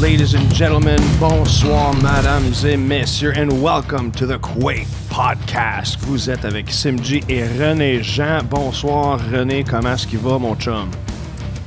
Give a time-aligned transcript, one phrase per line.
[0.00, 0.98] Ladies and gentlemen.
[1.18, 5.98] Bonsoir, mesdames et messieurs, and welcome to the Quake Podcast.
[6.02, 8.42] Vous êtes avec Simji et René Jean.
[8.48, 9.64] Bonsoir, René.
[9.64, 10.88] Comment est-ce qu'il va, mon chum?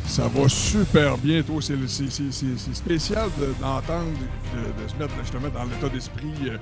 [0.05, 1.57] Ça va super bien, toi.
[1.61, 1.75] C'est
[2.73, 4.05] spécial de- d'entendre,
[4.55, 6.57] de, de se mettre justement dans l'état d'esprit euh,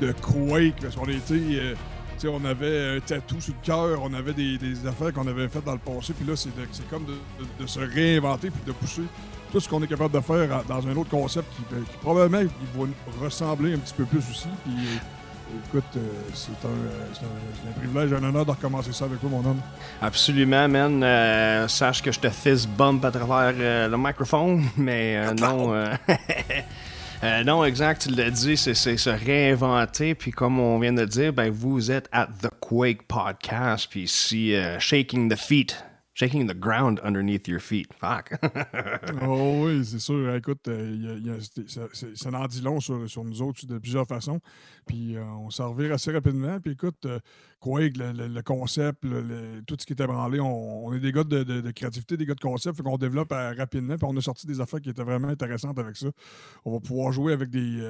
[0.00, 1.34] de Quake, parce qu'on était.
[1.34, 1.74] euh,
[2.18, 5.28] tu sais, on avait un tatou sur le cœur, on avait des, des affaires qu'on
[5.28, 6.50] avait faites dans le passé, puis là, c'est
[6.90, 9.02] comme de se réinventer puis de pousser
[9.50, 11.96] tout ce qu'on est capable de faire à- dans un autre concept qui, euh, qui
[11.98, 14.48] probablement il va nous ressembler un petit peu plus aussi.
[14.64, 16.00] Puis, euh, écoute, euh,
[16.34, 19.60] c'est un, un, un privilège, un honneur de recommencer ça avec toi, mon homme.
[20.02, 21.02] Absolument, man.
[21.02, 25.72] Euh, sache que je te fist bump à travers euh, le microphone, mais euh, non.
[27.44, 30.14] non, exact, tu l'as dit, c'est se réinventer.
[30.14, 33.88] Puis comme on vient de dire, ben, vous êtes at The Quake Podcast.
[33.90, 35.82] Puis ici, shaking the feet,
[36.18, 37.92] shaking the ground underneath your feet.
[37.94, 38.32] Fuck.
[39.22, 40.34] Oh oui, c'est sûr.
[40.34, 44.40] Écoute, euh, y a- a- ça, dit long sur, nous autres de plusieurs façons.
[44.86, 46.60] Puis euh, on s'en revient assez rapidement.
[46.60, 47.18] Puis écoute, euh,
[47.60, 49.02] Quake, le, concept,
[49.66, 52.76] tout ce qui était branlé, on, est des gars de, créativité, des gars de concept,
[52.76, 53.96] fait qu'on développe rapidement.
[53.96, 56.08] Puis on a sorti des affaires qui étaient vraiment intéressantes avec ça.
[56.64, 57.80] On va pouvoir jouer avec des,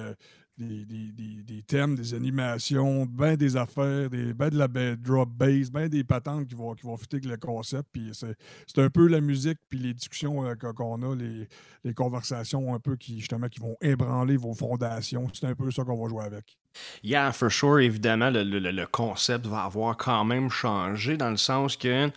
[0.59, 6.03] des, thèmes, des animations, ben des affaires, des, ben de la drop bass, ben des
[6.05, 7.89] patentes qui vont, qui vont avec le concept.
[7.93, 11.49] Puis c'est un peu la musique, puis les discussions euh, qu'on- qu'on a, les,
[11.85, 15.29] les conversations un peu qui, justement, qui vont ébranler vos fondations.
[15.33, 16.57] C'est un peu ça qu'on va jouer avec.
[17.03, 21.37] Yeah, for sure, évidemment, le, le- le concept va avoir quand même changé dans le
[21.37, 22.11] sens que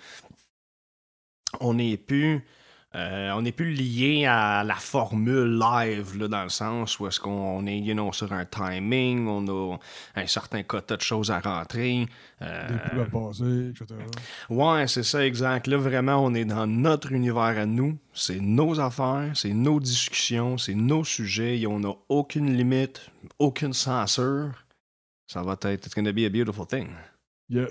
[1.60, 2.44] on n'est plus.
[2.94, 7.20] Euh, on n'est plus lié à la formule live, là, dans le sens où est-ce
[7.22, 9.78] qu'on est, you know, sur un timing, on a
[10.16, 12.06] un certain quota de choses à rentrer.
[12.42, 13.86] euh, Des pubs à passer, etc.
[14.50, 15.68] Ouais, c'est ça, exact.
[15.68, 17.98] Là, vraiment, on est dans notre univers à nous.
[18.14, 21.60] C'est nos affaires, c'est nos discussions, c'est nos sujets.
[21.60, 23.10] Et on n'a aucune limite,
[23.40, 24.52] aucune censure.
[25.28, 26.90] Ça va être, it's gonna be a beautiful thing.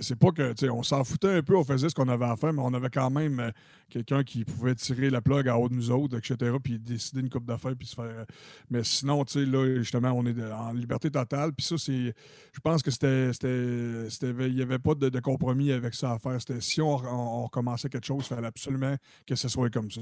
[0.00, 2.26] C'est pas que, tu sais, on s'en foutait un peu, on faisait ce qu'on avait
[2.26, 3.50] à faire, mais on avait quand même euh,
[3.88, 7.30] quelqu'un qui pouvait tirer la plug à haut de nous autres, etc., puis décider une
[7.30, 8.04] coupe d'affaires, puis se faire.
[8.04, 8.24] euh,
[8.70, 12.14] Mais sinon, tu sais, là, justement, on est en liberté totale, puis ça, c'est.
[12.52, 13.30] Je pense que c'était.
[13.32, 16.38] Il n'y avait pas de, compromis avec ça à faire.
[16.40, 20.00] C'était si on, on- recommençait quelque chose, il fallait absolument que ce soit comme ça.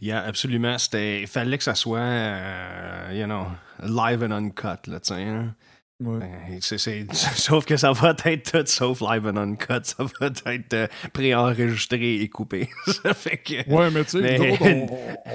[0.00, 0.76] Yeah, absolument.
[0.94, 3.46] Il fallait que ça soit, euh, you know,
[3.82, 5.54] live and uncut, là, tu hein.
[6.00, 6.18] Ouais.
[6.20, 9.84] Ben, c'est- c'est- sauf que ça va être tout sauf live and uncut.
[9.84, 12.68] Ça va être euh, préenregistré et coupé.
[12.86, 13.70] ça fait que.
[13.70, 14.58] Ouais, mais tu sais, Mais-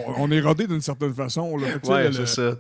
[0.08, 1.56] on, on- est rodé d'une certaine façon.
[1.58, 1.68] là.
[1.86, 2.56] Ouais, le- c'est ça.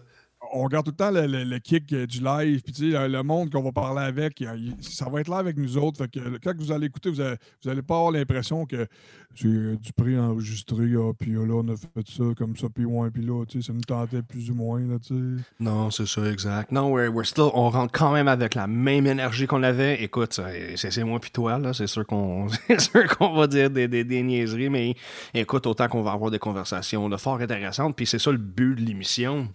[0.55, 3.07] On regarde tout le temps le, le- le kick euh, du live, puis tu sais,
[3.07, 5.97] le, monde qu'on va parler avec, il- ça va être là avec nous autres.
[5.97, 8.87] Fait que euh, quand vous allez écouter, vous allez, vous allez pas avoir l'impression que
[9.35, 12.67] c'est euh, du prix enregistré, ah, puis euh, là, on a fait ça comme ça,
[12.73, 15.43] puis ouais, puis là, tu sais, ça nous tentait plus ou moins, là, tu sais.
[15.59, 16.71] Non, c'est ça, exact.
[16.71, 20.01] Non, we're, we're still, on rentre quand même avec la même énergie qu'on avait.
[20.03, 20.39] Écoute,
[20.75, 21.73] c'est moi puis toi, là.
[21.73, 22.47] C'est sûr qu'on
[23.17, 24.95] qu'on va dire des, des, niaiseries, mais
[25.33, 27.95] écoute, autant qu'on va avoir des conversations fort intéressantes.
[27.95, 29.49] Puis c'est ça le but de l'émission.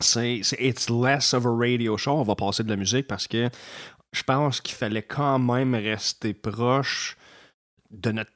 [0.00, 2.12] C'est c'est- it's less of a radio show.
[2.12, 3.48] On va passer de la musique parce que
[4.12, 7.16] je pense qu'il fallait quand même rester proche
[7.90, 8.30] de notre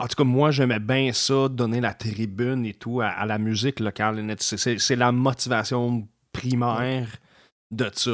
[0.00, 3.78] en tout cas, moi, j'aimais bien ça, donner la tribune et tout à, la musique
[3.78, 4.34] locale.
[4.40, 7.06] C'est- C'est c'est la motivation primaire
[7.70, 8.10] de ça.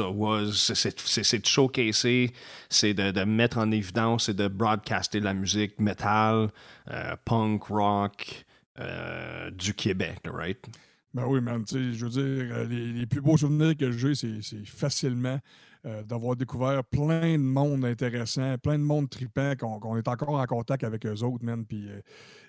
[0.53, 2.33] c'est- C'est c'est- c'est de showcaser,
[2.69, 6.49] c'est de, mettre en évidence et de broadcaster la musique metal,
[6.91, 8.45] euh, punk, rock
[8.79, 10.63] euh, du Québec, right?
[11.13, 14.65] Ben oui, man, je veux dire, euh, les, les plus beaux souvenirs que j'ai, c'est
[14.65, 15.37] facilement
[15.85, 20.45] euh, d'avoir découvert plein de monde intéressant, plein de monde tripant, qu'on est encore en
[20.45, 21.65] contact avec eux autres, man.
[21.65, 21.99] Puis euh,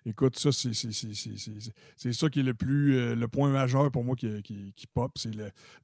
[0.06, 4.86] écoute, ça, c'est ça qui est le plus le point majeur pour moi qui, qui,
[4.86, 5.32] pop, c'est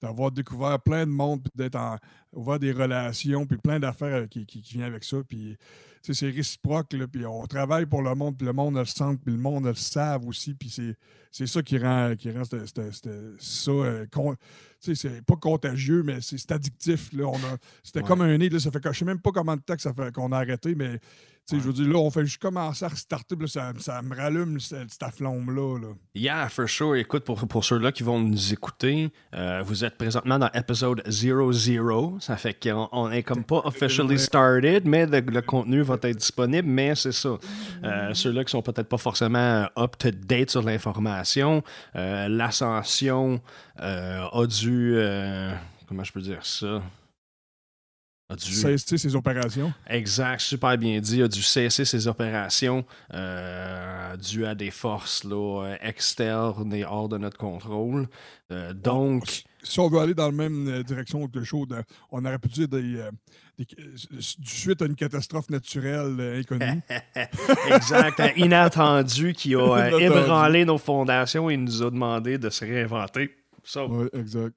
[0.01, 1.97] d'avoir découvert plein de monde, puis d'être en
[2.33, 5.17] ouvert des relations, puis plein d'affaires qui, qui, qui viennent avec ça.
[5.29, 5.57] Puis
[6.03, 9.35] c'est réciproque, là, puis on travaille pour le monde, puis le monde le sent, puis
[9.35, 10.97] le monde le savent aussi, puis c'est
[11.31, 12.57] c'est ça qui rend, qui rend ça.
[12.57, 13.33] euh,
[14.81, 17.11] c'est pas contagieux, mais c'est addictif.
[17.13, 17.25] Là.
[17.27, 18.07] On a- C'était Ouais.
[18.07, 18.49] comme un nez.
[18.49, 20.33] Là, ça fait que je sais même pas combien de temps que ça fait qu'on
[20.33, 21.01] a arrêté, mais
[21.51, 24.15] je veux dire, là, on fait juste commencer à restarter, puis là, ça, ça me
[24.15, 25.79] rallume cette, cette flamme-là.
[25.79, 25.89] Là.
[26.15, 26.95] Yeah, for sure.
[26.97, 32.19] Écoute, pour, pour ceux-là qui vont nous écouter, euh, vous êtes présentement dans épisode 00.
[32.21, 36.69] Ça fait qu'on n'est comme pas officially started, mais le, le contenu va être disponible.
[36.69, 37.39] Mais c'est ça.
[37.83, 41.18] Euh, ceux-là qui sont peut-être pas forcément up-to-date sur l'information,
[41.97, 43.41] euh, l'ascension
[43.81, 44.95] euh, a dû.
[44.97, 45.53] euh,
[45.89, 46.83] comment je peux dire ça?
[48.31, 49.73] A dû- Cesser ses opérations.
[49.87, 51.17] Exact, super bien dit.
[51.17, 52.85] Il a dû cesser ses opérations
[53.15, 58.07] euh, dû à des forces là, externes et hors de notre contrôle.
[58.75, 59.45] donc.
[59.63, 61.67] Si on veut aller dans la même direction que le show,
[62.13, 63.03] on aurait pu dire des,
[64.21, 66.81] suite à une catastrophe naturelle inconnue.
[67.75, 73.31] exact, inattendu qui a ébranlé nos fondations et nous a demandé de se réinventer.
[73.77, 74.55] oui, exact.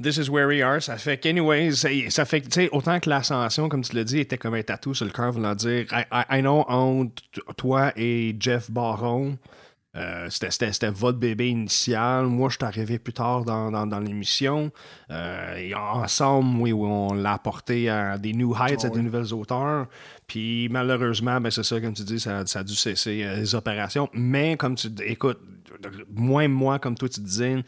[0.00, 0.82] This is where we are.
[0.82, 1.76] Ça fait qu'anyways,
[2.10, 5.04] ça fait que, autant que l'ascension, comme tu l'as dit, était comme un tatou sur
[5.04, 7.22] le cœur, voulant dire, I, know, entre
[7.56, 9.38] toi et Jeff Baron,
[9.96, 12.26] euh, c'était votre bébé initial.
[12.26, 14.72] Moi, je suis arrivé plus tard dans, dans, l'émission.
[15.10, 19.86] Euh, et ensemble, oui, on l'a apporté à des new heights, à des nouvelles auteurs.
[20.26, 23.54] Puis malheureusement, ben, c'est ça, comme tu dis, ça, ça a dû cesser euh, les
[23.54, 24.08] opérations.
[24.12, 25.38] Mais comme tu écoute,
[26.14, 27.62] moins moi, comme toi tu disais,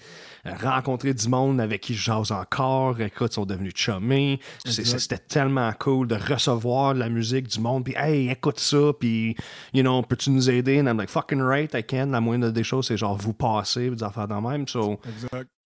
[0.55, 4.41] rencontrer du monde avec qui je jase encore, écoute, ils sont devenus chummés.
[4.65, 9.37] C'était tellement cool de recevoir la musique du monde, puis hey, écoute ça, puis,
[9.73, 10.81] you know, peux-tu nous aider?
[10.81, 12.07] And I'm like, fucking right, I can.
[12.07, 14.67] La moindre des choses, c'est genre vous passer, des affaires dans même.
[14.69, 15.01] So,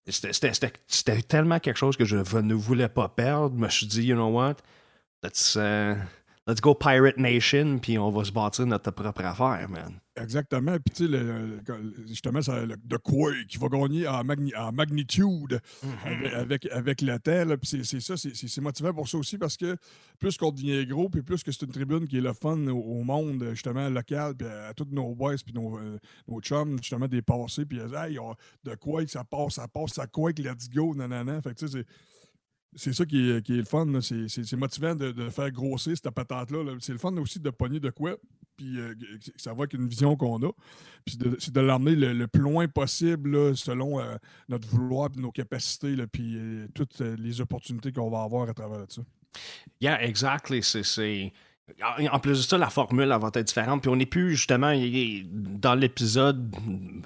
[0.07, 3.55] C'était tellement quelque chose que je ne voulais pas perdre.
[3.55, 4.55] Je me suis dit, you know what?
[5.23, 5.95] Let's, uh,
[6.47, 9.99] let's go Pirate Nation, puis on va se bâtir notre propre affaire, man.
[10.17, 10.77] Exactement.
[10.79, 16.33] Puis, tu sais, justement, ça, le, de quoi qui va gagner en, magnitude mm-hmm.
[16.33, 17.57] avec, avec, la telle.
[17.57, 19.77] Puis, c'est ça, c'est motivant pour ça aussi parce que
[20.19, 23.03] plus qu'on devient gros, puis plus que c'est une tribune qui est le fun au,
[23.03, 25.97] monde, justement, local, puis à, tous nos boys, puis nos, euh,
[26.27, 28.17] nos chums, justement, des passés, puis hey,
[28.65, 31.39] de quoi ça passe, ça passe, ça quoi, let's go, nanana.
[31.41, 31.85] Fait que, tu sais, c'est
[32.75, 33.87] c'est ça qui est, le fun.
[34.01, 36.75] C'est motivant de, faire grossir cette patente-là.
[36.79, 38.17] c'est le fun aussi de pogner de quoi,
[38.57, 38.93] puis euh,
[39.35, 40.51] ça va avec une vision qu'on a.
[41.05, 44.15] Puis c'est de, l'emmener le, plus loin possible selon euh,
[44.49, 49.01] notre vouloir, nos capacités, puis euh, toutes les opportunités qu'on va avoir à travers ça.
[49.79, 50.61] Yeah, exactly.
[50.61, 51.33] C'est
[52.11, 53.81] en plus de ça, la formule va être différente.
[53.81, 54.73] Puis on n'est plus justement
[55.25, 56.55] dans l'épisode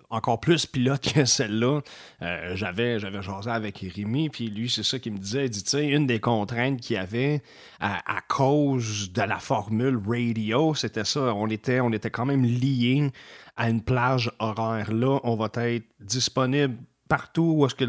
[0.09, 1.81] encore plus pilote que celle-là.
[2.21, 5.45] Euh, j'avais, j'avais jasé avec Rémi, puis lui, c'est ça qu'il me disait.
[5.45, 7.41] Il dit, tu sais, une des contraintes qu'il y avait
[7.79, 11.33] à, cause de la formule radio, c'était ça.
[11.33, 13.11] On était, on était quand même liés
[13.55, 14.91] à une plage horaire.
[14.91, 17.85] Là, on va être disponible partout où est-ce que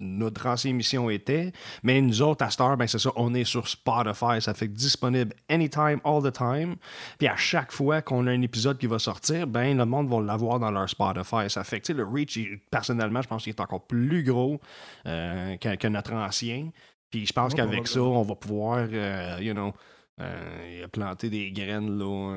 [0.00, 1.52] notre ancienne émission était.
[1.82, 4.40] Mais nous autres, à Star, ben c'est ça, on est sur Spotify.
[4.40, 6.76] Ça fait disponible anytime, all the time.
[7.18, 10.20] Puis à chaque fois qu'on a un épisode qui va sortir, ben le monde va
[10.20, 11.48] l'avoir dans leur Spotify.
[11.48, 12.38] Ça fait que le reach,
[12.70, 14.60] personnellement, je pense qu'il est encore plus gros
[15.06, 16.70] euh, que, notre ancien.
[17.10, 19.72] Puis je pense qu'avec ça, on va pouvoir, euh, you know,
[20.20, 22.36] euh, planter des graines là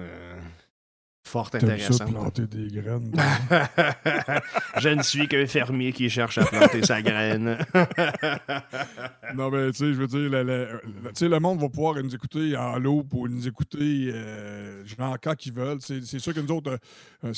[1.24, 1.94] fort intéressant.
[1.94, 3.12] Ça, planter des graines.
[4.80, 7.58] je ne suis qu'un fermier qui cherche à planter sa graine.
[9.36, 10.82] non, mais tu sais, je veux dire, le,
[11.22, 15.53] le, monde va pouvoir nous écouter en l'eau pour nous écouter euh, genre quand ils
[15.53, 15.80] veulent.
[15.82, 16.77] C'est sûr que nous autres,
[17.24, 17.34] euh,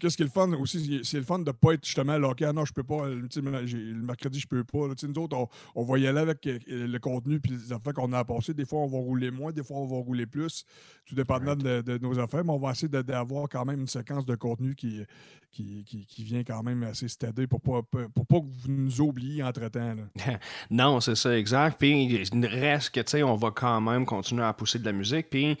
[0.00, 2.28] qu'est-ce qui est le fun aussi, c'est le fun de ne pas être justement là,
[2.28, 4.88] OK, ah non, je peux pas, le mercredi, je peux pas.
[4.88, 8.18] nous autres, on, va y aller avec euh, le contenu puis les affaires qu'on a
[8.18, 8.54] à passer.
[8.54, 10.64] Des fois, on va rouler moins, des fois, on va rouler plus,
[11.06, 14.26] tout dépendant de, de, nos affaires, mais on va essayer d'avoir quand même une séquence
[14.26, 15.04] de contenu qui,
[15.50, 19.42] qui, qui, vient quand même assez stédé pour pas, pour pas que vous nous oubliez
[19.42, 19.96] entre-temps.
[20.70, 21.78] non, c'est ça, exact.
[21.78, 24.92] Puis il reste que, tu sais, on va quand même continuer à pousser de la
[24.92, 25.30] musique.
[25.30, 25.56] Puis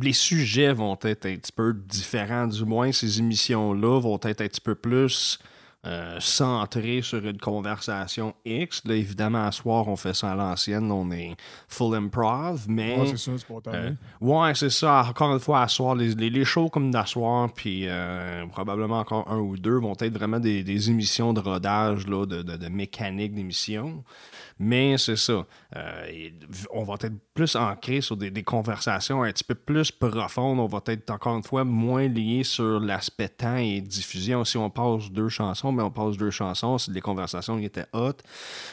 [0.00, 4.48] les sujets vont être un petit peu différents, du moins ces émissions-là vont être un
[4.48, 5.38] petit peu plus
[5.86, 8.82] euh, centré sur une conversation X.
[8.84, 11.36] Là, évidemment, à soir, on fait ça à l'ancienne, on est
[11.68, 12.98] full improv, mais...
[12.98, 15.04] Ouais, c'est ça, c'est euh, Ouais, c'est ça.
[15.08, 19.38] Encore une fois, à soir, les, les, shows comme d'asseoir, puis euh, probablement encore un
[19.38, 23.34] ou deux vont être vraiment des, des émissions de rodage, là, de, de, de mécanique
[23.34, 24.02] d'émission.
[24.58, 25.46] Mais c'est ça.
[25.76, 26.30] Euh,
[26.72, 30.58] on va être plus ancré sur des, conversations un petit peu plus profondes.
[30.58, 34.44] On va être encore une fois moins lié sur l'aspect temps et diffusion.
[34.44, 37.86] Si on passe deux chansons, mais on passe deux chansons, c'est des conversations qui étaient
[37.92, 38.22] hautes.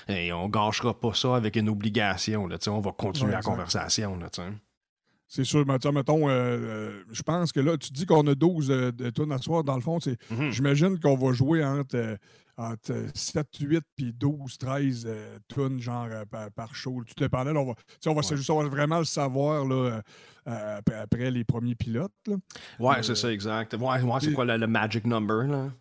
[0.08, 2.48] Et on gâchera pas ça avec une obligation.
[2.48, 4.18] Là, on va continuer la conversation.
[4.18, 4.30] Là,
[5.28, 8.68] c'est sûr, mais mettons, euh, euh, je pense que là, tu dis qu'on a 12
[8.68, 9.64] de tunes à soir.
[9.64, 10.52] Dans le fond, c'est, mm-hmm.
[10.52, 12.18] j'imagine qu'on va jouer entre
[12.58, 16.24] entre 7, 8 puis 12, 13 euh, tonnes genre euh,
[16.56, 17.02] par, show.
[17.06, 17.52] Tout dépendait.
[17.52, 17.74] on va,
[18.06, 18.70] on va, ouais.
[18.70, 20.02] vraiment le savoir là,
[20.48, 22.12] euh, après, les premiers pilotes.
[22.28, 22.36] Là.
[22.80, 23.74] Ouais, c'est ça, exact.
[23.74, 25.48] Ouais, c'est quoi le, magic number?
[25.48, 25.72] Là?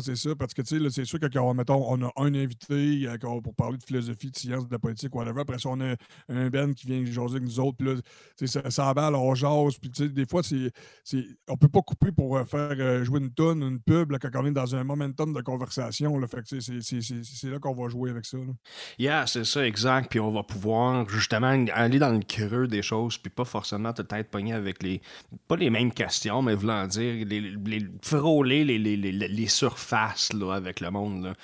[0.00, 3.54] C'est parce que tu sais, c'est sûr que quand on a un invité euh, pour
[3.54, 5.40] parler de philosophie, de science, de politique, whatever.
[5.40, 5.94] Après ça, on a
[6.28, 7.94] un Ben qui vient jaser avec nous autres, puis là,
[8.46, 12.12] ça, ça emballe, on jase, puis tu sais, des fois, c'est, on peut pas couper
[12.12, 14.84] pour euh, faire euh, jouer une tonne, une pub, là, quand on est dans un
[14.84, 16.20] momentum de conversation.
[16.26, 18.38] Fait c'est, là qu'on va jouer avec ça.
[18.38, 18.52] Là.
[18.98, 20.10] Yeah, c'est ça, exact.
[20.10, 24.30] Puis on va pouvoir justement aller dans le creux des choses, puis pas forcément peut-être
[24.30, 25.00] pogner avec les,
[25.46, 29.48] pas les mêmes questions, mais voulant dire, les frôler les, les, les, les
[29.78, 31.24] face là, avec le monde.
[31.24, 31.34] Là.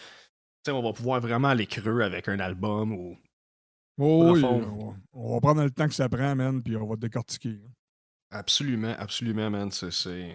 [0.75, 3.17] on va pouvoir vraiment aller creux avec un album ou.
[3.99, 4.43] Oh, oui,
[5.12, 7.61] on va, prendre le temps que ça prend, man, puis on va décortiquer.
[8.31, 9.71] Absolument, absolument, man.
[9.71, 10.35] C'est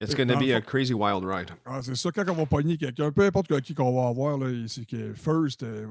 [0.00, 1.50] It's going to be a crazy wild ride.
[1.66, 4.38] Ah, c'est ça, quand on va pogner quelqu'un, peu importe qui qu'on va avoir,
[4.68, 5.86] c'est que first, euh,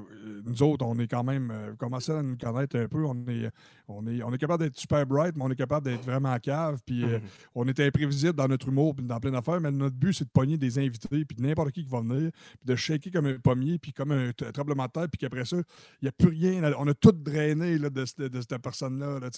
[0.46, 3.04] nous autres, on est quand même, euh, commencé à nous connaître un peu.
[3.04, 3.50] On est,
[3.88, 6.78] on est, on est capable d'être super bright, mais on est capable d'être vraiment cave.
[6.84, 7.50] Puis euh, mm-hmm.
[7.54, 9.60] on est imprévisible dans notre humour, puis dans plein d'affaires.
[9.60, 12.66] Mais notre but, c'est de pogner des invités, puis n'importe qui qui va venir, puis
[12.66, 16.04] de shaker comme un pommier, puis comme un, tremblement de terre, puis qu'après ça, il
[16.04, 16.72] n'y a plus rien.
[16.78, 19.20] On a tout drainé là, de, de, cette personne-là.
[19.20, 19.28] Là,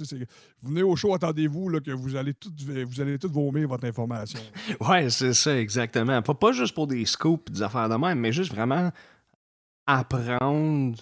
[0.63, 4.41] venez au show, attendez-vous que vous allez, tout, vous allez tout vomir votre information.
[4.81, 6.23] Ouais, c'est ça, exactement.
[6.23, 8.91] Pas, pas juste pour des scoops, des affaires de même, mais juste vraiment
[9.87, 10.97] apprendre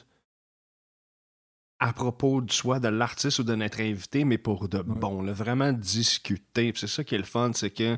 [1.80, 5.32] à propos de soit de l'artiste ou de notre invité, mais pour de bon, là,
[5.32, 6.72] vraiment discuter.
[6.74, 7.96] C'est ça qui est le fun, c'est que,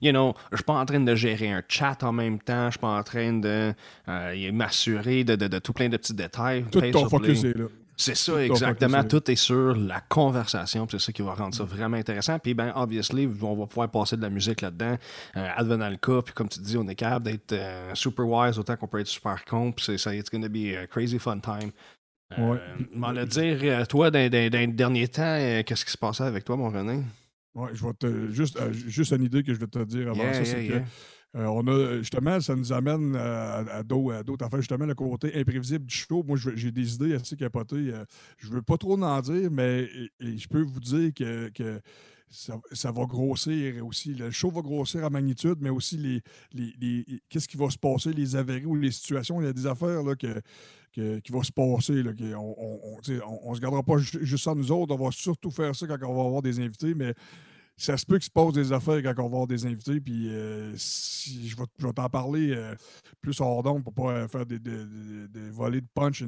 [0.00, 2.72] you know, je suis pas en train de gérer un chat en même temps, je
[2.72, 3.74] suis pas en train de
[4.08, 6.64] euh, m'assurer de, de, tout plein de petits détails.
[6.70, 7.66] Tout ton focus est là.
[8.00, 9.02] C'est ça, exactement.
[9.02, 10.86] Tout est sur la conversation.
[10.88, 12.38] C'est ça qui va rendre ça vraiment intéressant.
[12.38, 14.96] Puis, ben, obviously, on va pouvoir passer de la musique là-dedans.
[15.36, 18.56] Euh, advenant le cas, puis comme tu dis, on est capable d'être euh, super wise
[18.56, 19.72] autant qu'on peut être super con.
[19.72, 21.72] Puis, c'est, it's going to be a crazy fun time.
[22.36, 22.58] Euh, ouais.
[22.92, 26.24] M'en le dire, euh, toi, dans, dans, dans, les derniers temps, qu'est-ce qui se passait
[26.24, 27.02] avec toi, mon René?
[27.54, 28.30] Oui, je vais te.
[28.30, 30.82] Juste, juste une idée que je vais te dire avant ça, c'est que
[31.36, 34.60] euh, on a, justement, ça nous amène à, d'autres affaires.
[34.60, 36.22] Justement, le côté imprévisible du show.
[36.26, 37.90] Moi, j'ai des idées assez capotées.
[37.92, 38.04] Euh,
[38.38, 39.88] je ne veux pas trop en dire, mais
[40.20, 41.80] je peux vous dire que,
[42.30, 44.14] ça, va grossir aussi.
[44.14, 48.12] Le show va grossir en magnitude, mais aussi les, les, qu'est-ce qui va se passer,
[48.12, 49.40] les avaries ou les situations.
[49.40, 50.40] Il y a des affaires là, que,
[50.92, 52.02] qui vont se passer.
[52.02, 54.94] Là, on ne se gardera pas juste ça nous autres.
[54.94, 57.14] On va surtout faire ça quand on va avoir des invités, mais
[57.78, 60.28] ça se peut qu'il se passe des affaires quand on va avoir des invités, puis
[60.28, 62.74] euh, si, je vais, t'en parler euh,
[63.20, 64.84] plus hors d'onde pour pas euh, faire des, des,
[65.28, 66.26] des, volées de punch, et,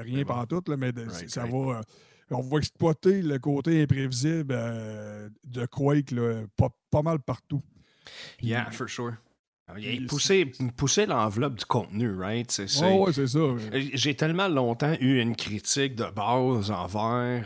[0.00, 0.92] rien pendant tout, là, mais
[1.26, 1.82] ça va.
[2.30, 7.62] on va exploiter le côté imprévisible de Quake là, pas, pas, mal partout.
[8.40, 9.16] yeah, for sure.
[10.08, 12.50] Pousser, pousser l'enveloppe du contenu, right?
[12.50, 13.38] C'est, ouais, c'est ça.
[13.72, 17.44] J'ai tellement longtemps eu une critique de base envers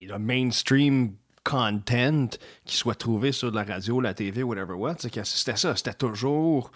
[0.00, 2.28] le mainstream content
[2.64, 5.74] qui soit trouvé sur la radio, la TV, whatever what, c'était ça.
[5.74, 6.70] C'était toujours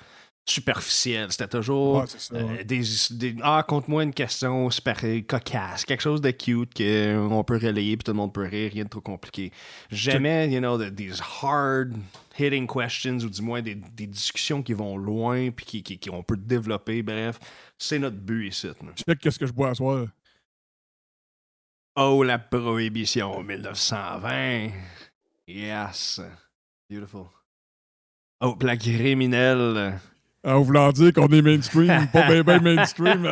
[0.44, 1.30] superficiel.
[1.30, 7.44] C'était toujours euh, des, Ah, compte-moi une question super cocasse, quelque chose de cute qu'on
[7.44, 9.52] peut relayer puis tout le monde peut rire, rien de trop compliqué.
[9.90, 11.92] Jamais, you know, des hard
[12.38, 16.36] hitting questions ou du moins des, discussions qui vont loin puis qui, qui, on peut
[16.36, 17.02] développer.
[17.02, 17.38] Bref,
[17.78, 18.68] c'est notre but ici.
[19.20, 20.06] qu'est-ce que je bois à soir?
[21.94, 24.70] Oh, la prohibition 1920.
[25.46, 26.20] Yes.
[26.88, 27.26] Beautiful.
[28.40, 30.00] Oh, la criminelle.
[30.44, 33.30] En voulant dire qu'on est mainstream, pas bien ben mainstream.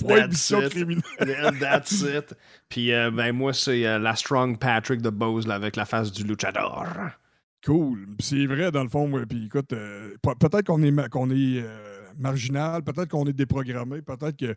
[0.00, 1.58] prohibition criminelle.
[1.58, 2.34] That's it.
[2.68, 6.24] Puis, euh, ben, moi, c'est euh, la Strong Patrick de Bose avec la face du
[6.24, 6.86] luchador.
[7.64, 8.06] Cool.
[8.20, 9.10] C'est vrai, dans le fond.
[9.26, 11.64] Puis, écoute, euh, peut-être qu'on est, qu'on est
[12.18, 14.54] marginal, peut-être qu'on est déprogrammé, peut-être que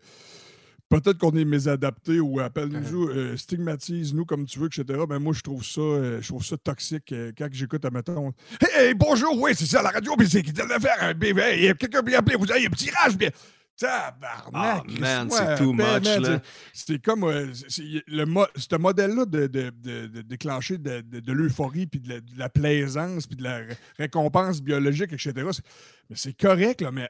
[0.91, 4.83] Peut-être qu'on est mésadapté ou appelle-nous, euh, stigmatise-nous comme tu veux, etc.
[4.89, 7.89] Mais ben, moi, je trouve ça, euh, je trouve ça toxique euh, quand j'écoute, à
[7.89, 8.33] mettons,
[8.77, 11.73] hey, bonjour, oui, c'est ça, la radio, mais c'est qui de le faire, un bébé,
[11.79, 13.29] quelqu'un bien appelé, vous avez un petit rage, bien.
[13.81, 14.83] Tabarnak!
[14.87, 16.39] Oh man, c'est too much, là.
[16.71, 17.47] C'est comme euh,
[18.07, 23.43] le ce modèle-là de, de, de, déclencher de, l'euphorie, puis de, la plaisance, puis de
[23.43, 23.61] la
[23.97, 25.33] récompense biologique, etc.
[26.09, 27.09] Mais c'est correct, là, mais...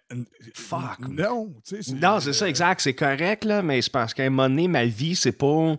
[0.54, 1.00] Fuck!
[1.10, 1.94] Non, tu sais...
[1.94, 4.86] Non, c'est ça, exact, c'est correct, là, mais c'est parce qu'à un moment donné, ma
[4.86, 5.76] vie, c'est pas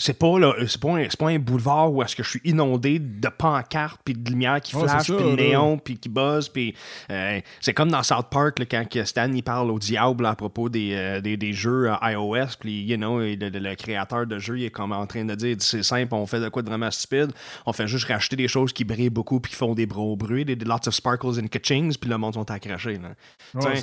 [0.00, 2.98] c'est pas là, c'est pas, un, pas un boulevard où est-ce que je suis inondé
[2.98, 6.74] de pancartes puis de lumière qui flash puis de néon puis qui buzz puis
[7.10, 10.70] euh, c'est comme dans South Park là, quand Stan il parle au diable à propos
[10.70, 14.70] des, euh, des, des, jeux iOS puis you know le, créateur de jeu il est
[14.70, 17.32] comme en train de dire c'est simple on fait de quoi de vraiment stupide?
[17.66, 20.46] On fait juste racheter des choses qui brillent beaucoup puis qui font des gros bruits
[20.46, 22.98] des, lots of sparkles and catchings puis le monde sont à cracher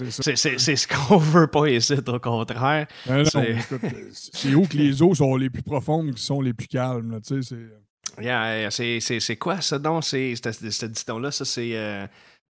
[0.10, 2.88] c'est ce qu'on veut pas ici au contraire.
[4.12, 7.20] C'est où que les eaux sont les plus profondes qui sont les plus calmes.
[7.24, 8.24] Sais, c'est...
[8.24, 10.04] Yeah, c'est, c'est, quoi ça donc?
[10.04, 11.78] C'est, ce là ça c'est.
[11.78, 12.08] Euh,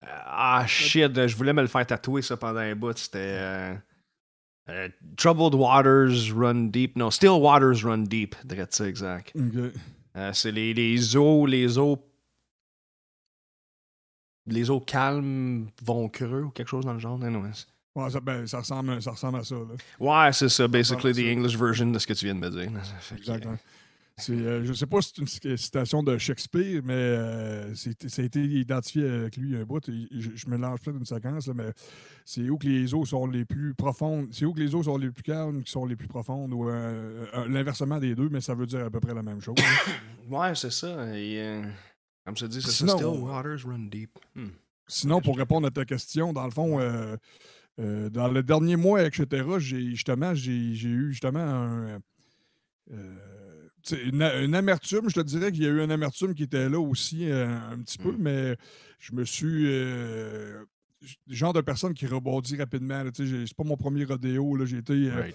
[0.02, 2.96] Ah shit, je voulais me le faire tatouer ça pendant un bout.
[2.96, 3.18] C'était.
[3.18, 3.74] Euh,
[4.68, 6.96] euh, troubled Waters Run Deep.
[6.96, 9.32] Non, Still Waters Run Deep, dirais ça exact.
[10.16, 12.04] Euh, c'est les, les eaux, les eaux.
[14.46, 17.18] Les eaux calmes vont creux ou quelque chose dans le genre.
[17.94, 19.56] Ouais, ça, ben, ça, ressemble, ça ressemble à ça.
[19.56, 19.74] Là.
[19.98, 22.70] Ouais, c'est ça, basically the English version de ce que tu viens de me dire.
[23.16, 23.58] Exactement.
[24.30, 28.24] Euh, je ne sais pas si c'est une citation de Shakespeare, mais euh, ça a
[28.24, 29.84] été identifié avec lui un bout.
[29.86, 31.70] Je, je mélange peut-être une séquence, mais
[32.24, 34.28] c'est où que les eaux sont les plus profondes.
[34.32, 36.68] C'est où que les eaux sont les plus calmes qui sont les plus profondes, ou
[36.68, 39.56] euh, l'inversement des deux, mais ça veut dire à peu près la même chose.
[40.28, 41.16] ouais, c'est ça.
[41.16, 41.62] Et,
[42.24, 42.94] comme je dis, c'est ça.
[42.94, 44.18] Still waters run deep.
[44.34, 44.48] Hmm.
[44.88, 46.80] Sinon, pour répondre à ta question, dans le fond,
[47.78, 52.00] dans le dernier mois, etc., j'ai justement, j'ai eu justement un
[53.92, 57.30] une, amertume, je te dirais qu'il y a eu une amertume qui était là aussi
[57.30, 58.18] euh, un petit peu, mm.
[58.18, 58.56] mais
[58.98, 59.66] je me suis.
[59.66, 60.64] Euh,
[61.28, 63.04] genre de personne qui rebondit rapidement.
[63.14, 64.58] C'est pas mon premier rodéo.
[64.66, 65.30] J'ai été, euh,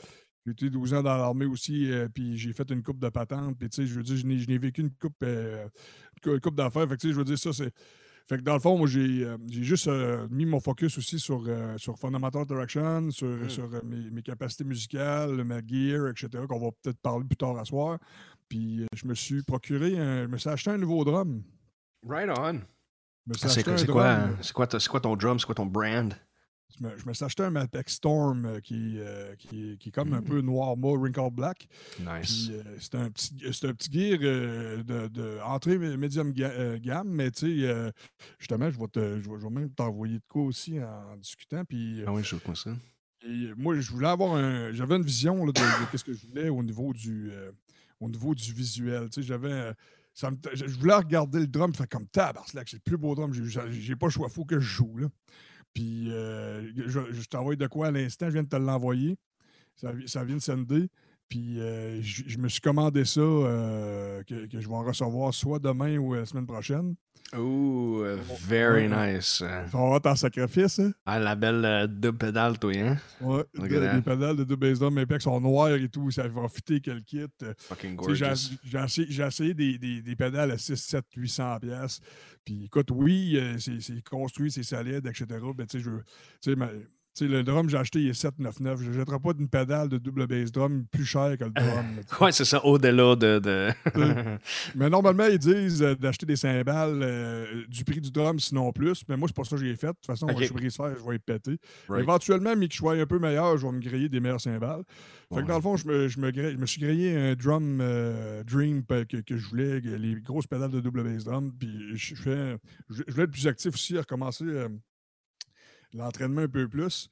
[0.46, 3.58] été, 12 ans dans l'armée aussi, puis j'ai fait une coupe de patente.
[3.58, 6.86] Puis, je veux dire, je n'ai vécu une coupe, une coupe d'affaires.
[7.02, 7.72] je veux dire, ça, c'est
[8.26, 11.44] fait que dans le fond, moi, j'ai euh, juste euh, mis mon focus aussi sur,
[11.46, 13.50] euh, sur Fundamental Direction, sur, mmh.
[13.50, 18.00] sur mes, capacités musicales, ma gear, etc., qu'on va peut-être parler plus tard à soir.
[18.48, 21.44] Puis je me suis procuré, un, je me suis acheté un nouveau drum.
[22.08, 22.62] Right on.
[23.36, 25.40] C'est quoi, quoi, quoi ton drum?
[25.40, 26.14] C'est quoi ton brand?
[26.80, 30.24] Je me, suis acheté un Mapex Storm euh, qui, euh, qui, qui, est comme un
[30.24, 31.68] peu noir mot wrinkle black.
[32.00, 32.50] Nice.
[32.50, 37.92] Euh, c'est un, petit, un petit gear de, de entrée médium gamme, mais tu sais,
[38.40, 41.64] justement, je vais, te, je, vais, même t'envoyer de quoi aussi en, discutant.
[41.64, 42.72] Puis, ah oui, je vois ça.
[43.26, 44.72] Et moi, je voulais avoir un.
[44.74, 47.32] J'avais une vision de, de, ce que je voulais au niveau du,
[48.00, 49.10] au niveau du visuel.
[49.10, 49.74] Tu sais, j'avais.
[50.16, 54.08] je voulais regarder le drum, fait comme tabarnak, c'est le plus beau drum, j'ai pas
[54.08, 54.98] le choix, il faut que je joue.
[54.98, 55.08] Là.
[55.74, 59.18] Puis euh, je, t'envoie de quoi à l'instant, je viens de te l'envoyer.
[59.76, 60.90] Ça, ça, vient de sender.
[61.30, 65.98] Puis euh, je, me suis commandé ça, euh, que, je vais en recevoir soit demain
[65.98, 66.96] ou la semaine prochaine.
[67.36, 68.04] Ooh,
[68.42, 69.42] very nice.
[69.42, 70.92] Ça va en sacrifice, hein?
[71.08, 72.98] Ah, la belle double pédale, toi, hein?
[73.22, 76.80] Ouais, les pédales de double bass drum, mais sont noires et tout, ça va fitter
[76.80, 77.26] quel kit.
[77.58, 78.52] Fucking gorgeous.
[78.64, 82.00] J'ai essayé, des, des, des, pédales à 6, 7, 800 pièces.
[82.46, 85.26] Puis écoute, oui, c'est construit, c'est solide, etc.
[85.58, 85.82] Mais tu
[86.42, 86.56] sais,
[87.22, 88.82] le drum, j'ai acheté, il est 799.
[88.82, 91.86] Je ne jetterai pas d'une pédale de double bass drum plus cher que le drum.
[92.22, 93.70] oui, c'est ça, au-delà de.
[94.76, 99.04] mais normalement, ils disent euh, d'acheter des cymbales euh, du prix du drum, sinon plus.
[99.08, 99.88] Mais moi, c'est pas ça que j'ai fait.
[99.88, 101.58] De toute façon, moi, je suis je vais être pété.
[101.96, 104.84] Éventuellement, mais que je sois un peu meilleur, je vais me griller des meilleures cymbales.
[105.34, 108.84] Fait que dans le fond, je me, je me, suis grillé un drum euh, Dream
[108.86, 111.52] que, que, je voulais, les grosses pédales de double bass drum.
[111.58, 112.58] Puis je, fais,
[112.90, 114.46] je, voulais être plus actif aussi, à recommencer
[115.94, 117.10] l'entraînement un peu plus.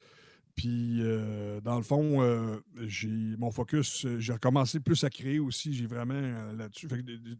[0.54, 5.38] Puis, euh, dans le fond, euh, j'ai mon focus, euh, j'ai recommencé plus à créer
[5.38, 5.72] aussi.
[5.72, 6.20] J'ai vraiment
[6.58, 6.88] là-dessus.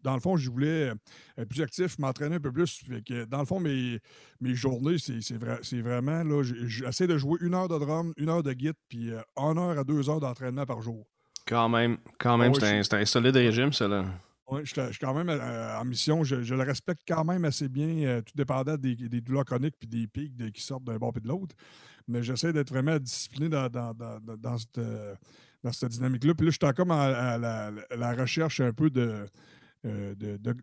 [0.03, 0.93] Dans le fond, je voulais
[1.37, 2.83] être plus actif, m'entraîner un peu plus.
[3.07, 3.99] que, dans le fond, mes,
[4.41, 6.43] mes journées, c'est vrai, vraiment là.
[6.43, 9.85] J'essaie de jouer une heure de drum, une heure de git, puis une heure à
[9.85, 11.07] deux heures d'entraînement par jour.
[11.47, 14.07] Quand même, quand même, c'est un, solide régime, ça, là.
[14.49, 16.25] Oui, je, suis quand même euh, en mission.
[16.25, 20.07] Je, le respecte quand même assez bien, euh, tout dépendant des, douleurs chroniques puis des
[20.07, 21.55] pics qui sortent d'un bord et de l'autre.
[22.09, 24.59] Mais j'essaie d'être vraiment discipliné dans, dans,
[25.73, 26.35] cette, dynamique-là.
[26.35, 29.27] Puis là, je suis encore à, la, recherche un peu de.
[29.85, 30.15] Euh,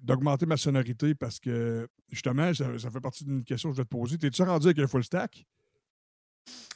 [0.01, 3.89] d'augmenter ma sonorité parce que justement, ça, fait partie d'une question que je vais te
[3.89, 4.17] poser.
[4.17, 5.45] T'es-tu rendu avec un full stack?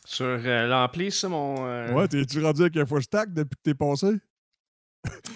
[0.03, 1.93] Sur l'ampli, ça, mon.
[1.93, 4.19] Ouais, t'es-tu rendu avec un full stack depuis que t'es passé?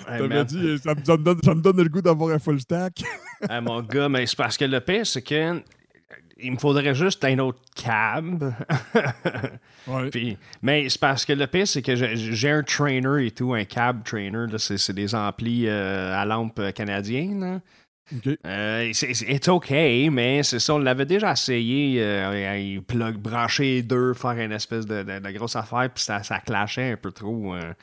[0.08, 3.04] Hey, dit, ça me, donne, ça me, donne, le goût d'avoir un full stack.
[3.62, 5.62] mon gars, mais c'est parce que le pire, c'est que
[6.40, 8.54] il me faudrait juste un autre cab.
[10.12, 13.66] Puis, mais c'est parce que le pire, c'est que j'ai un trainer et tout, un
[13.66, 14.46] cab trainer.
[14.58, 17.62] C'est des amplis euh, à lampe canadienne.
[18.46, 24.32] Euh, c'est OK, mais c'est ça, on l'avait déjà essayé, euh, plug, brancher deux, faire
[24.32, 27.74] une espèce de, grosse affaire, puis ça, ça clashait un peu trop euh,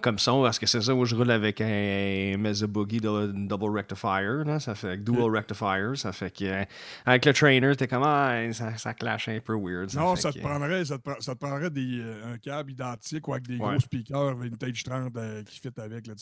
[0.00, 4.44] comme son, parce que c'est ça où je roule avec un, Mesa Boogie Double Rectifier,
[4.44, 6.64] là, ça fait Dual Rectifier, ça fait que
[7.06, 9.94] avec le trainer, t'es comme, ah, ça, ça clash un peu weird.
[9.94, 13.78] non, ça te, prendrait, ça, te, prendrait des, un câble identique ou avec des gros
[13.78, 15.12] speakers Vintage 30
[15.46, 16.14] qui fit avec, là.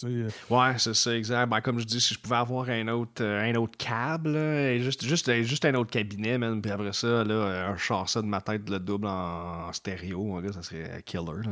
[0.51, 1.49] Ouais, c'est ça, exact.
[1.49, 5.05] Ben, comme je dis, si je pouvais avoir un autre un autre câble, et juste,
[5.05, 6.63] juste, juste un autre cabinet, même.
[6.63, 11.03] Puis après ça, là, un char de ma tête, le double en, stéréo, ça serait
[11.05, 11.43] killer.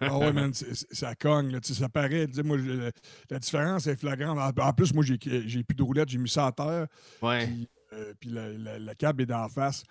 [0.00, 1.58] ah ouais, man, ça cogne.
[1.62, 2.26] ça paraît.
[2.44, 2.58] Moi,
[3.30, 4.58] la différence est flagrante.
[4.58, 6.86] En, plus, moi, j'ai plus de roulettes, j'ai mis ça à terre.
[7.22, 7.46] Ouais.
[7.46, 9.84] Puis, euh, puis le, câble est d'en face.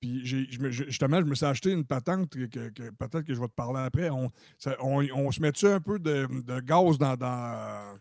[0.00, 3.80] Puis justement, je me suis acheté une patente que, peut-être que je vais te parler
[3.80, 4.10] après.
[4.10, 4.30] On,
[4.80, 6.28] on, se met-tu un peu de,
[6.60, 7.98] gaz dans, dans,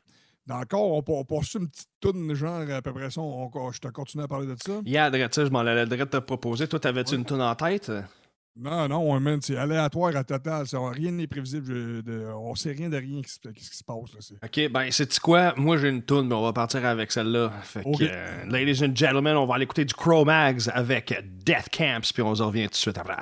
[0.66, 0.92] corps?
[0.92, 3.22] On, on passe une petite toune, genre à peu près ça.
[3.72, 4.82] je te continue à parler de ça.
[4.86, 6.68] Yeah, je m'en allais te proposer.
[6.68, 7.92] Toi, t'avais-tu une toune en tête?
[8.60, 10.66] Non, non, man, c'est aléatoire à total.
[10.74, 12.02] Rien n'est prévisible.
[12.02, 14.32] De, on sait rien de rien qui, qui se passe.
[14.32, 15.54] Là, OK, ben, c'est quoi?
[15.58, 17.52] Moi, j'ai une toune, mais on va partir avec celle-là.
[17.76, 21.14] Euh, ladies and gentlemen, on va aller écouter du Cro-Mags avec
[21.46, 23.16] Death Camps, puis on se revient tout de suite après.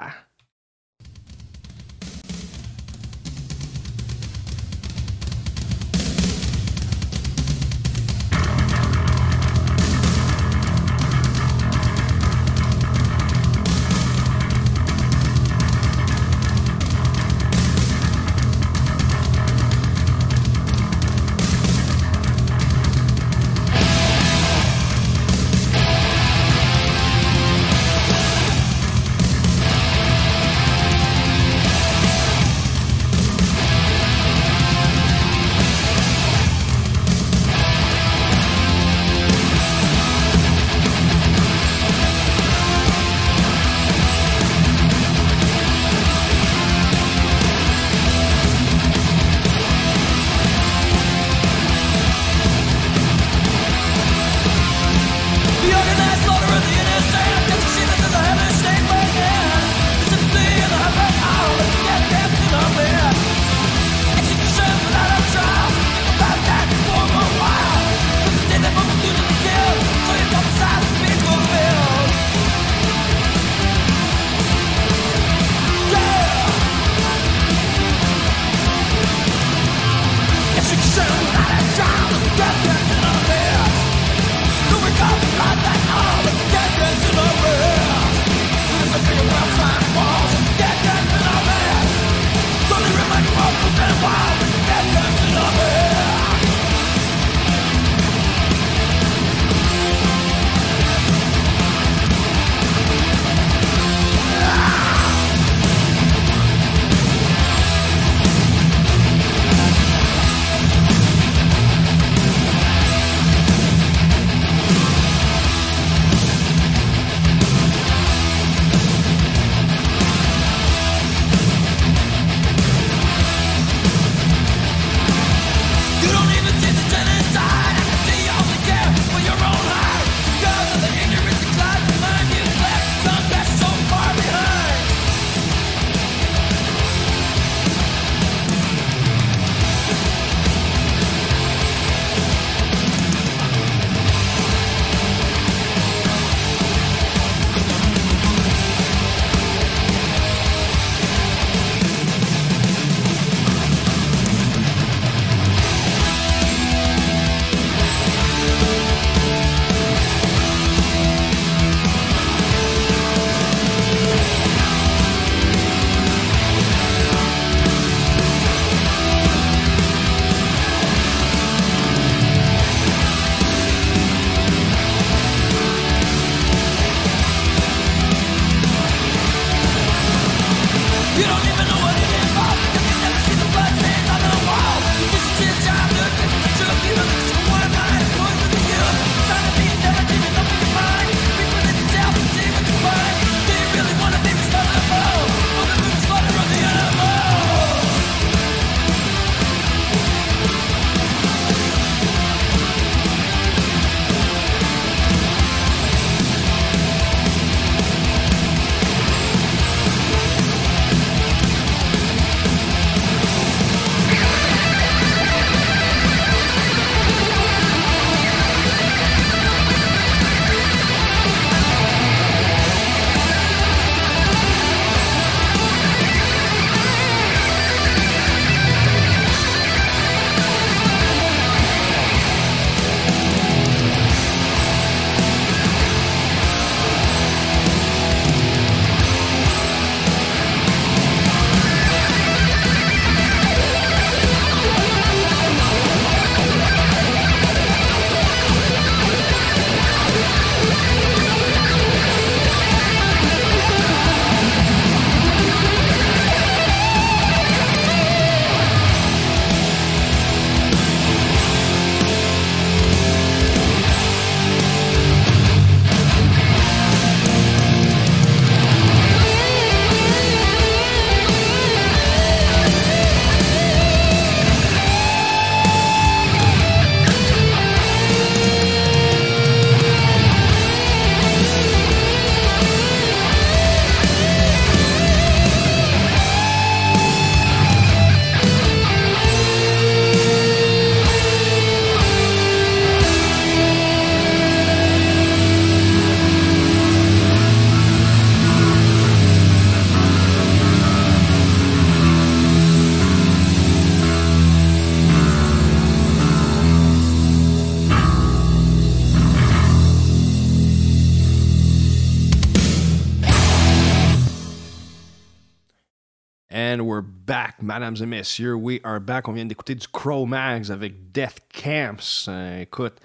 [317.96, 318.54] Mesdames et messieurs.
[318.56, 319.28] We are back.
[319.28, 322.28] On vient d'écouter du Crow Mags avec Death Camps.
[322.28, 323.00] Euh, écoute,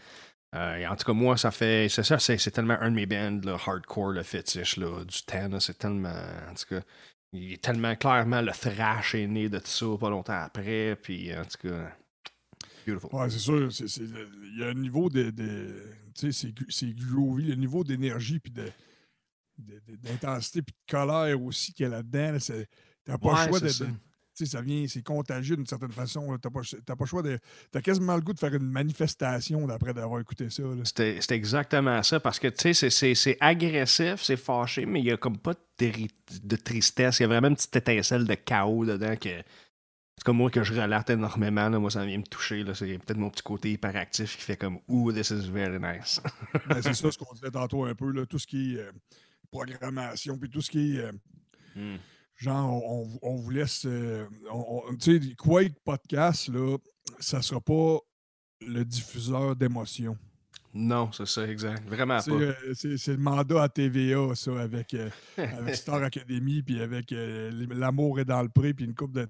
[0.54, 1.88] euh, en tout cas, moi, ça fait.
[1.88, 5.60] C'est ça, c'est, tellement un de mes bands, le hardcore, le fétiche là, du temps.
[5.60, 6.12] c'est tellement.
[6.50, 6.82] En tout cas,
[7.32, 10.96] il est tellement clairement le thrash est né de tout ça pas longtemps après.
[11.00, 11.92] Puis, en tout cas.
[12.86, 13.10] Beautiful.
[13.12, 13.68] Ouais, c'est sûr.
[13.98, 15.30] il y a un niveau de.
[16.14, 18.66] tu sais, c'est, groovy, le niveau d'énergie puis de,
[20.02, 22.38] d'intensité puis de colère aussi qu'il y a là-dedans.
[23.04, 23.70] t'as pas le choix de,
[24.46, 26.36] ça vient, c'est contagieux d'une certaine façon.
[26.38, 27.38] T'as pas, pas le choix de.
[27.70, 30.62] T'as quasiment le goût de faire une manifestation d'après d'avoir écouté ça.
[30.84, 35.16] C'était exactement ça, parce que tu sais, c'est agressif, c'est fâché, mais il y a
[35.16, 35.90] comme pas de,
[36.42, 37.20] de tristesse.
[37.20, 39.42] Il y a vraiment une petite étincelle de chaos dedans que.
[40.20, 41.70] C'est comme moi que je relate énormément.
[41.80, 42.62] moi, ça vient me toucher.
[42.74, 46.20] C'est peut-être mon petit côté hyperactif qui fait comme Ouh, this is very nice.
[46.68, 48.10] Ben, c'est ça ce qu'on disait tantôt un peu.
[48.12, 48.92] Là, tout ce qui est euh,
[49.50, 51.00] programmation, puis tout ce qui est.
[51.00, 51.12] Euh,
[51.74, 51.96] hmm.
[52.40, 52.82] Genre,
[53.22, 53.84] on, vous laisse.
[53.84, 54.24] Euh,
[54.98, 56.78] tu sais, Quake Podcast, là,
[57.18, 57.98] ça sera pas
[58.62, 60.16] le diffuseur d'émotions.
[60.72, 61.86] Non, c'est ça, exact.
[61.86, 62.30] Vraiment pas.
[62.30, 68.20] Euh, c'est le mandat à TVA, ça, avec, euh, avec Star Academy, puis avec L'amour
[68.20, 69.28] est dans le prix, puis une coupe de.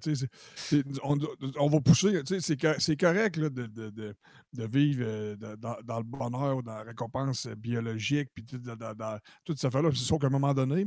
[1.02, 1.18] On,
[1.58, 2.22] on, va pousser.
[2.38, 4.14] C'est correct là, de, de, de,
[4.52, 9.68] de, vivre dans, dans, le bonheur, dans la récompense biologique, puis dans, dans, tout ça
[9.68, 9.90] fait là.
[9.92, 10.86] C'est sûr qu'à un moment donné,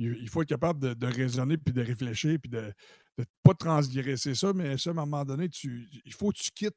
[0.00, 2.72] il faut être capable de, raisonner, puis de réfléchir, puis de
[3.18, 6.50] ne pas transgresser ça, mais ça, à un moment donné, tu, il faut que tu
[6.50, 6.76] quittes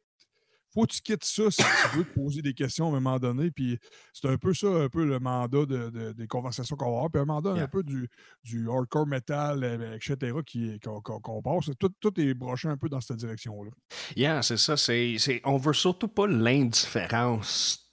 [0.74, 3.20] faut que tu quittes ça si tu veux te poser des questions à un moment
[3.20, 3.52] donné.
[3.52, 3.78] Puis
[4.12, 7.12] c'est un peu ça, un peu le mandat de, des conversations qu'on va avoir.
[7.12, 8.10] Puis un mandat un peu du,
[8.44, 10.34] du hardcore metal, euh, etc.,
[10.82, 11.70] qu'on passe.
[11.80, 13.70] Tout, tout, est broché un peu dans cette direction-là.
[14.16, 14.76] Yeah, c'est ça.
[14.76, 17.92] C'est, on veut surtout pas l'indifférence.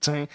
[0.00, 0.26] Tiens,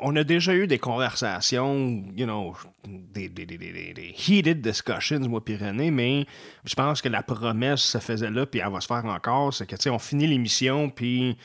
[0.00, 6.26] on a déjà eu des conversations, you know, des, heated discussions, moi, Pyrénées, mais
[6.64, 9.52] je pense que la promesse se faisait là, puis elle va se faire encore.
[9.52, 11.36] C'est que, tu sais, on finit l'émission, puis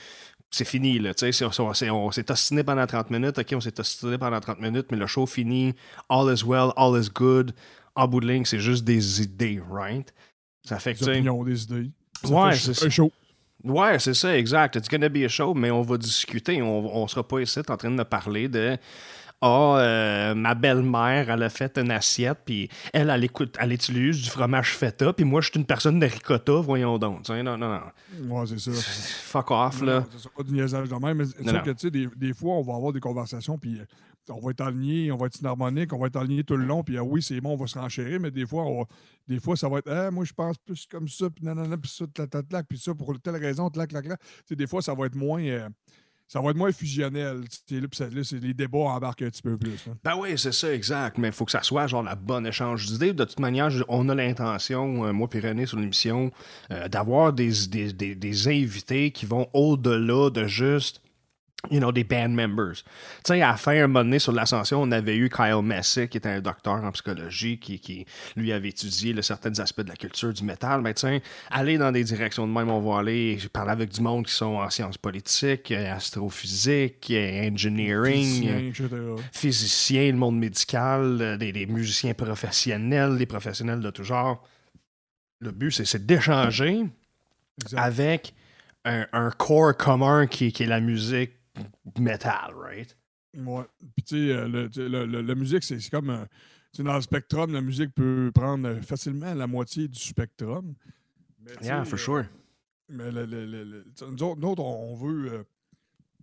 [0.51, 1.13] c'est fini, là.
[1.13, 1.45] Tu sais,
[1.89, 5.07] on, s'est ostiné pendant 30 minutes, OK, on s'est ostiné pendant 30 minutes, mais le
[5.07, 5.75] show finit,
[6.09, 7.53] all is well, all is good.
[7.95, 10.13] En bout de ligne, c'est juste des idées, right?
[10.63, 11.91] Ça fait que, des opinions, des idées.
[12.23, 13.11] ouais, c'est un show.
[13.63, 14.75] Ouais, c'est ça, exact.
[14.75, 16.61] It's gonna be a show, mais on va discuter.
[16.61, 18.77] On, on sera pas ici en train de parler de
[19.45, 24.21] ah, euh, ma belle-mère, elle a fait une assiette, puis elle, elle, écoute, elle utilise
[24.21, 27.27] du fromage feta, puis moi, je suis une personne de ricotta, voyons donc.
[27.27, 27.81] non, non, non.
[28.29, 28.71] Ouais, c'est ça.
[29.23, 30.05] Fuck off, là.
[30.17, 32.53] C'est pas du niaisage de même, mais c'est sûr que, tu sais, des, des, fois,
[32.53, 33.81] on va avoir des conversations, puis
[34.29, 36.83] on va être aligné, on va être harmonique, on va être aligné tout le long,
[36.83, 38.65] puis ah oui, c'est bon, on va se renchérir, mais des fois,
[39.27, 41.91] des fois ça va être ah, moi, je pense plus comme ça, puis nanana, puis
[41.91, 44.05] ça, tlac, tlac, puis ça, pour telle raison, tlac, tlac,
[44.49, 45.43] des fois, ça va être moins.
[45.43, 45.69] Euh,
[46.27, 47.41] ça va être moins fusionnel.
[47.69, 49.85] Là, là, les débats embarquent un petit peu plus.
[50.03, 51.19] Ben oui, c'est ça, exact.
[51.19, 53.13] Mais il faut que ça soit genre la bonne échange d'idées.
[53.13, 56.31] De toute manière, on a l'intention, euh, moi et René, sur l'émission,
[56.71, 61.02] euh, d'avoir des, des, des, invités qui vont au-delà de juste
[61.71, 62.83] you know, des band members.
[63.23, 66.09] Tu sais, à la fin, un moment donné, sur l'ascension, on avait eu Kyle Messick,
[66.09, 69.95] qui était un docteur en psychologie, qui, qui lui avait étudié certains aspects de la
[69.95, 70.81] culture du métal.
[70.81, 71.07] Mais tu
[71.49, 74.55] aller dans des directions de même, on va aller parler avec du monde qui sont
[74.55, 78.73] en sciences politiques, astrophysique, engineering,
[79.31, 84.43] physicien, le monde médical, des, musiciens professionnels, des professionnels de tout genre.
[85.39, 86.83] Le but, c'est d'échanger
[87.75, 88.33] avec
[88.85, 91.31] un, un, corps commun qui, qui est la musique
[91.99, 92.95] metal, right?
[93.35, 93.63] Ouais.
[93.95, 96.09] Puis, tu sais, euh, la musique, c'est comme.
[96.09, 96.25] Euh,
[96.79, 100.73] dans le spectrum, la musique peut prendre facilement la moitié du spectrum.
[101.61, 102.25] yeah, for sure.
[102.89, 105.45] Mais nous autres, on veut,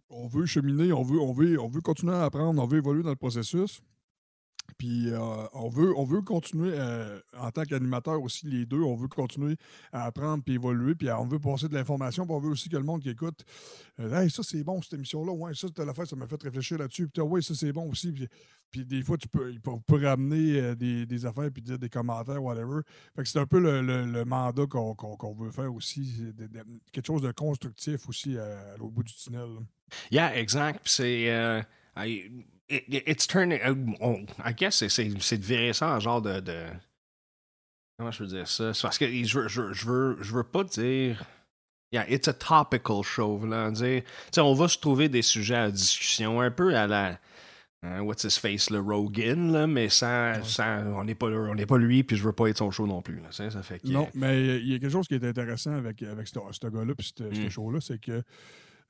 [0.08, 3.04] on veut cheminer, on veut, on, veut, on veut continuer à apprendre, on veut évoluer
[3.04, 3.80] dans le processus.
[4.78, 5.18] Puis euh,
[5.52, 9.56] on, veut, on veut continuer, euh, en tant qu'animateur aussi, les deux, on veut continuer
[9.92, 12.76] à apprendre puis évoluer, puis on veut passer de l'information, puis on veut aussi que
[12.76, 13.44] le monde qui écoute,
[13.98, 16.78] euh, hey, ça c'est bon cette émission-là, ouais, ça c'était l'affaire, ça m'a fait réfléchir
[16.78, 18.12] là-dessus, puis oui, ça c'est bon aussi,
[18.70, 19.52] puis, des fois tu peux,
[19.90, 22.82] ramener des, affaires puis dire des commentaires, whatever.
[23.16, 26.32] Fait que c'est un peu le, mandat qu'on veut faire aussi,
[26.92, 29.48] quelque chose de constructif aussi à, l'autre bout du tunnel.
[30.12, 30.82] Yeah, exact.
[30.84, 31.64] Puis c'est
[32.70, 33.60] it's turning.
[33.60, 36.66] Uh, I guess c'est de virer ça en genre de, de,
[38.00, 38.72] Comment je veux dire ça?
[38.72, 41.22] C'est parce que je veux, je, je, veux, je veux pas dire.
[41.92, 43.44] Yeah, it's a topical show.
[43.44, 44.02] Là, dire,
[44.38, 47.18] on va se trouver des sujets à discussion un peu à la.
[47.82, 51.78] Hein, what's his face, le Rogan, là, mais ça, ça on n'est pas, on pas
[51.78, 53.20] lui, puis je veux pas être son show non plus.
[53.20, 56.26] Là, ça, fait non, mais il y a quelque chose qui est intéressant avec, avec
[56.26, 57.50] ce, gars-là, puis ce, mm.
[57.50, 58.22] show-là, c'est que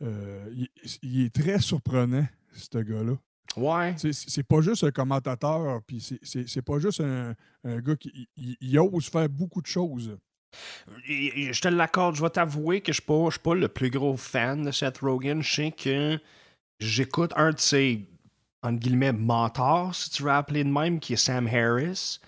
[0.02, 0.68] euh, il,
[1.02, 3.16] il, est très surprenant, ce gars-là.
[3.56, 3.94] Ouais.
[4.12, 7.34] C'est pas juste un commentateur, puis c'est pas juste un,
[7.64, 10.16] un gars qui il, ose faire beaucoup de choses.
[11.04, 14.64] Je te l'accorde, je vais t'avouer que je ne suis pas le plus gros fan
[14.64, 15.42] de Seth Rogen.
[15.42, 16.18] Je sais que
[16.80, 18.06] j'écoute un de ses,
[18.62, 22.20] entre guillemets, mentors, si tu veux appeler de même, qui est Sam Harris.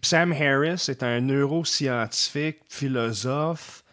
[0.00, 3.84] Sam Harris est un neuroscientifique, philosophe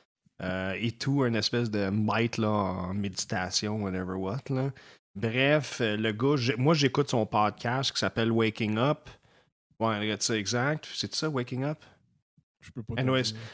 [0.41, 4.41] euh, et tout, un espèce de maître là, en méditation, whatever what.
[4.49, 4.71] Là.
[5.15, 9.09] Bref, euh, le gars, moi j'écoute son podcast qui s'appelle Waking Up.
[9.79, 10.87] Ouais, regarde ça exact.
[10.93, 11.79] C'est ça, Waking Up?
[12.61, 13.01] Je peux pas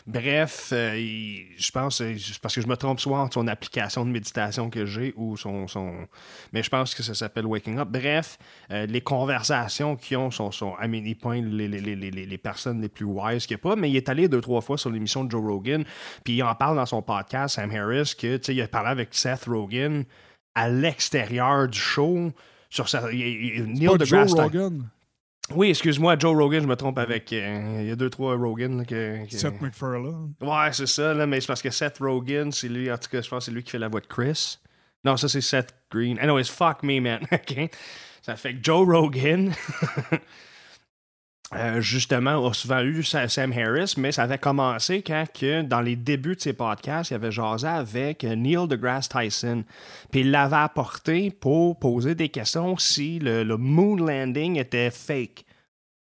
[0.08, 4.10] bref, euh, je pense, euh, parce que je me trompe soit entre son application de
[4.10, 6.08] méditation que j'ai ou son, son.
[6.52, 7.88] Mais je pense que ça s'appelle Waking Up.
[7.88, 8.40] Bref,
[8.72, 12.90] les conversations qu'ils ont sont, sont à mini point les, les, les, les, personnes les
[12.90, 13.76] plus wise qu'il n'y a pas.
[13.76, 15.86] Mais il est allé deux, trois fois sur l'émission de Joe Rogan.
[16.24, 19.46] Puis il en parle dans son podcast, Sam Harris, que il a parlé avec Seth
[19.46, 20.06] Rogen
[20.56, 22.32] à l'extérieur du show.
[22.70, 24.90] Sur sa, Neil deGrasse Rogan?
[25.54, 27.32] Oui, excuse-moi, Joe Rogan, je me trompe avec.
[27.32, 28.84] Euh, il y a deux, trois Rogan.
[28.86, 30.34] que, Seth MacFarlane.
[30.42, 33.22] Ouais, c'est ça, là, mais c'est parce que Seth Rogan, c'est lui, en tout cas,
[33.22, 34.58] je pense que c'est lui qui fait la voix de Chris.
[35.04, 36.18] Non, ça, c'est Seth Green.
[36.20, 37.22] Anyways, fuck me, man.
[37.32, 37.70] OK?
[38.24, 39.54] Ça fait que Joe Rogan.
[41.54, 45.26] Euh, justement, a souvent eu Sam Harris, mais ça avait commencé quand,
[45.64, 49.64] dans les débuts de ses podcasts, il avait jasé avec Neil deGrasse Tyson.
[50.12, 55.46] Puis il l'avait apporté pour poser des questions si le moon landing était fake.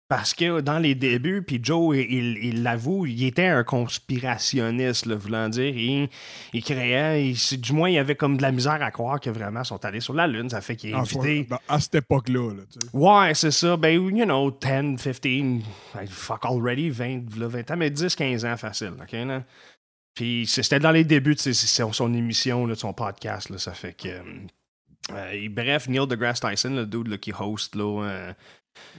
[0.09, 5.49] Parce que dans les débuts, puis Joe, il l'avoue, il, était un conspirationniste, là, voulant
[5.49, 5.75] dire.
[5.75, 6.07] Il,
[6.53, 9.83] il créait, du moins, il avait comme de la misère à croire que vraiment sont
[9.83, 10.49] allés sur la Lune.
[10.49, 11.45] Ça fait qu'il est invité.
[11.49, 12.53] Ben, à cette époque-là.
[12.53, 13.75] Là, ouais, c'est ça.
[13.75, 15.63] Ben, you know, 10, 15,
[16.07, 18.93] fuck already, 20, 20 ans, mais 10, 15 ans facile.
[19.01, 19.43] OK, là?
[20.13, 23.49] Puis c'était dans les débuts de son, émission, de son podcast.
[23.49, 24.07] Là, ça fait que.
[25.11, 28.33] Euh, bref, Neil deGrasse Tyson, le dude qui host là, euh,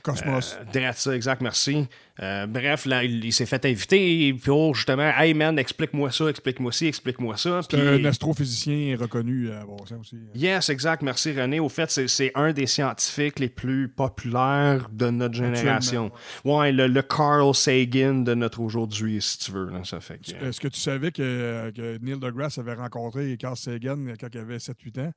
[0.02, 0.56] Cosmos.
[0.74, 1.86] Euh, ça, exact, merci.
[2.20, 6.86] Euh, bref, là, il, s'est fait inviter pour justement, hey man, explique-moi ça, explique-moi ci,
[6.86, 7.60] explique-moi ça.
[7.68, 10.16] C'est un astrophysicien reconnu à ça aussi.
[10.16, 10.30] Hein.
[10.34, 11.60] Yes, exact, merci René.
[11.60, 16.10] Au fait, c'est un des scientifiques les plus populaires de notre génération.
[16.44, 19.70] Ouais, le, Carl Sagan de notre aujourd'hui, si tu veux.
[19.84, 24.28] ça fait Est-ce que tu savais que, que Neil deGrasse avait rencontré Carl Sagan quand
[24.32, 25.12] il avait 7-8 ans?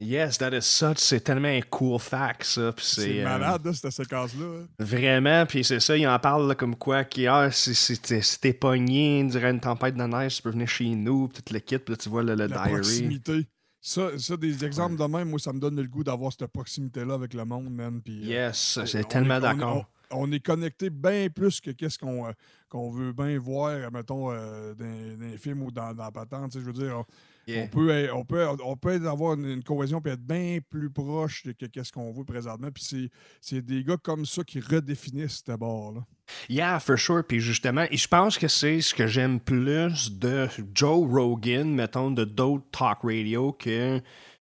[0.00, 0.98] Yes, that is such.
[0.98, 2.74] C'est tellement un cool fact, ça.
[2.78, 4.44] C'est euh, malade, cette séquence-là.
[4.44, 4.66] Hein.
[4.78, 7.98] Vraiment, puis c'est ça, il en parle comme quoi, qui, ah, si,
[8.40, 11.60] t'es pogné durant une tempête de neige, tu peux venir chez nous, puis tu le
[11.60, 13.46] quittes, puis tu vois le, le La proximité.
[13.80, 17.14] Ça, ça, des exemples de même, moi, ça me donne le goût d'avoir cette proximité-là
[17.14, 18.00] avec le monde, man.
[18.02, 19.86] Puis, euh, yes, j'ai tellement d'accord.
[20.10, 24.74] On, est connecté bien plus que qu'est-ce qu'on euh, veut bien voir, mettons, dans,
[25.20, 26.52] les films ou dans, dans la patente.
[26.54, 27.04] Je veux dire,
[27.48, 31.82] on, peut, on, peut, on peut avoir une, cohésion et être bien plus proche de
[31.82, 32.68] ce qu'on veut présentement.
[32.72, 36.04] Puis c'est des gars comme ça qui redéfinissent d'abord.
[36.48, 37.24] Yeah, for sure.
[37.26, 42.10] Puis justement, et je pense que c'est ce que j'aime plus de Joe Rogan, mettons,
[42.10, 44.00] de d'autres talk radio que.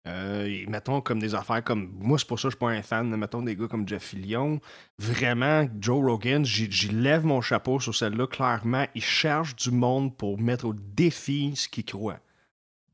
[0.08, 2.82] Euh, mettons comme des affaires comme moi c'est pour ça que je suis pas un
[2.82, 4.60] fan mettons des gars comme Jeff Fillion
[4.98, 10.40] vraiment Joe Rogan j'y lève mon chapeau sur celle-là clairement il cherche du monde pour
[10.40, 12.18] mettre au défi ce qu'il croit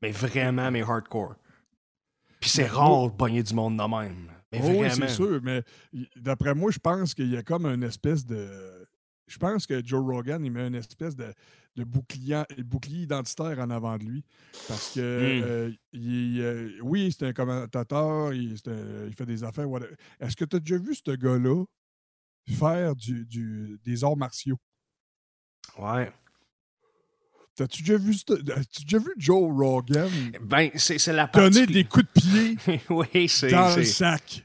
[0.02, 1.36] mais vraiment, mais hardcore.
[2.40, 4.32] Puis c'est rare de pogner du monde de même.
[4.52, 5.64] Mais oh, Oui, c'est sûr, mais
[6.16, 8.88] d'après moi, je pense qu'il y a comme une espèce de.
[9.28, 11.34] Je pense que Joe Rogan, il met une espèce de,
[11.76, 14.24] de bouclier, bouclier, identitaire en avant de lui.
[14.70, 15.44] Parce que, hmm.
[15.46, 19.68] euh, il, euh, oui, c'est un commentateur, il, il, fait des affaires.
[20.22, 21.66] Est-ce que tu as déjà vu ce gars-là
[22.48, 24.58] faire du, du, des arts martiaux?
[25.78, 26.10] Ouais.
[27.58, 30.08] T'as-tu déjà, vu, as déjà vu Joe Rogan?
[30.42, 31.50] Ben, c'est la partie...
[31.50, 34.44] Donner des coups de pied oui, c'est, dans le sac.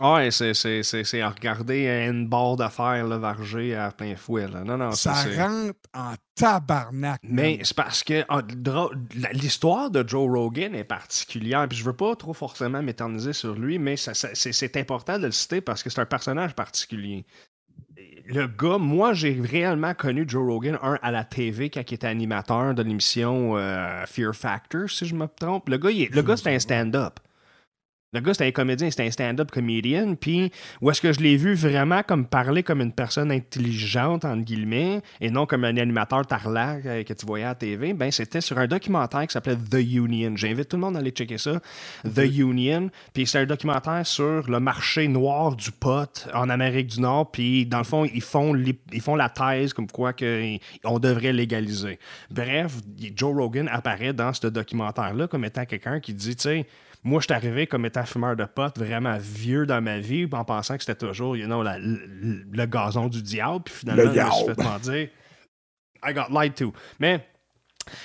[0.00, 4.48] Ouais, c'est, c'est, c'est, à regarder une barre d'affaires là, vargée à plein fouet.
[4.48, 4.64] Là.
[4.64, 7.20] Non, non, ça rentre en tabarnak.
[7.22, 8.40] Mais c'est parce que ah,
[9.34, 11.68] l'histoire de Joe Rogan est particulière.
[11.68, 15.32] Puis je veux pas trop forcément m'éterniser sur lui, mais ça, c'est important de le
[15.32, 17.26] citer parce que c'est un personnage particulier
[18.26, 22.06] le gars, moi, j'ai réellement connu Joe Rogan, un à la TV quand il était
[22.06, 25.68] animateur de l'émission euh, Fear Factor, si je me trompe.
[25.68, 27.20] Le gars, le gars c'était un stand-up.
[28.14, 30.14] Le gars, c'était un comédien, c'était un stand-up comédien.
[30.14, 34.44] Puis, où est-ce que je l'ai vu vraiment comme parler comme une personne intelligente, entre
[34.44, 38.12] guillemets, et non comme un animateur tarlac euh, que tu voyais à la TV, ben,
[38.12, 40.36] c'était sur un documentaire qui s'appelait The Union.
[40.36, 41.60] J'invite tout le monde à aller checker ça.
[42.04, 42.88] The Union.
[43.12, 47.32] Puis, c'est un documentaire sur le marché noir du pot en Amérique du Nord.
[47.32, 48.54] Puis, dans le fond, ils font,
[48.92, 51.98] ils font la thèse comme quoi que on devrait légaliser.
[52.30, 52.76] Bref,
[53.16, 56.66] Joe Rogan apparaît dans ce documentaire-là comme étant quelqu'un qui dit, tu sais,
[57.04, 60.44] moi, je suis arrivé comme étant fumeur de potes vraiment vieux dans ma vie, en
[60.44, 63.64] pensant que c'était toujours, you know, la- le, le gazon du diable.
[63.64, 65.08] Puis finalement, Le je me suis fait mentir.
[66.06, 66.72] I got lied to.
[66.98, 67.26] Mais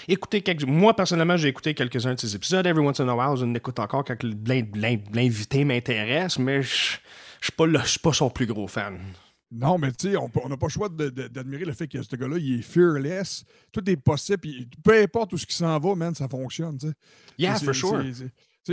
[0.08, 0.64] écoutez quelques...
[0.66, 3.80] moi personnellement j'ai écouté quelques-uns de ces épisodes every once in a while je l'écoute
[3.80, 6.98] encore quand l'in- l'in- l'invité m'intéresse mais je
[7.42, 9.00] suis pas le- son plus gros fan
[9.52, 12.38] Non, mais tu sais, on n'a pas le choix d'admirer le fait que ce gars-là,
[12.38, 13.46] il est fearless.
[13.72, 14.48] Tout est possible.
[14.84, 16.78] peu importe où ce qui s'en va, man, ça fonctionne.
[16.78, 16.94] tu sais.
[17.38, 18.04] yeah for sure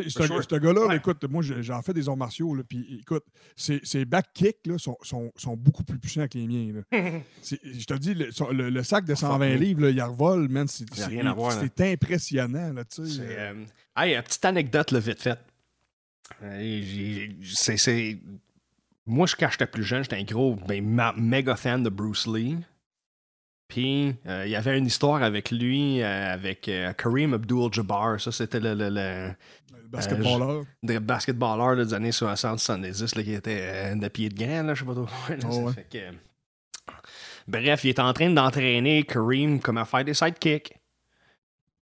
[0.09, 0.97] Ce gars-là, Ouais.
[0.97, 3.24] écoute, moi, j'en fais des arts martiaux, là, puis écoute,
[3.57, 6.82] ses, ses back kicks là, sont, sont, sont beaucoup plus puissants que les miens.
[7.42, 9.61] Je te dis, le, son- le- le sac de 120 Fuck.
[9.61, 10.84] livres, là, il revole, man, c'est
[11.80, 12.72] impressionnant.
[12.72, 12.82] Là.
[12.88, 13.64] C'est, euh,
[13.97, 15.38] hey, une petite anecdote, là, vite fait.
[16.42, 18.18] Euh, c'est,
[19.07, 20.84] Moi, je- quand j'étais plus jeune, j'étais un gros, ben,
[21.16, 22.57] méga fan de Bruce Lee.
[23.68, 28.20] Puis, euh, il y avait une histoire avec lui, euh, avec euh, Kareem Abdul-Jabbar.
[28.20, 29.30] Ça, c'était le- le
[29.89, 30.64] basketballeur.
[30.82, 34.87] des basketballeurs des années 60-70 là, qui était euh, de pied de gants, je sais
[34.87, 35.07] pas trop.
[35.09, 35.72] Oh, ça ouais.
[35.72, 36.16] fait que-
[37.49, 40.72] Bref, il est en train d'entraîner Kareem comment faire des sidekicks.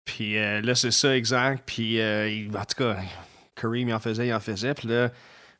[0.05, 1.63] Puis euh, là, c'est ça, exact.
[1.65, 2.97] Puis, euh, il- en tout cas,
[3.55, 4.73] Kareem, il en faisait, il en faisait.
[4.73, 5.11] Puis là,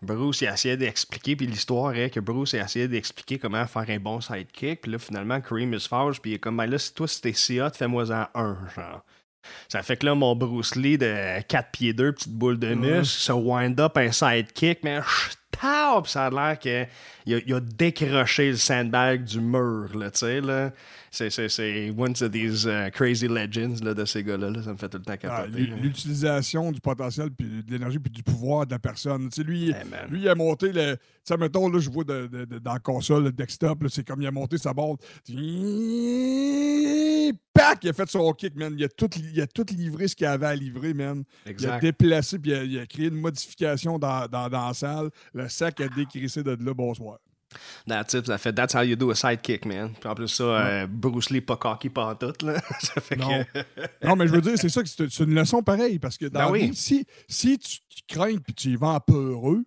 [0.02, 1.36] Bruce, il essayait d'expliquer.
[1.36, 4.82] Puis l'histoire est que Bruce, il essayait d'expliquer comment faire un bon sidekick.
[4.82, 6.20] Puis là, finalement, Kareem, il se fâche.
[6.22, 9.04] Puis il est comme, ben là, si toi, si t'es si hot, fais-moi-en un, genre.
[9.68, 13.06] Ça fait que là, mon Bruce Lee de 4 pieds 2, petite boule de muscle,
[13.06, 15.00] se wind up un sidekick, mais
[16.06, 16.86] ça a l'air qu'il a,
[17.46, 20.72] il a décroché le sandbag du mur, là, tu sais, là.
[21.12, 24.62] C'est, one of these uh, crazy legends là, de ces gars-là, là.
[24.64, 25.66] Ça me fait tout le temps Ah, capoter.
[25.68, 25.76] là.
[25.82, 29.30] L'utilisation du potentiel, puis de l'énergie, puis du pouvoir de la personne.
[29.46, 29.76] Lui, Hey,
[30.10, 30.96] lui, il a monté le.
[30.96, 34.06] Tu sais, mettons, là, je vois de- de- de- dans la console, le desktop, c'est
[34.08, 34.96] comme il a monté sa barre.
[37.54, 37.84] Pac!
[37.84, 38.74] Il a fait son kick, man.
[38.78, 41.24] Il a tout, il a tout livré ce qu'il avait à livrer, man.
[41.46, 41.82] Il a Exact.
[41.82, 45.10] déplacé, puis il a, il a créé une modification dans, dans, dans la salle.
[45.34, 47.20] Le sac a décrissé de là, bonsoir.
[47.88, 48.28] That's it.
[48.28, 49.94] Ça fait That's how you do a sidekick, man.
[50.00, 52.62] Puis en plus, ça, euh, Bruce Lee pas cocky pas tout, là.
[52.80, 53.44] ça fait Non.
[53.44, 53.60] que.
[54.08, 56.40] Non, mais je veux dire, c'est ça, que c'est une leçon pareille, parce que dans
[56.40, 56.70] Ben la oui.
[56.70, 59.64] vie, si, si tu, tu crains puis tu y vas en peureux,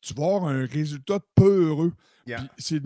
[0.00, 1.92] tu vas avoir un résultat peureux.
[2.26, 2.44] Yeah.
[2.56, 2.80] Tu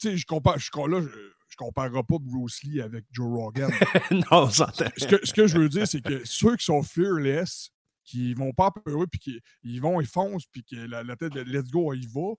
[0.00, 1.08] sais, je compare, je, là, je,
[1.48, 3.70] je comparerai pas Bruce Lee avec Joe Rogan.
[4.10, 4.86] non, on s'entend.
[4.96, 7.70] ce, que, ce que je veux dire, c'est que ceux qui sont fearless,
[8.04, 11.32] qui vont pas peureux, puis qui ils vont, ils foncent, puis que la, la tête
[11.32, 12.34] de let's go, y va,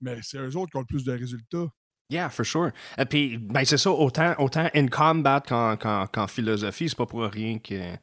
[0.00, 1.66] mais c'est eux autres qui ont le plus de résultats.
[2.10, 2.72] Yeah, for sure.
[2.98, 7.06] Et puis, ben, c'est ça, autant, autant in combat qu'en, qu'en, qu'en philosophie, c'est pas
[7.06, 7.94] pour rien que.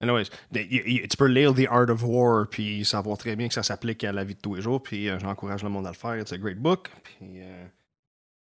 [0.00, 3.62] Anyways, y- tu peux lire The Art of War, puis savoir très bien que ça
[3.62, 5.96] s'applique à la vie de tous les jours, puis euh, j'encourage le monde à le
[5.96, 6.16] faire.
[6.18, 6.90] It's a great book.
[7.02, 7.66] Puis, euh,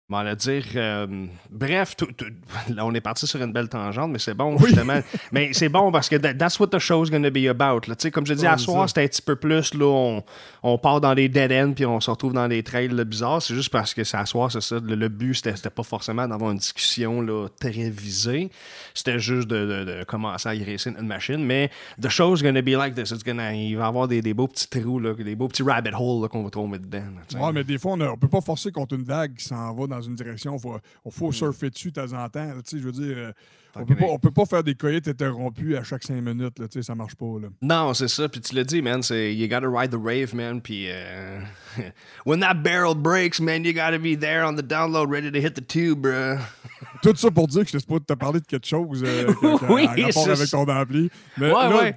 [0.10, 0.64] m'en le dire.
[0.76, 2.26] euh, bref, tout- tout-
[2.74, 4.68] là, on est parti sur une belle tangente, mais c'est bon, Oui.
[4.68, 5.00] justement.
[5.34, 7.82] mais c'est bon parce que that- that's what the show's gonna be about.
[7.90, 7.96] Là.
[8.12, 10.24] Comme je dis, Ouais, à soir, c'était un petit peu plus, là, on,
[10.64, 13.42] on part dans des dead ends, puis on se retrouve dans des trails là, bizarres.
[13.42, 14.80] C'est juste parce que c'est à soir, c'est ça.
[14.82, 18.50] Le, le but, c'était, pas forcément d'avoir une discussion là, très visée.
[18.94, 21.44] C'était juste de, de- de commencer à y une machine.
[21.44, 21.70] Mais
[22.02, 23.12] the show's gonna be like this.
[23.12, 25.64] It's gonna, il va y avoir des, des beaux petits trous, là, des beaux petits
[25.64, 27.04] rabbit holes qu'on va tomber dedans.
[27.34, 27.46] là.
[27.46, 29.88] Ouais, mais des fois, on ne peut pas forcer contre une vague qui s'en va
[29.88, 30.56] dans une direction.
[30.56, 31.10] Il faut, Mm.
[31.12, 32.46] faut surfer dessus de temps en temps.
[32.46, 33.32] là, je veux dire, euh,
[33.76, 36.58] on Fucking peut, pas, peut faire des coyotes interrompus à chaque cinq minutes.
[36.58, 37.26] Là, ça marche pas.
[37.42, 37.48] Là.
[37.62, 38.28] Non, c'est ça.
[38.28, 39.04] Puis tu l'as dit, man.
[39.04, 40.62] C'est you gotta ride the wave, man.
[40.62, 41.40] Puis euh,
[42.26, 45.54] when that barrel breaks, man, you gotta be there on the download, ready to hit
[45.54, 46.08] the tube.
[47.04, 49.32] Tout ça pour dire que je ne pas te parler de quelque chose euh,
[49.70, 51.10] Oui, en rapport avec ton ampli.
[51.38, 51.96] Mais Ouais, là, ouais.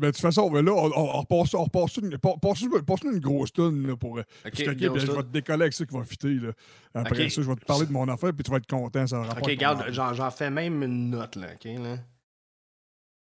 [0.00, 2.82] Mais de toute façon, mais là, on, on, on repasse, on repasse une, pa- passe-nous-
[2.82, 4.18] passe-nous une grosse tonne là, pour.
[4.18, 6.34] euh, Ok, puis, ok, grosse puis je vais te décoller avec ça qui va fitter.
[6.34, 6.50] Là.
[6.94, 7.30] Après Ok.
[7.30, 9.06] ça, je vais te parler de mon affaire, puis tu vas être content.
[9.06, 11.96] Ça aura Ok, regarde, j'en, fais même une note, là, ok, là.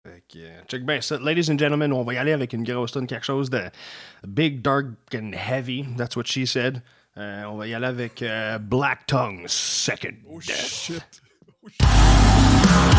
[0.08, 1.20] Fait que, euh, check bien ça.
[1.20, 3.64] Ladies and gentlemen, on va y aller avec une grosse tonne, quelque chose de
[4.26, 5.86] big, dark and heavy.
[5.98, 6.82] That's what she said.
[7.18, 10.56] Euh, on va y aller avec euh, Black Tongue, Second Oh Death.
[10.56, 11.22] shit.
[11.82, 12.96] I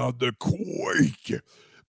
[0.00, 1.42] dans The Quake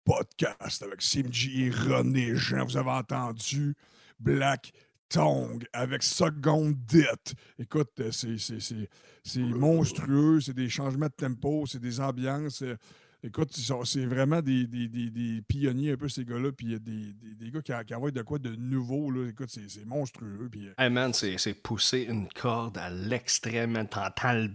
[0.05, 2.65] podcast avec CMG et René Jean.
[2.65, 3.77] Vous avez entendu
[4.19, 4.73] Black
[5.09, 7.35] Tongue avec Second Death.
[7.57, 12.63] Écoute, euh, c'est- monstrueux, c'est des changements de tempo, c'est des ambiances.
[12.63, 12.77] euh,
[13.23, 13.51] Écoute,
[13.85, 16.51] c'est vraiment des, des- des- des pionniers un peu, ces gars-là.
[16.53, 19.11] Puis il y a des, gars qui, qui envoient de quoi de nouveau.
[19.11, 19.29] Là.
[19.29, 20.49] Écoute, c'est monstrueux.
[20.51, 23.87] Puis, euh, Hey man, c'est pousser une corde à l'extrême.
[23.89, 24.51] T'entends le-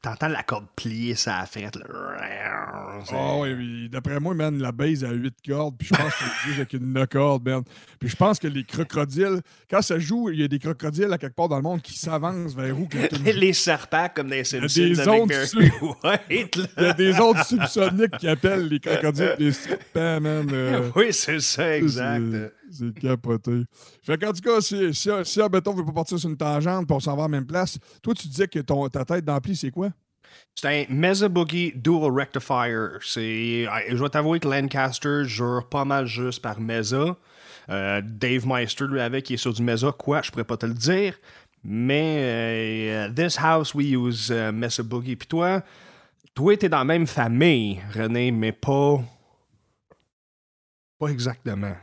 [0.00, 1.76] t'entends la corde plier sa frette.
[3.12, 3.88] Ah oui, oui.
[3.90, 6.72] d'après moi, man, la base a 8 cordes, puis je pense que c'est juste avec
[6.74, 7.62] une 9 cordes, man.
[7.98, 9.40] Puis je pense que les crocodiles,
[9.70, 11.98] quand ça joue, il y a des crocodiles à quelque part dans le monde qui
[11.98, 12.88] s'avancent vers où.
[12.92, 16.66] une- Les serpents comme des Simpsons des avec ondes Barry su- White, là.
[16.78, 20.48] Il y a des autres subsoniques qui appellent les crocodiles des serpents, man.
[20.52, 22.22] euh, Oui, c'est ça, exact.
[22.78, 23.64] C'est- capoté.
[24.02, 27.00] Fait qu'en tout cas, si, si, si Beton veut pas partir sur une tangente, on
[27.00, 29.70] s'en va à la même place, toi, tu disais que ton, ta tête d'ampli, c'est
[29.70, 29.90] quoi?
[30.54, 33.66] C'est un Mesa Boogie Dual Rectifier.
[33.70, 37.16] Ah, je dois t'avouer que Lancaster jure pas mal juste par Mesa.
[37.68, 39.92] Euh, Dave Meister, lui, avec, il est sur du Mesa.
[39.96, 41.18] Quoi, je pourrais pas te le dire.
[41.64, 45.16] Mais euh, This House, we use euh, Mesa Boogie.
[45.16, 45.62] Puis toi,
[46.34, 49.00] toi, t'es dans la même famille, René, mais pas.
[50.98, 51.76] Pas exactement.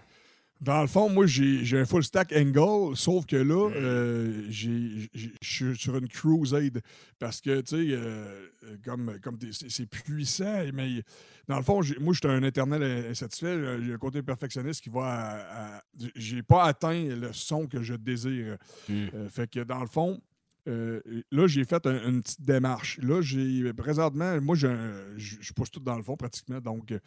[0.63, 5.33] Dans le fond, moi, j'ai un full stack angle, sauf que là, euh, j'ai- j'ai-
[5.41, 6.79] je suis sur une crusade
[7.19, 11.03] parce que, tu sais, euh, euh, comme, comme c'est puissant, mais
[11.49, 13.47] dans le fond, moi, je suis un éternel insatisfait.
[13.47, 15.81] euh, J'ai un côté perfectionniste qui va
[16.15, 18.57] j'ai pas atteint le son que je désire.
[18.87, 18.93] Mm.
[19.15, 20.21] Euh, fait que, dans le fond,
[20.69, 22.99] euh, là, j'ai fait un- une petite démarche.
[23.01, 26.61] Là, j'ai présentement, moi, je pousse tout dans le fond pratiquement.
[26.61, 26.99] Donc, euh,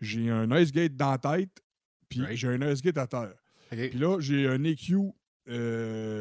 [0.00, 1.60] j'ai un noise gate dans la tête,
[2.08, 2.36] puis Right.
[2.36, 3.34] j'ai un noise gate à terre.
[3.70, 5.12] Puis là, j'ai un EQ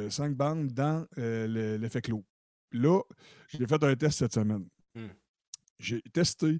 [0.09, 2.25] 5 bandes dans euh, le- l'effet clos.
[2.71, 3.01] Là,
[3.49, 4.67] j'ai fait un test cette semaine.
[4.95, 5.07] Hmm.
[5.79, 6.59] J'ai testé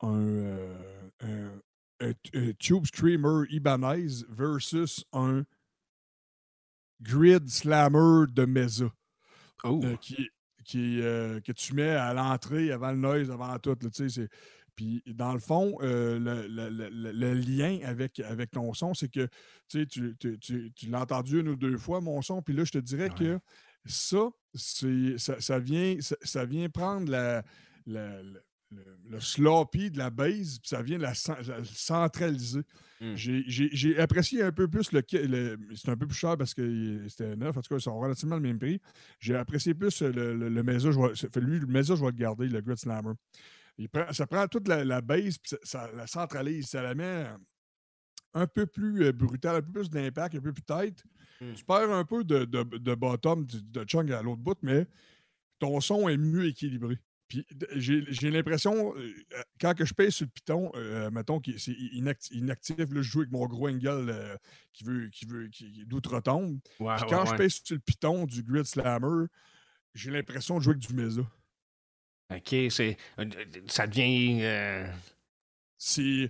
[0.00, 0.76] un, euh,
[1.20, 1.60] un-
[2.00, 5.44] un- un Tube Screamer Ibanez versus un
[7.02, 8.92] Grid Slammer de Mesa
[9.64, 9.80] Oh.
[9.84, 10.28] euh, qui,
[10.64, 13.70] qui, euh, que tu mets à l'entrée, avant le noise, avant tout.
[13.70, 14.28] là, tu sais, c'est-
[14.80, 18.94] Puis, dans le fond, euh, le, le- le- le- le lien avec, avec ton son,
[18.94, 19.26] c'est que
[19.68, 22.54] tu, sais, tu, tu- tu- tu l'as entendu une ou deux fois, mon son, puis
[22.54, 23.38] là, je te dirais que
[23.84, 27.42] ça, ça, ça vient, ça, ça vient prendre la,
[27.86, 28.40] la- la-
[28.72, 32.62] le, le sloppy de la base, puis ça vient la, cen- la centraliser.
[33.02, 33.16] Mm.
[33.16, 35.02] J'ai- apprécié un peu plus le.
[35.74, 37.54] c'est un peu plus cher parce que c'était neuf.
[37.56, 38.80] En tout cas, ils sont relativement le même prix.
[39.18, 40.90] J'ai apprécié plus le, le, le Mesa.
[40.90, 43.12] Je vais- lui, le Mesa, je vais le garder, le Grid Slammer.
[43.80, 46.68] Il prend- ça prend toute la, la base, puis ça, ça la centralise.
[46.68, 47.26] Ça la met
[48.34, 51.02] un peu plus euh, brutal, un peu plus d'impact, un peu plus tête.
[51.40, 51.52] Mm.
[51.54, 54.86] Tu perds un peu de, de, de bottom, de chung à l'autre bout, mais
[55.58, 56.98] ton son est mieux équilibré.
[57.28, 61.56] Puis j'ai l'impression, euh, euh, quand que je pèse sur le piton, euh, mettons que
[61.58, 64.36] c'est inacti- inactif, là, je joue avec mon gros angle euh,
[64.72, 66.58] qui veut, qui veut, qui, d'outre-tombe.
[66.80, 69.26] Ouais, Puis ouais, quand je pèse sur le piton du Grid Slammer,
[69.94, 71.22] j'ai l'impression de jouer avec du Mesa.
[72.30, 72.96] OK, c'est.
[73.18, 73.24] euh,
[73.66, 74.38] Ça devient.
[74.42, 74.86] euh,
[75.78, 76.28] C'est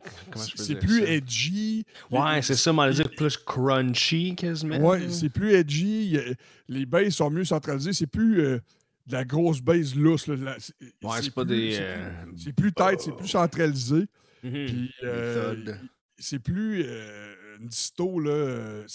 [0.80, 1.07] plus ça?
[1.11, 1.84] edgy.
[2.11, 4.78] Ouais, Les- c'est ça, on va dire plus crunchy quasiment.
[4.78, 6.16] Ouais, c'est plus edgy.
[6.68, 7.92] Les basses sont mieux centralisées.
[7.92, 8.59] C'est plus euh,
[9.07, 10.28] de la grosse base lousse.
[10.28, 10.36] là,
[11.03, 14.07] Ouais, c'est pas plus- des, c'est euh, plus- tête, c'est plus centralisé.
[14.40, 14.94] Puis,
[16.18, 16.84] c'est plus
[17.61, 18.30] une disto, là.
[18.30, 18.86] euh,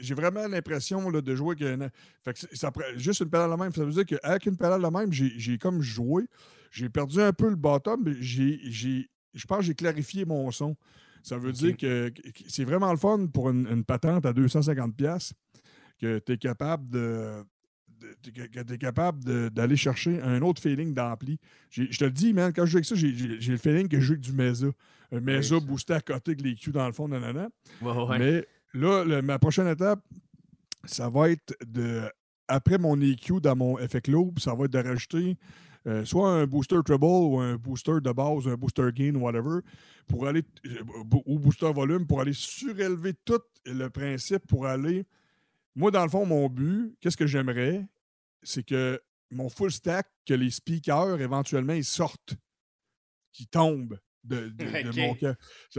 [0.00, 1.92] J'ai vraiment l'impression là, de jouer avec
[2.24, 3.72] Fait que ça juste une pédale de même.
[3.72, 6.24] Ça veut dire qu'avec une pédale de même, j'ai comme joué.
[6.70, 8.60] J'ai perdu un peu le bottom, mais j'ai-
[9.34, 10.76] je pense que j'ai clarifié mon son.
[11.22, 12.12] Ça veut dire que,
[12.48, 15.34] c'est vraiment le fun pour une, une patente à 250$ piastres
[16.00, 17.44] que tu es capable de.
[18.24, 21.38] que, tu es capable d'aller chercher un autre feeling d'ampli.
[21.70, 24.04] Je te le dis, man, quand je joue avec ça, j'ai le feeling que je
[24.06, 24.66] joue avec du Mesa.
[25.20, 25.64] Mesa ça.
[25.64, 27.48] boosté à côté avec les Q dans le fond, nanana.
[27.80, 28.18] Ouais, ouais.
[28.18, 30.00] Mais là, le- ma prochaine étape,
[30.84, 32.02] ça va être de.
[32.48, 35.36] Après mon EQ dans mon effet Globe, ça va être de rajouter
[35.86, 39.60] euh, soit un booster treble ou un booster de base, un booster gain, whatever,
[40.06, 40.42] pour aller.
[40.66, 40.82] euh,
[41.26, 45.06] ou booster volume, pour aller surélever tout le principe pour aller.
[45.74, 47.86] Moi, dans le fond, mon but, qu'est-ce que j'aimerais,
[48.42, 49.00] c'est que
[49.30, 52.34] mon full stack, que les speakers, éventuellement, ils sortent,
[53.32, 54.96] qu'ils tombent de, de- de Ok.
[54.96, 55.34] mon cœur.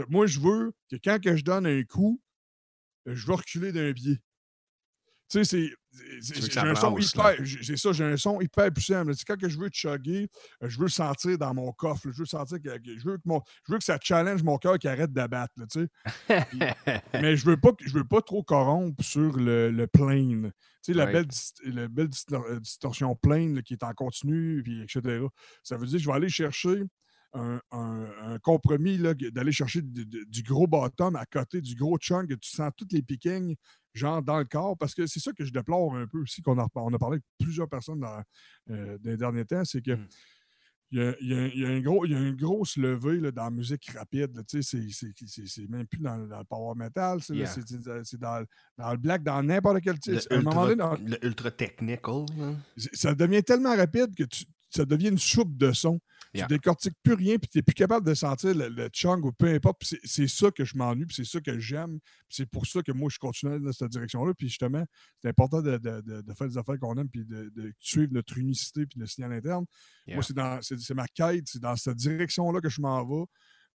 [0.08, 2.20] Moi, je veux que quand que je donne un coup,
[3.06, 4.18] je veux reculer d'un pied.
[5.30, 7.34] Tu sais, c'est- J'ai un son hyper.
[7.62, 9.04] C'est ça, j'ai un son hyper puissant.
[9.26, 10.28] Quand que je veux chugger,
[10.62, 12.06] euh, je veux le sentir dans mon coffre.
[12.08, 12.12] là.
[12.14, 14.58] Je veux sentir que, que- je, veux que mon- je veux que ça challenge mon
[14.58, 15.54] cœur qui arrête d'abattre.
[15.56, 15.88] là, tu sais.
[17.22, 20.52] Mais je veux pas je veux pas trop corrompre sur le, le plane.
[20.84, 21.26] Tu sais, la, belle,
[21.64, 25.00] la belle distor- euh, distorsion plane là, qui est en continu, puis etc.
[25.62, 26.82] Ça veut dire que je vais aller chercher
[27.34, 32.34] un, un- un compromis d'aller chercher du, gros bottom à côté du gros chunk, que
[32.34, 33.54] tu sens toutes les pickings,
[33.92, 36.58] genre dans le corps, parce que c'est ça que je déplore un peu aussi, qu'on
[36.58, 38.22] a, on a parlé avec plusieurs personnes dans,
[38.70, 40.08] euh, dans les derniers temps, c'est que Mm.
[40.92, 42.36] il y a, il y a- il y a un gros, il y a une
[42.36, 44.36] grosse levée là, dans la musique rapide.
[44.36, 44.78] là, tu sais,
[45.46, 47.52] C'est même plus dans, dans le power metal, c'est Yeah.
[48.18, 48.44] dans,
[48.78, 50.28] dans le black, dans n'importe quel Le type.
[50.30, 52.26] Dans- ultra, le ultra technical.
[52.76, 55.98] c'est- ça devient tellement rapide que tu- ça devient une soupe de son.
[56.34, 56.46] Yeah.
[56.48, 59.30] Tu décortiques plus rien, puis tu n'es plus capable de sentir le, le chung ou
[59.32, 59.82] peu importe.
[59.84, 62.00] C'est c'est ça que je m'ennuie, puis c'est ça que j'aime.
[62.00, 64.34] puis C'est pour ça que moi, je continue dans cette direction-là.
[64.34, 64.84] Puis justement,
[65.22, 68.12] c'est important de, de- de- de faire des affaires qu'on aime, puis de, de suivre
[68.12, 69.64] notre unicité, puis le signal interne.
[70.06, 70.16] Yeah.
[70.16, 73.24] Moi, c'est dans- c'est c'est ma quête, c'est dans cette direction-là que je m'en vais.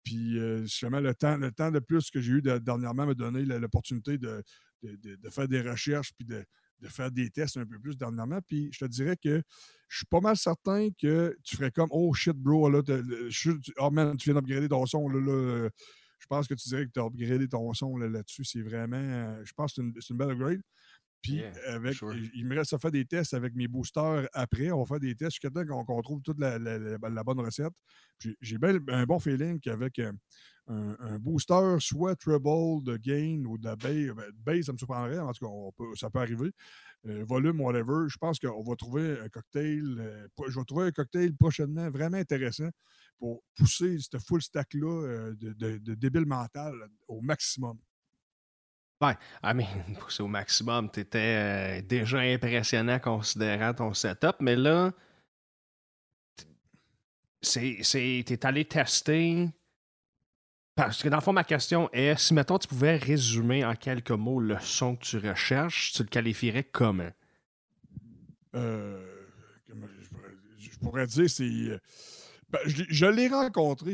[0.04, 3.14] Puis euh, justement, le temps, le temps de plus que j'ai eu de- dernièrement m'a
[3.14, 4.42] donné l'opportunité de,
[4.82, 6.44] de- de- de faire des recherches puis de,
[6.80, 8.40] de faire des tests un peu plus dernièrement.
[8.46, 9.42] Puis je te dirais que
[9.88, 12.82] je suis pas mal certain que tu ferais comme Oh shit, bro, là,
[13.78, 15.08] oh man, tu viens d'upgrader ton son.
[15.08, 15.70] Là, là, euh,
[16.18, 18.44] je pense que tu dirais que tu as upgradé ton son là, là-dessus.
[18.44, 18.96] c'est vraiment.
[18.96, 20.60] euh, je pense que c'est une belle upgrade.
[21.24, 22.14] Puis Yeah, avec, sure.
[22.34, 24.70] il me reste à faire des tests avec mes boosters après.
[24.70, 27.40] On va faire des tests jusqu'à temps qu'on trouve toute la, la- la- la bonne
[27.40, 27.72] recette.
[28.42, 28.58] J'ai
[28.88, 30.12] un bon feeling qu'avec euh,
[30.68, 34.76] un, un booster, soit treble de gain ou de bass, ben, de bass, ça me
[34.78, 35.18] surprendrait.
[35.18, 36.52] En tout cas, on peut- ça peut arriver.
[37.06, 38.06] Euh, volume, whatever.
[38.08, 39.82] Je pense qu'on va trouver un cocktail.
[39.98, 42.68] euh, je vais trouver un cocktail prochainement vraiment intéressant
[43.18, 46.74] pour pousser ce full stack-là euh, de, de, de débile mental
[47.08, 47.78] au maximum.
[49.00, 54.92] Ouais, I mean, poussé au maximum, t'étais euh, déjà impressionnant considérant ton setup, mais là,
[57.42, 59.48] c'est, c'est, t'es allé tester.
[60.74, 64.10] Parce que dans le fond, ma question est si, mettons, tu pouvais résumer en quelques
[64.10, 67.10] mots le son que tu recherches, tu le qualifierais comment?
[68.54, 69.04] Euh,
[69.68, 69.74] je,
[70.08, 71.80] pourrais, je pourrais dire, c'est.
[72.54, 73.92] Euh, ben, je, l'ai- je l'ai rencontré.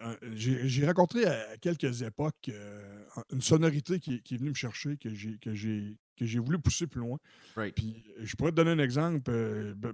[0.00, 4.96] un- J'ai rencontré à quelques époques euh, une sonorité qui, qui est venue me chercher,
[4.96, 7.18] que j'ai voulu pousser plus loin.
[7.56, 7.74] Right.
[7.74, 9.30] Puis euh, je pourrais te donner un exemple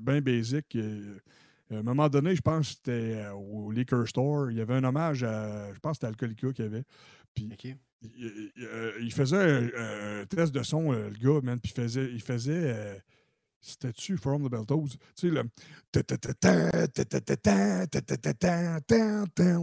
[0.00, 0.76] bien basique.
[0.76, 1.18] euh,
[1.70, 4.50] à un moment donné, je pense que c'était euh, au Liquor Store.
[4.52, 5.72] Il y avait un hommage à.
[5.74, 6.84] Je pense que c'était Alcoolica qu'il y avait.
[7.34, 7.48] Puis
[8.02, 11.72] il, il- euh, il faisait un, un test de son, euh, le gars, man, puis
[11.74, 12.08] il faisait.
[12.12, 12.94] Il faisait euh,
[13.66, 14.86] C'était-tu From the Beltos?
[15.16, 15.42] Tu sais, le.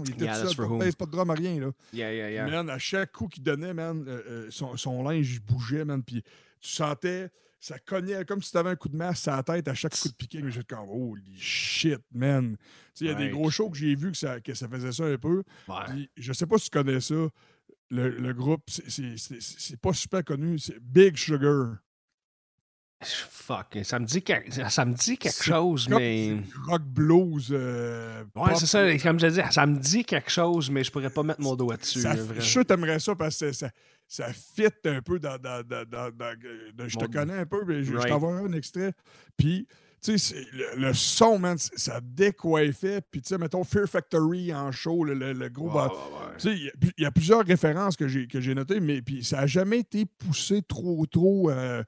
[0.05, 1.71] Il était Yeah, tout seul, pas de bass, pas de drum, rien, là.
[1.93, 2.47] Yeah, yeah, yeah.
[2.47, 6.03] Man, à chaque coup qu'il donnait, man, euh, euh, son, son linge il bougeait, man,
[6.03, 6.21] puis
[6.59, 7.29] tu sentais,
[7.59, 9.97] ça cognait comme si tu avais un coup de masse à la tête à chaque
[9.97, 12.57] coup de piqué, mais j'étais comme, holy shit, man.
[12.57, 14.67] Tu sais, il y a des gros shows que j'ai vus que ça, que ça
[14.67, 15.43] faisait ça un peu.
[15.69, 16.09] Ouais.
[16.17, 17.15] Je sais pas si tu connais ça.
[17.89, 21.77] Le, le groupe, c'est pas super connu, c'est Big Sugar.
[23.05, 26.37] Fuck, ça me dit, quel- ça me dit quelque chose, Comme mais.
[26.67, 27.49] Rock blues.
[27.51, 31.09] euh, Ouais, c'est ça, comme je dis, ça me dit quelque chose, mais je pourrais
[31.09, 32.01] pas mettre mon doigt dessus.
[32.01, 33.69] Ça, je suis sûr que t'aimerais ça parce que ça,
[34.07, 35.37] ça fit un peu dans.
[35.37, 38.09] dans- dans- de- je te connais un peu, mais je, je Right.
[38.09, 38.93] t'envoie un extrait.
[39.37, 39.67] Puis,
[40.01, 43.01] tu sais, le, le son, man, ça décoiffait.
[43.09, 45.69] Puis, tu sais, mettons Fear Factory en show, le, le- le gros.
[45.71, 45.89] Ouais, ouais.
[46.37, 49.23] Tu sais, il y a y, plusieurs références que j'ai que j'ai notées, mais puis
[49.23, 51.83] ça n'a jamais été poussé trop, trop, euh,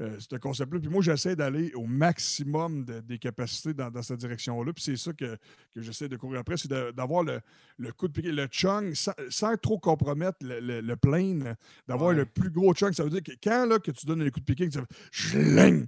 [0.00, 0.80] euh, ce concept-là.
[0.80, 4.72] Puis moi, j'essaie d'aller au maximum de- des capacités dans, dans cette direction-là.
[4.72, 5.36] Puis c'est ça que,
[5.74, 7.40] que j'essaie de courir après, c'est d'avoir le,
[7.78, 11.54] le coup de piqué, le chung, sans, sans trop compromettre le, le, le plane,
[11.86, 12.16] d'avoir Ouais.
[12.16, 12.92] le plus gros chung.
[12.92, 14.78] Ça veut dire que quand là, que tu donnes le coup de piqué, que
[15.10, 15.86] chling,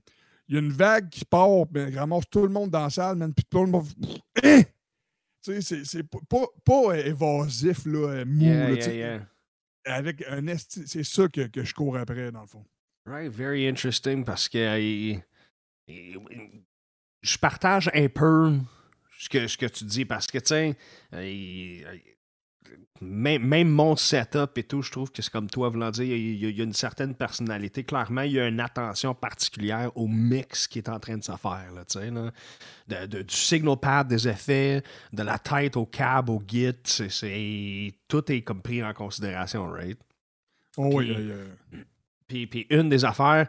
[0.48, 3.16] il y a une vague qui part, ben, ramasse tout le monde dans la salle,
[3.16, 3.86] man, puis tout le monde...
[5.44, 8.42] Tu sais, c'est- c'est pas, évasif, là, mou.
[8.44, 9.28] Yeah, là, tu yeah, sais, yeah.
[9.84, 12.64] Avec un C'est ça que, que je cours après, dans le fond.
[13.06, 15.22] Right, very interesting parce que euh, il-
[15.88, 16.62] il-
[17.22, 18.52] je partage un peu
[19.18, 20.76] ce que, ce que tu dis parce que, tu sais,
[21.14, 21.84] euh, il-
[23.00, 26.36] même, même mon setup et tout, je trouve que c'est comme toi voulant dire, il
[26.36, 27.82] y, a, il y a une certaine personnalité.
[27.82, 31.32] Clairement, il y a une attention particulière au mix qui est en train de se
[31.36, 32.30] faire, là, là.
[32.86, 37.92] De- de- du signal pad, des effets, de la tête au cab, au git, c'est-
[38.06, 39.98] tout est comme pris en considération, right?
[40.76, 41.84] Oh, oui, Puis- il y a-
[42.32, 43.46] Puis, puis une des affaires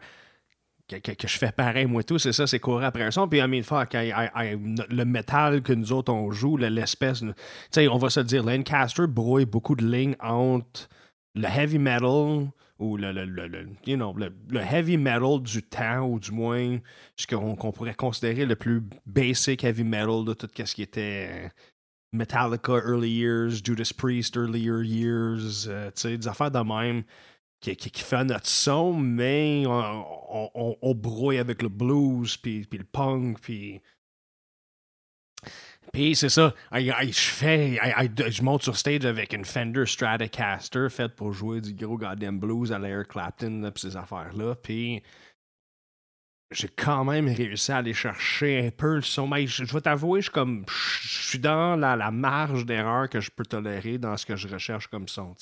[0.86, 3.26] que, que- je fais pareil, moi, tout, c'est ça, c'est courir après un son.
[3.26, 3.62] Puis, I mean,
[3.94, 4.58] I-
[4.90, 7.20] le métal que nous autres, on joue, le- l'espèce.
[7.20, 7.26] Tu
[7.70, 10.86] sais, on va se dire, Lancaster brouille beaucoup de lignes entre
[11.34, 14.30] le heavy metal ou le, le, le- le- you know, le,
[14.60, 16.76] heavy metal du temps, ou du moins
[17.16, 21.28] ce qu'on qu'on pourrait considérer le plus basic heavy metal de tout ce qui était.
[21.30, 21.48] euh,
[22.12, 27.02] Metallica early years, Judas Priest earlier years, euh, tu sais, des affaires de même
[27.72, 33.80] qui, fait notre son, mais on, brouille avec le blues, puis, puis le punk, puis...
[35.92, 37.78] Puis c'est ça, je fais,
[38.28, 42.72] je monte sur stage avec une Fender Stratocaster faite pour jouer du gros goddamn blues
[42.72, 44.56] à l'Air Clapton, pis ces affaires-là.
[44.56, 45.02] Puis
[46.54, 49.30] j'ai quand même réussi à aller chercher un peu le son.
[49.36, 53.44] Je, je vais t'avouer, je comme, je suis dans la, marge d'erreur que je peux
[53.44, 55.34] tolérer dans ce que je recherche comme son.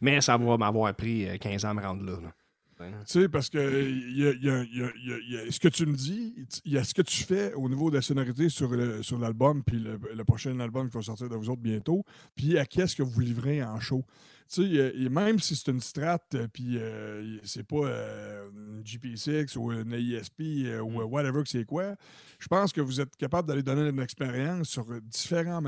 [0.00, 2.32] Mais ça va m'avoir pris euh, 15 ans à me rendre là.
[2.80, 5.94] Tu sais, parce que il y a- y a- y a- ce que tu me
[5.94, 6.34] dis,
[6.64, 8.70] il y a ce que tu fais au niveau de la sonorité sur
[9.02, 12.64] sur l'album, puis le, prochain album qui va sortir de vous autres bientôt, puis à
[12.64, 14.04] qu'est-ce que vous livrez en show?
[14.52, 18.82] Tu sais, et même si c'est une strat, euh, puis euh, c'est pas euh, une
[18.82, 21.94] GP6 ou une AESP euh, ou whatever que c'est quoi,
[22.40, 25.62] je pense que vous êtes capable d'aller donner une expérience sur différents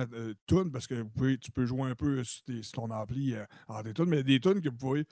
[0.48, 3.34] tunes, parce que vous pouvez- tu peux jouer un peu sur, tes- sur ton ampli
[3.68, 5.04] en des tunes, mais des tunes que vous pouvez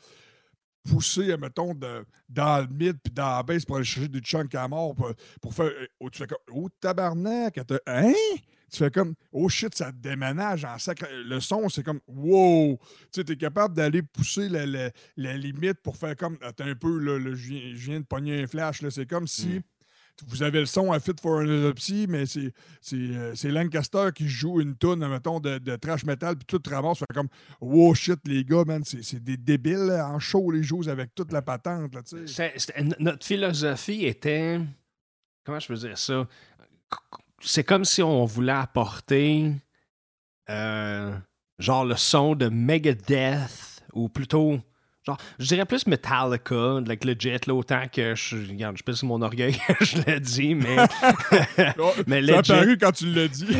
[0.89, 4.55] pousser, mettons, de, dans le mid puis dans la bass pour aller chercher du chunk
[4.55, 5.71] à mort pour, pour faire.
[6.01, 6.39] Oh, tu fais comme.
[6.53, 7.59] Oh, tabarnak!
[7.87, 8.13] Hein?
[8.71, 9.15] Tu fais comme.
[9.33, 11.09] Oh shit, ça te déménage en sacré.
[11.25, 12.01] Le son, c'est comme.
[12.07, 12.79] Wow!
[13.13, 16.39] Tu sais, t'es capable d'aller pousser la, la- la limite pour faire comme.
[16.43, 18.91] Attends un peu, là, là, je, viens, de pogner un flash, là.
[18.91, 19.61] C'est comme si.
[20.27, 22.53] Vous avez le son à Fit for an Autopsy, mais c'est
[22.83, 26.61] c'est, euh, c'est Lancaster qui joue une tonne, mettons, de, de trash metal, puis tout
[26.71, 26.99] ramasse.
[26.99, 27.29] Fait comme,
[27.63, 31.15] wow, shit, les gars, man, c'est c'est des débiles là, en show, les joues avec
[31.15, 32.03] toute la patente, là,
[32.99, 34.61] notre philosophie était.
[35.43, 36.29] Comment je peux dire ça?
[37.41, 39.53] C'est comme si on voulait apporter.
[40.51, 41.17] euh,
[41.59, 44.61] genre le son de Megadeth, ou plutôt.
[45.11, 48.37] Genre, je dirais plus Metallica, like legit, là, autant que je.
[48.49, 50.77] Regarde, je pisse mon orgueil que je le dis, mais.
[52.07, 52.53] Mais ça legit.
[52.53, 53.57] paru quand tu l'as dit.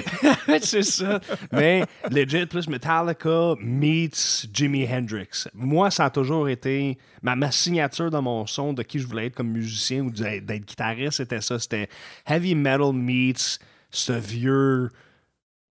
[0.63, 1.21] c'est ça.
[1.53, 5.47] Mais legit plus Metallica meets Jimi Hendrix.
[5.55, 9.27] Moi, ça a toujours été ma, ma signature dans mon son de qui je voulais
[9.27, 11.59] être comme musicien ou d'être d'être guitariste, c'était ça.
[11.59, 11.89] C'était
[12.27, 13.59] heavy metal meets
[13.91, 14.91] ce vieux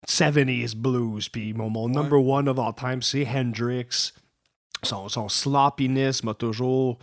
[0.07, 1.29] 70s blues.
[1.29, 4.13] Puis mon, mon number one of all time, c'est Hendrix.
[4.83, 6.99] Son, son sloppiness m'a toujours.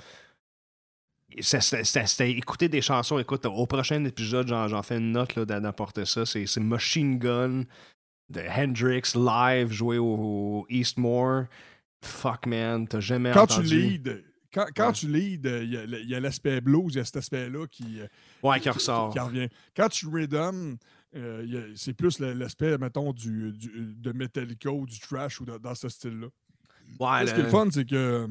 [1.41, 3.19] C'était écouter des chansons.
[3.19, 6.25] Écoute, au prochain épisode, j'en fais une note d'apporter ça.
[6.25, 7.65] C'est Machine Gun
[8.31, 11.45] de Hendrix live joué au, au Eastmore.
[12.03, 13.81] Fuck man, t'as jamais quand tu entendu.
[13.81, 14.23] leads,
[14.53, 14.93] quand, quand Ouais.
[14.93, 17.05] tu leads, euh, il y a le- il y a l'aspect blues, il y a
[17.05, 18.07] cet aspect-là qui, euh,
[18.43, 19.11] Ouais, qui ressort.
[19.13, 19.49] qui revient.
[19.77, 20.77] Quand tu rhythm,
[21.17, 25.75] euh, c'est plus l'aspect, mettons, du, du- de Metallica ou du trash ou de- dans
[25.75, 26.29] ce style-là.
[27.01, 27.95] Ouais, Ce qui est le- le fun, c'est que.
[27.97, 28.29] euh,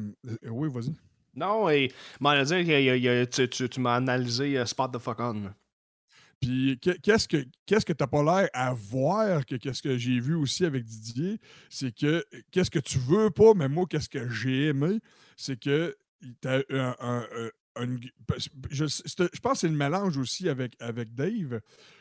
[0.50, 0.92] oui, vas-y.
[1.34, 4.64] Non, et m'en dire que y a- y a- tu, tu- tu m'as analysé euh,
[4.66, 5.52] Spot the Fuck On.
[6.40, 10.20] Puis que- qu'est-ce que qu'est-ce que t'as pas l'air à voir que qu'est-ce que j'ai
[10.20, 11.38] vu aussi avec Didier,
[11.70, 14.98] c'est que qu'est-ce que tu veux pas, mais moi qu'est-ce que j'ai aimé,
[15.36, 15.96] c'est que
[16.40, 17.26] t'as un, un-
[17.76, 18.00] un- une-
[18.70, 21.60] je, je pense que c'est le mélange aussi avec, avec Dave,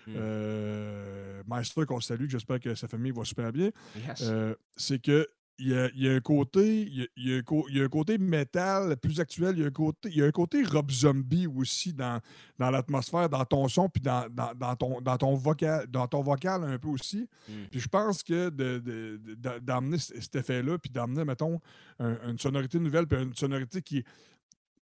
[0.09, 3.69] euh, Maestro qu'on salue, que j'espère que sa famille va super bien.
[4.07, 4.21] Yes.
[4.23, 5.27] Euh, c'est que
[5.57, 7.41] il y a, il y a un côté, il y a, il y a un
[7.41, 10.17] co- il y a un côté métal plus actuel, il y a un côté, il
[10.17, 12.19] y a un côté Rob Zombie aussi dans,
[12.59, 16.21] dans l'atmosphère, dans ton son, puis dans, dans, dans ton, dans, ton vocal, dans ton
[16.21, 17.29] vocal un peu aussi.
[17.47, 17.53] Mm.
[17.71, 21.59] Puis je pense que de- de- d'amener cet effet-là, puis d'amener, mettons,
[21.99, 24.03] un- une sonorité nouvelle, puis une sonorité qui,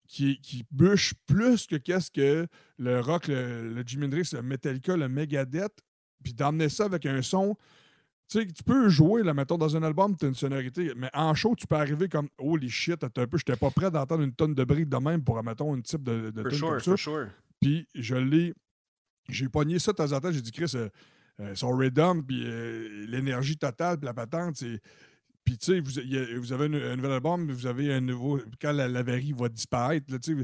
[0.07, 2.45] qui, qui bûche plus que qu'est-ce que
[2.77, 5.73] le rock, le, le Jimi Hendrix, le Metallica, le Megadeth,
[6.23, 7.55] puis d'amener ça avec un son
[8.39, 11.33] sais, tu peux jouer, là, mettons, dans un album, tu as une sonorité, mais en
[11.33, 14.53] show, tu peux arriver comme Holy shit, un peu, j'étais pas prêt d'entendre une tonne
[14.53, 16.91] de briques de même pour, mettons, une type de, de For tune sure, comme ça.
[16.91, 17.27] for sure.
[17.61, 18.53] Puis je l'ai.
[19.29, 20.89] J'ai pogné ça de temps en temps, j'ai dit, Chris, euh,
[21.39, 24.79] euh, son rhythm, puis euh, l'énergie totale, puis la patente, c'est.
[25.43, 28.39] Puis, tu sais, vous, a- vous avez un, un nouvel album, vous avez un nouveau.
[28.61, 30.43] Quand la laverie va disparaître, là, tu vas,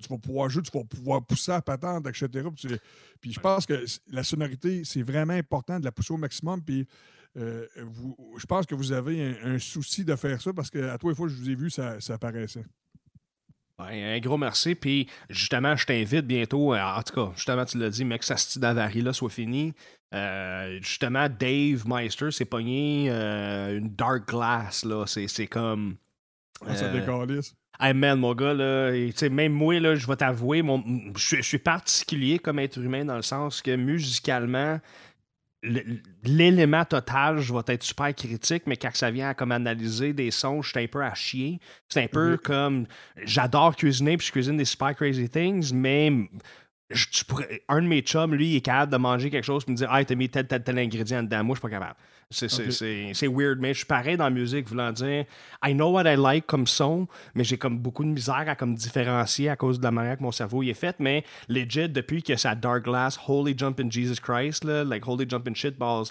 [0.00, 2.46] tu vas pouvoir jouer, tu vas pouvoir pousser la patente, etc.
[3.20, 6.62] Puis, je pense que la sonorité, c'est vraiment important de la pousser au maximum.
[6.62, 6.86] Puis,
[7.38, 10.88] euh, vous, je pense que vous avez un, un souci de faire ça parce que
[10.90, 12.64] à toi, les fois que je vous ai vu, ça, ça apparaissait.
[13.78, 14.74] Ouais, un gros merci.
[14.74, 18.36] Puis justement, je t'invite bientôt, euh, en tout cas, justement, tu l'as dit, mec, ça
[18.36, 19.72] se d'avarie-là soit fini.
[20.14, 25.04] Euh, justement, Dave Meister s'est pogné euh, une Dark Glass, là.
[25.06, 25.96] C'est comme.
[26.66, 27.54] Ah, ça décalisse.
[27.80, 30.82] Hey man, mon gars, là, et, même moi, là, je vais t'avouer, mon-
[31.16, 34.80] je suis- particulier comme être humain dans le sens que musicalement, le-
[35.62, 40.30] l'élément total, je vais être super critique, mais quand ça vient à comme analyser des
[40.30, 41.58] sons, je suis un peu à chier.
[41.88, 42.38] C'est un peu Mhm.
[42.38, 42.86] comme
[43.24, 46.12] j'adore cuisiner, puis je cuisine des super crazy things, mais
[46.90, 49.64] je- tu pourrais- un de mes chums, lui, il est capable de manger quelque chose
[49.66, 51.44] et me dire Ah, t'as mis tel, tel, tel ingrédient dedans.
[51.44, 51.96] Moi, je suis pas capable.
[52.30, 55.24] C'est weird, mais je suis pareil dans la musique, voulant dire
[55.64, 58.74] I know what I like comme son, mais j'ai comme beaucoup de misère à comme
[58.74, 60.96] différencier à cause de la manière que mon cerveau y est fait.
[60.98, 65.54] Mais legit, depuis que ça Dark Glass, Holy Jumpin' Jesus Christ, là, like Holy Jumpin'
[65.54, 66.10] Shitballs,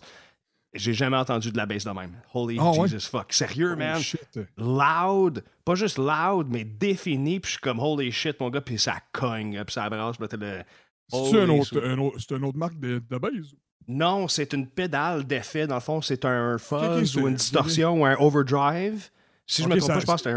[0.73, 2.11] J'ai jamais entendu de la bass de même.
[2.33, 2.87] Holy ouais?
[2.87, 3.31] Jesus fuck.
[3.33, 3.99] Sérieux, Oh, man?
[3.99, 4.19] shit.
[4.57, 5.43] Loud.
[5.65, 7.39] Pas juste loud, mais défini.
[7.39, 8.61] Puis je suis comme holy shit, mon gars.
[8.61, 9.63] Puis ça cogne.
[9.63, 10.17] Puis ça brasse.
[10.17, 10.63] Puis le.
[11.09, 11.77] C'est un Holy autre, shit.
[11.83, 13.55] un autre- c'est une autre marque de, de base.
[13.87, 15.65] Non, c'est une pédale d'effet.
[15.67, 19.09] Dans le fond, c'est un fuzz ou une distorsion ou un overdrive.
[19.45, 20.29] Si je me trompe ça- pas, je pense que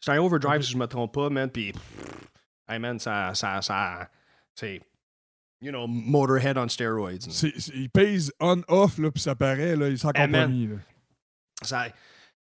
[0.00, 1.50] c'est un, un overdrive si je me trompe pas, man.
[1.50, 1.72] Puis,
[2.68, 4.08] hey man, ça, ça, ça,
[4.54, 4.80] c'est,
[5.62, 7.12] you know, Motorhead on steroids.
[7.74, 10.66] Il pèse on-off, là, puis ça paraît, là, il s'en compromis.
[10.66, 10.74] là.
[11.62, 11.86] Ça,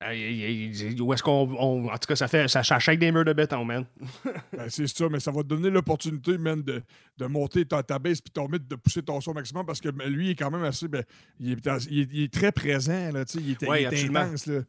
[0.01, 3.33] euh, où est-ce qu'on, on- en tout cas, ça fait, ça, shake des murs de
[3.33, 3.85] béton, man.
[4.55, 6.81] Ben, c'est ça, mais ça va te donner l'opportunité, man, de,
[7.17, 9.89] de monter ta, ta base puis ton mythe, de pousser ton son maximum parce que
[9.89, 10.87] ben, lui, il est quand même assez.
[10.87, 11.03] ben,
[11.39, 13.93] il, est, il est- il est très présent, là, tu sais, il est, Ouais, il
[13.93, 14.45] est intense.
[14.47, 14.61] Là.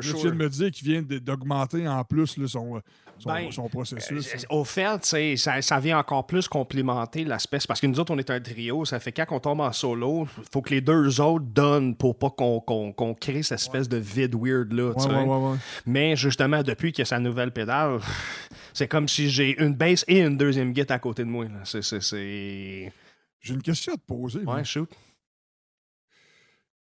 [0.00, 0.18] Tu sure.
[0.20, 2.80] viens de me dire qu'il vient d'augmenter en plus là, son,
[3.18, 4.34] son, Ben, son processus.
[4.34, 5.04] Euh, Au fait,
[5.36, 7.58] ça, ça vient encore plus complémenter l'aspect.
[7.66, 8.84] Parce que nous autres, on est un trio.
[8.84, 12.18] Ça fait quand on tombe en solo, il faut que les deux autres donnent pour
[12.18, 14.92] pas qu'on crée cette espèce de vide weird là.
[14.92, 15.14] tu ouais, sais.
[15.14, 15.56] ouais, ouais, ouais.
[15.86, 18.00] Mais justement, depuis qu'il y a sa nouvelle pédale,
[18.72, 21.46] c'est comme si j'ai une bass et une deuxième guitare à côté de moi.
[21.64, 22.92] C'est.
[23.40, 24.40] J'ai une question à te poser.
[24.40, 24.56] moi.
[24.56, 24.90] Ouais, shoot.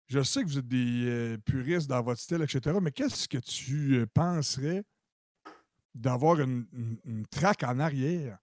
[0.08, 3.40] Je sais que vous êtes des euh, puristes dans votre style, etc., mais qu'est-ce que
[3.40, 4.84] tu euh, penserais
[5.96, 8.38] d'avoir une, une, une track en arrière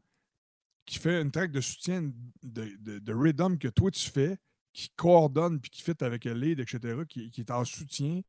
[0.84, 2.10] qui fait une track de soutien
[2.42, 4.36] de, de, de rhythm que toi tu fais,
[4.72, 8.22] qui coordonne puis qui fit avec le lead, etc., qui, qui est en soutien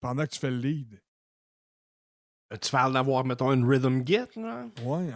[0.00, 1.00] pendant que tu fais le lead?
[2.60, 4.66] Tu parles d'avoir, mettons, une rhythm git, là?
[4.82, 5.10] Oui,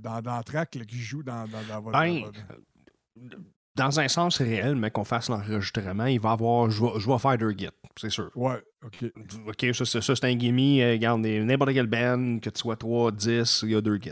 [0.00, 1.98] dans, dans la track là, qui joue dans, dans, dans votre.
[1.98, 2.30] Ben,
[3.74, 6.70] dans un sens réel, mais qu'on fasse l'enregistrement, il va avoir.
[6.70, 8.30] Je vais, je vais faire deux gits, c'est sûr.
[8.34, 9.04] Ouais, OK.
[9.46, 10.58] OK, ça, c'est, ça, c'est un gimme.
[10.58, 14.10] Euh, regarde, n'importe quelle band, que tu sois 3, 10, il y a deux gits.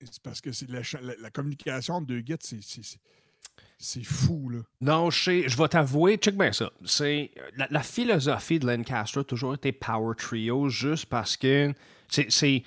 [0.00, 2.36] C'est parce que la, la- la communication entre deux gits,
[3.80, 4.60] c'est- fou, là.
[4.80, 6.70] Non, je sais, je vais t'avouer, check bien ça.
[6.84, 11.74] C'est la, la philosophie de Lancaster a toujours été Power Trio, juste parce que
[12.08, 12.62] c'est c'est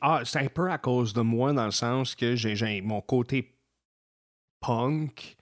[0.00, 3.53] ah, un peu à cause de moi dans le sens que j'ai j'ai mon côté
[4.64, 5.36] punk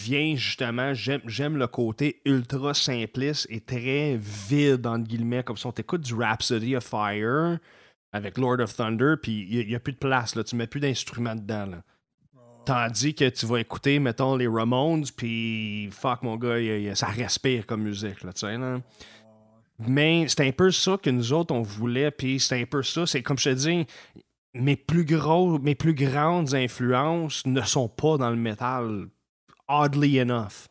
[0.00, 5.66] vient justement, j'aime j'aime le côté ultra simpliste et très vide, entre guillemets, comme si
[5.66, 7.58] on t'écoute du Rhapsody of Fire
[8.12, 10.80] avec Lord of Thunder, puis il n'y a, plus de place, là, tu mets plus
[10.80, 11.66] d'instruments dedans.
[11.66, 11.82] Là.
[12.64, 16.58] Tandis que tu vas écouter, mettons, les Ramones, puis fuck, mon gars,
[16.94, 18.80] ça respire comme musique, là, tu sais, là.
[19.78, 23.04] Mais c'est un peu ça que nous autres, on voulait, puis c'est un peu ça.
[23.04, 23.86] C'est comme je te dis,
[24.54, 29.08] mes plus gros, mes plus grandes influences ne sont pas dans le métal,
[29.68, 30.68] oddly enough.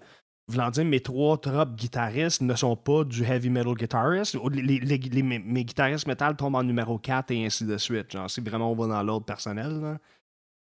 [0.48, 4.38] Voulant dire, mes trois top guitaristes ne sont pas du heavy metal guitarist.
[4.52, 8.12] Les, mes, guitaristes metal tombent en numéro 4 et ainsi de suite.
[8.12, 9.98] Genre, c'est vraiment, on va dans l'ordre personnel.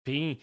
[0.05, 0.39] Puis,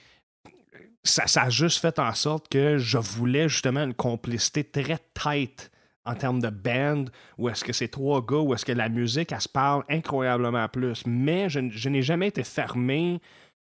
[1.03, 5.71] ça, ça a juste fait en sorte que je voulais justement une complicité très tight
[6.05, 7.05] en termes de band,
[7.37, 10.67] où est-ce que c'est trois gars, où est-ce que la musique, elle se parle incroyablement
[10.67, 11.03] plus.
[11.05, 13.19] Mais je, je n'ai jamais été fermé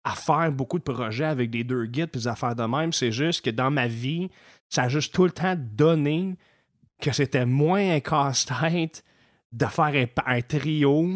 [0.04, 2.92] à faire beaucoup de projets avec des deux guides puis des affaires de même.
[2.92, 4.30] C'est juste que dans ma vie,
[4.68, 6.36] ça a juste tout le temps donné
[7.00, 9.04] que c'était moins un casse-tête
[9.52, 11.06] de faire un trio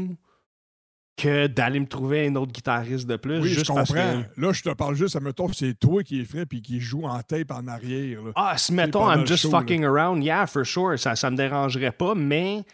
[1.16, 3.38] que d'aller me trouver un autre guitariste de plus.
[3.40, 4.22] Oui, juste je parce comprends.
[4.34, 7.04] que- Là, je te parle juste, admettons, c'est toi qui est frais puis qui joue
[7.04, 8.22] en tape en arrière.
[8.22, 8.32] là.
[8.34, 9.60] Ah, si mettons, I'm le just show, là.
[9.60, 12.64] fucking around, yeah, for sure, ça, ça me dérangerait pas, mais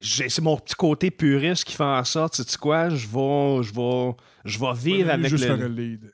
[0.00, 3.72] c'est mon petit côté puriste qui fait en sorte, tu sais quoi, je vais, je
[3.74, 4.14] vais,
[4.44, 5.68] je vais vivre Ouais, avec juste faire le...
[5.68, 6.12] le lead.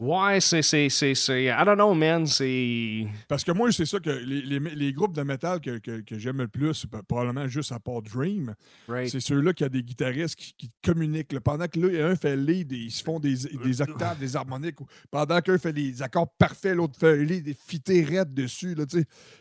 [0.00, 3.04] Ouais, c'est, c'est, c'est, c'est, I don't know, man, c'est...
[3.26, 6.16] Parce que moi, c'est ça que les, les- les groupes de métal que, que- que
[6.20, 8.54] j'aime le plus, probablement juste à part Dream,
[8.86, 9.08] Right.
[9.08, 11.32] c'est ceux-là qui a des guitaristes qui, qui communiquent.
[11.32, 11.40] là.
[11.40, 13.34] Pendant que là, un fait le lead, ils se font des,
[13.64, 14.80] des octaves, des harmoniques.
[14.80, 18.76] ou- Pendant qu'un fait les accords parfaits, l'autre fait le lead, des fités raides dessus.
[18.76, 18.84] Là,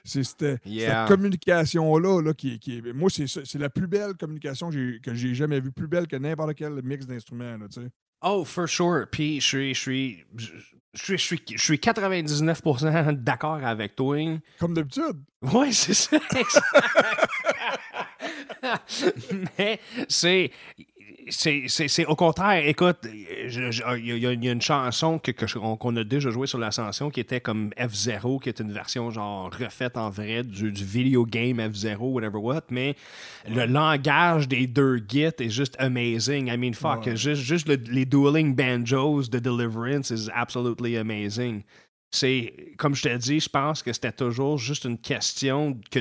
[0.03, 1.05] c'est cette, Yeah.
[1.05, 2.93] cette communication-là là, qui, est- qui est.
[2.93, 5.71] Moi, c'est c'est la plus belle communication que j'ai- que j'ai jamais vue.
[5.71, 7.57] Plus belle que n'importe quel mix d'instruments.
[7.57, 7.89] là, tu sais.
[8.21, 9.05] Oh, for sure.
[9.11, 10.45] Puis je suis, je suis, je
[11.03, 14.17] suis, je suis, je suis 99% d'accord avec toi.
[14.59, 15.23] Comme d'habitude.
[15.41, 16.17] Oui, c'est ça.
[19.57, 20.51] Mais c'est.
[21.29, 22.97] C'est, au contraire, écoute,
[23.47, 26.57] je- il y, a- il y a une chanson que qu'on a déjà jouée sur
[26.57, 30.83] l'Ascension qui était comme F0, qui est une version genre refaite en vrai du, du
[30.85, 32.95] video game F0, whatever what, mais
[33.49, 36.47] le langage des deux gits est juste amazing.
[36.47, 37.15] I mean, fuck, Ouais.
[37.15, 41.63] juste, juste le- les dueling banjos de Deliverance is absolutely amazing.
[42.11, 45.99] C'est, comme je t'ai dit, je pense que c'était toujours juste une question que,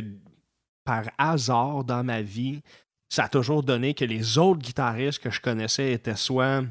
[0.84, 2.60] par hasard dans ma vie,
[3.08, 6.62] ça a toujours donné que les autres guitaristes que je connaissais étaient soit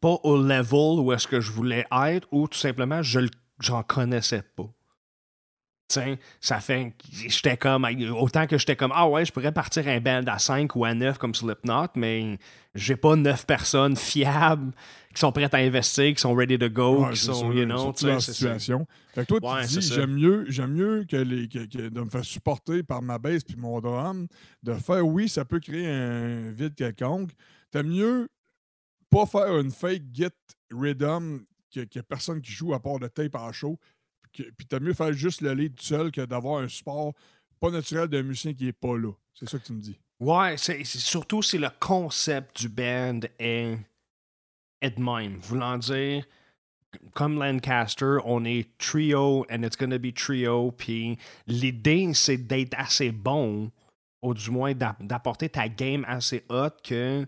[0.00, 3.20] pas au level où est-ce que je voulais être, ou tout simplement, je
[3.58, 4.70] j'en connaissais pas.
[5.88, 6.94] T'sais, ça fait.
[7.12, 7.86] J'étais comme.
[8.18, 8.90] Autant que j'étais comme.
[8.92, 12.38] Ah ouais, je pourrais partir un band à 5 ou à 9 comme Slipknot, mais
[12.74, 14.72] j'ai pas 9 personnes fiables
[15.14, 17.64] qui sont prêtes à investir, qui sont ready to go, Ouais, qui sont, sûr, you
[17.66, 18.32] know, la ça.
[18.32, 18.84] situation.
[19.14, 21.60] Fait que toi, tu Ouais, te c'est dis, j'aime mieux, j'aime mieux que, les, que,
[21.66, 24.26] que de me faire supporter par ma baisse puis mon drum,
[24.64, 27.30] de faire, oui, ça peut créer un vide quelconque.
[27.70, 28.28] T'aimes mieux
[29.08, 30.26] pas faire une fake git
[30.72, 31.38] rhythm
[31.72, 33.78] que, que personne qui joue à part de tape en show,
[34.56, 37.12] puis t'aimes mieux faire juste le lead tout seul que d'avoir un support
[37.60, 39.12] pas naturel d'un musicien qui est pas là.
[39.34, 39.98] C'est ça que tu me dis.
[40.20, 43.78] Ouais, c'est surtout si le concept du band est,
[44.80, 45.38] est de même.
[45.38, 46.24] Voulant dire,
[47.14, 50.70] comme Lancaster, on est trio and it's gonna be trio.
[50.72, 53.70] Puis l'idée, c'est d'être assez bon,
[54.22, 57.26] ou du moins d'a- d'apporter ta game assez haute que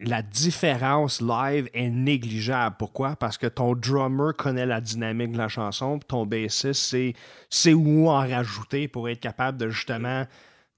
[0.00, 2.76] la différence live est négligeable.
[2.78, 3.16] Pourquoi?
[3.16, 7.14] Parce que ton drummer connaît la dynamique de la chanson, puis ton bassiste sait,
[7.48, 10.26] sait où en rajouter pour être capable de justement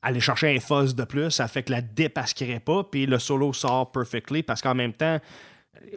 [0.02, 1.30] aller chercher un fuzz de plus.
[1.30, 5.18] Ça fait que la crée pas, puis le solo sort perfectly, parce qu'en même temps,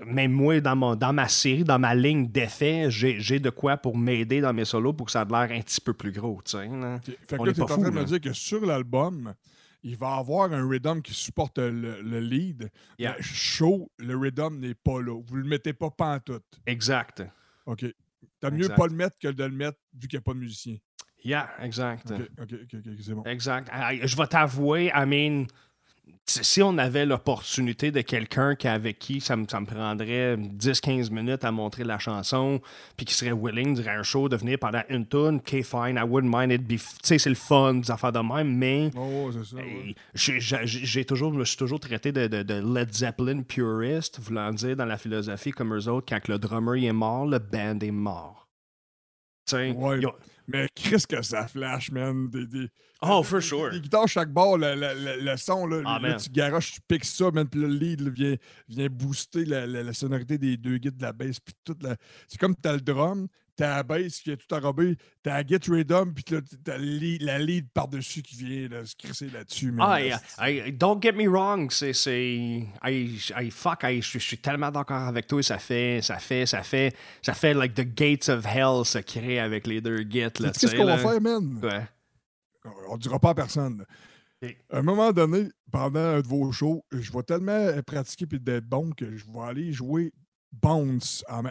[0.05, 3.97] même moi, dans, mon, dans ma série, dans ma ligne d'effet, j'ai de quoi pour
[3.97, 6.39] m'aider dans mes solos pour que ça ait l'air un petit peu plus gros.
[6.43, 6.99] tu sais, là.
[7.28, 9.34] Fait que On là, est tu es en train de me dire que sur l'album,
[9.84, 12.69] il va avoir un rhythm qui supporte le, le lead.
[12.99, 13.15] Yeah.
[13.17, 15.19] Mais show, le rhythm n'est pas là.
[15.21, 16.45] Vous le mettez pas pantoute.
[16.65, 17.23] Exact.
[17.65, 17.86] OK.
[18.39, 20.39] T'as mieux pas le mettre que de le mettre vu qu'il n'y a pas de
[20.39, 20.77] musicien.
[21.23, 22.11] Yeah, exact.
[22.11, 23.23] OK, OK, OK, ok, c'est bon.
[23.25, 23.69] Exact.
[23.71, 25.45] Ah, Je vais t'avouer, I mean,
[26.26, 31.09] si on avait l'opportunité de quelqu'un qui- avec qui ça me, ça me prendrait 10-15
[31.12, 32.62] minutes à montrer la chanson,
[32.95, 36.03] puis qui serait willing durant un show de venir pendant une tune, OK, fine, I
[36.07, 36.68] wouldn't mind it.
[36.68, 38.91] Tu sais, c'est le fun, des affaires de même, mais.
[38.95, 44.20] Oh, ouais, j'ai- toujours, je me suis toujours traité de, de- de Led Zeppelin purist,
[44.20, 47.80] voulant dire dans la philosophie comme eux autres, quand le drummer est mort, le band
[47.82, 48.47] est mort.
[49.47, 49.99] Tu sais, Ouais.
[50.47, 52.30] Mais Chris, que ça flash, man.
[52.30, 52.70] Des, des-
[53.04, 53.70] Oh, for sure.
[53.72, 56.82] Les guitares, chaque bord, le, le- le- le son, là, Ah, là, tu garoches, tu
[56.88, 58.36] piques ça, man, puis le lead là, vient,
[58.70, 61.39] vient booster la, la- la sonorité des deux guides de la bass.
[61.39, 61.95] Puis toute la...
[62.28, 65.58] C'est comme t'as le drum, t'as la bass qui est tout enrobée, t'as la git
[65.72, 69.74] rhythm, puis t'as le lead- la lead par-dessus qui vient là, se crisser là-dessus.
[69.80, 69.99] Ah.
[70.47, 72.36] I- don't get me wrong, c'est, c'est,
[72.84, 76.45] I, I- fuck, I- je je suis tellement d'accord avec toi, ça fait, ça fait,
[76.45, 79.97] ça fait, ça fait like the gates of hell se créer avec les deux.
[79.97, 81.60] Sais-tu Qu'est-ce tu qu'on va faire, man?
[81.64, 81.88] Ouais.
[82.89, 83.86] On dira pas à personne.
[84.72, 88.39] À un moment donné, pendant un de vos shows, je vais tellement euh, pratiquer puis
[88.39, 90.12] d'être bon que je vais aller jouer
[90.51, 91.43] Bounce en,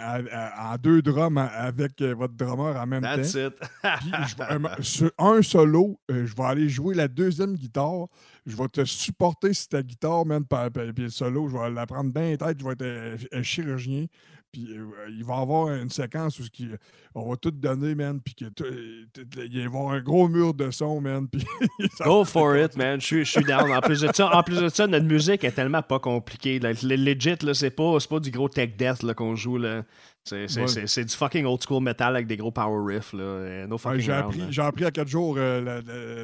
[0.77, 3.47] deux drums avec euh, votre drummer en même That's temps.
[3.47, 3.55] it.
[4.01, 8.09] Puis je sur un solo, euh, je vais aller jouer la deuxième guitare.
[8.45, 10.45] Je vais te supporter sur ta guitare, man.
[10.45, 12.61] Puis, le solo, je vais la prendre bien tête.
[12.61, 14.05] Je vais être euh, un chirurgien.
[14.53, 16.69] Puis euh, il va y avoir une séquence où qui-
[17.15, 18.21] on va tout donner, man.
[18.21, 21.29] Puis euh, il va y avoir un gros mur de son, man.
[21.33, 21.45] Puis
[22.05, 23.01] Go for it, man.
[23.01, 23.71] Je suis- down.
[23.73, 26.59] En plus de ça, en plus de ça, notre musique est tellement pas compliquée.
[26.59, 26.73] là.
[26.83, 29.59] Legit, là, c'est pas, pas du gros tech death qu'on joue.
[29.59, 29.85] Là.
[30.23, 31.05] C'est, Ouais.
[31.05, 33.13] du fucking old school metal avec des gros power riffs.
[33.15, 33.67] Là.
[33.67, 35.81] No Ouais, fucking j'ai, appris, j'ai appris à quatre jours euh,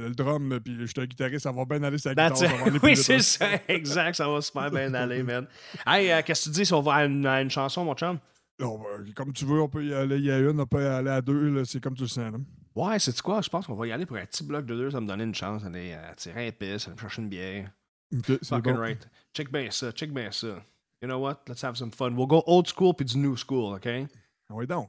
[0.09, 2.69] le, drum, puis je suis un guitariste, ça va bien aller That's guitare.
[2.83, 3.19] Oui, c'est hein.
[3.21, 3.47] ça.
[3.69, 4.15] Exact.
[4.15, 5.47] Ça va super bien aller, man.
[5.87, 7.95] Hey, euh, qu'est-ce que tu dis si on va à une, à une chanson, mon
[7.95, 8.19] chum?
[8.59, 8.69] Va-
[9.15, 10.17] comme tu veux, on peut y aller.
[10.19, 12.33] Il y a une, on peut y aller à deux, c'est comme tu le sens.
[12.33, 12.39] là.
[12.75, 13.41] Ouais, c'est quoi?
[13.41, 14.91] Je pense qu'on va y aller pour un petit bloc de deux.
[14.91, 17.71] Ça me donner une chance d'aller euh, tirer un pisse, aller me chercher une bière.
[18.15, 18.79] Ok, c'est Fucking bon.
[18.79, 19.09] right.
[19.35, 20.63] Check bien ça, check bien ça.
[21.03, 21.47] You know what?
[21.47, 22.17] Let's have some fun.
[22.17, 23.87] We'll go old school puis du new school, OK?
[23.87, 24.89] Ah oui, donc.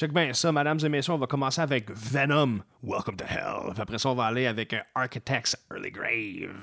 [0.00, 1.14] Check bien ça, mesdames et messieurs.
[1.14, 3.72] On va commencer avec Venom, Welcome to Hell.
[3.72, 6.54] Puis après ça, on va aller avec euh, Architects Early Grave.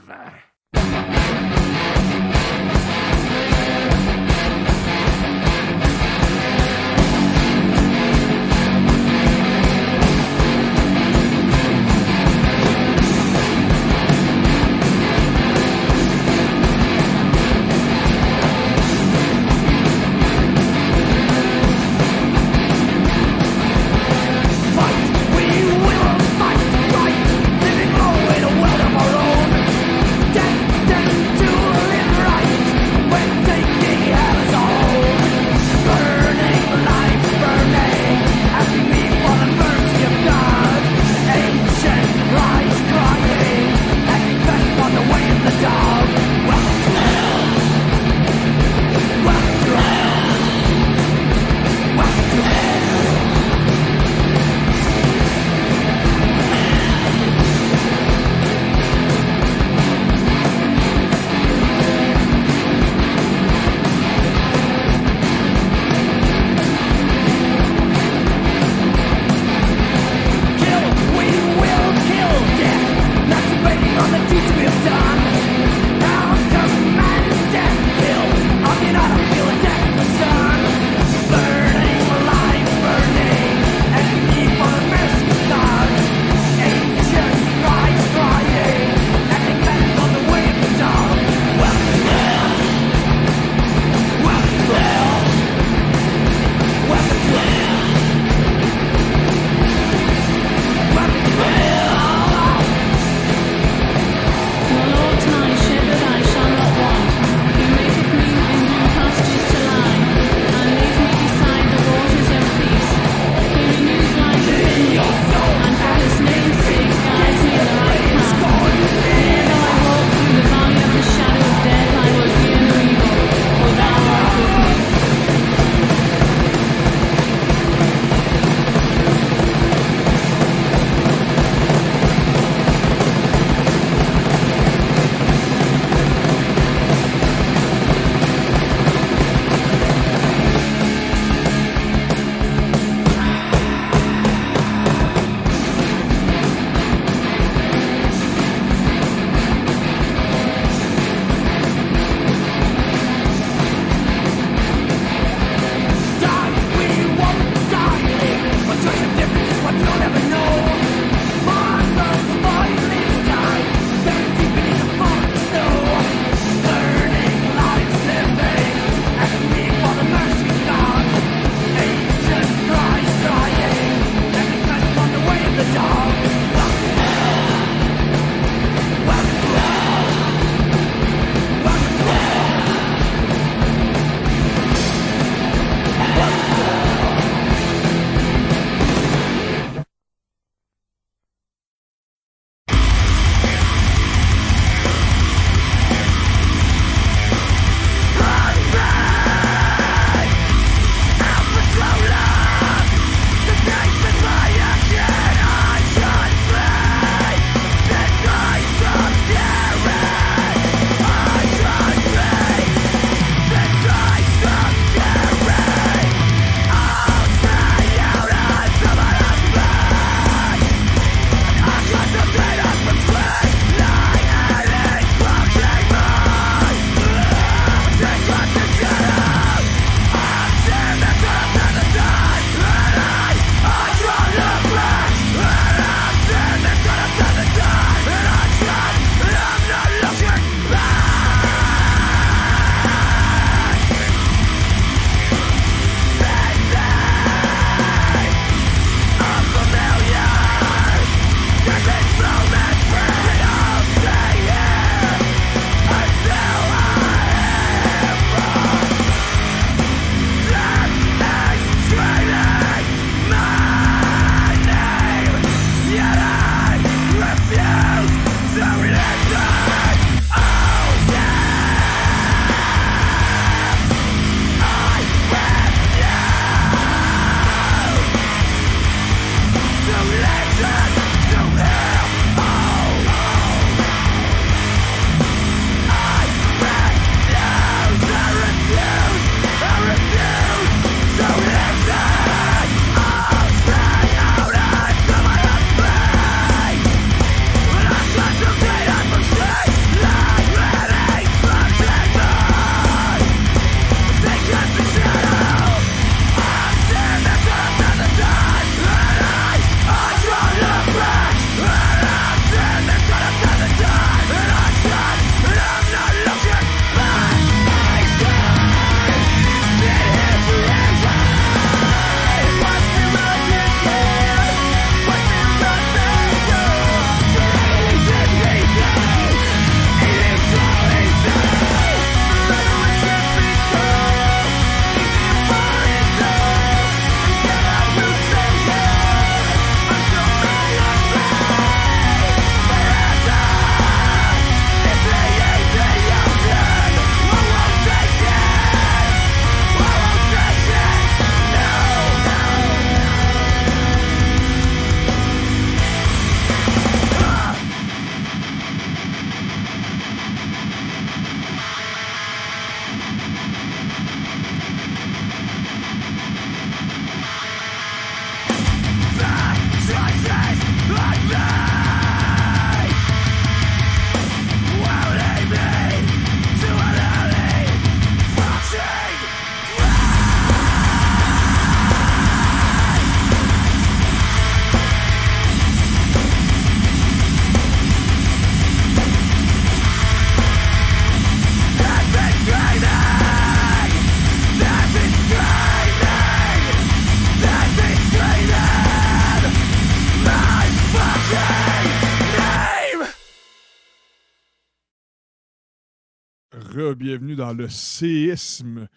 [406.95, 408.87] Re-bienvenue dans le séisme.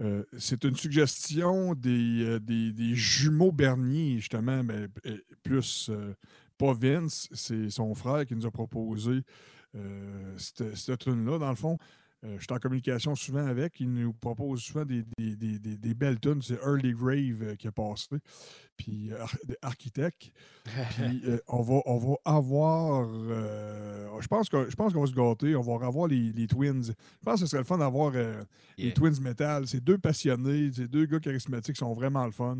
[0.00, 6.12] Euh, c'est une suggestion des, euh, des, des jumeaux Bernier, justement, mais euh, plus euh,
[6.58, 9.22] pas Vince, c'est son frère qui nous a proposé
[10.38, 11.78] cette, cette tune-là, dans le fond.
[12.24, 13.78] Euh, je suis en communication souvent avec.
[13.78, 16.40] Il nous propose souvent des, des, des- des- des belles tunes.
[16.40, 18.08] C'est Early Grave euh, qui a passé.
[18.76, 20.32] Puis euh, Ar- Architect.
[20.96, 23.06] Puis euh, on, va, on va avoir.
[24.20, 25.54] je pense qu'on va se gâter.
[25.56, 26.82] On va avoir les, les Twins.
[26.84, 26.92] Je
[27.24, 28.12] pense que ce serait le fun d'avoir
[28.78, 28.92] les.
[28.92, 29.66] Twins Metal.
[29.66, 32.58] C'est deux passionnés, c'est deux gars charismatiques qui sont vraiment le fun.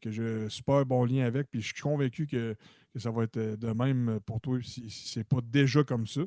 [0.00, 1.48] que j'ai un super bon lien avec.
[1.50, 2.54] Puis je suis convaincu que,
[2.92, 6.22] que ça va être de même pour toi si, si c'est pas déjà comme ça.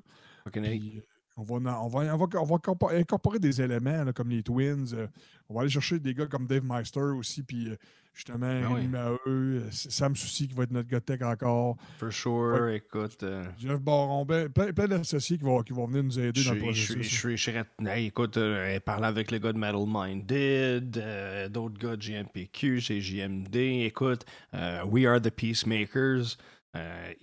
[0.79, 1.01] Puis,
[1.37, 4.43] on va, on, va, on, va, on va corpo- incorporer des éléments là, comme les
[4.43, 4.85] Twins.
[4.93, 5.07] euh,
[5.49, 7.43] on va aller chercher des gars comme Dave Meister aussi.
[7.43, 7.75] Puis euh,
[8.13, 8.89] justement, Ben oui.
[9.27, 11.77] Euh, Sam Soucy qui va être notre gars tech encore.
[11.99, 13.23] For sure, écoute.
[13.23, 16.49] euh, Jeff Baron, ben, plein, plein d'associés qui vont, qui vont venir nous aider Je
[16.49, 20.97] dans le suis- je je hey, écoute, euh, parler avec les gars de Metal Minded,
[20.97, 23.55] euh, d'autres gars de GMPQ, c'est JMD.
[23.85, 26.37] Écoute, euh, We Are the Peacemakers.
[26.75, 27.13] euh,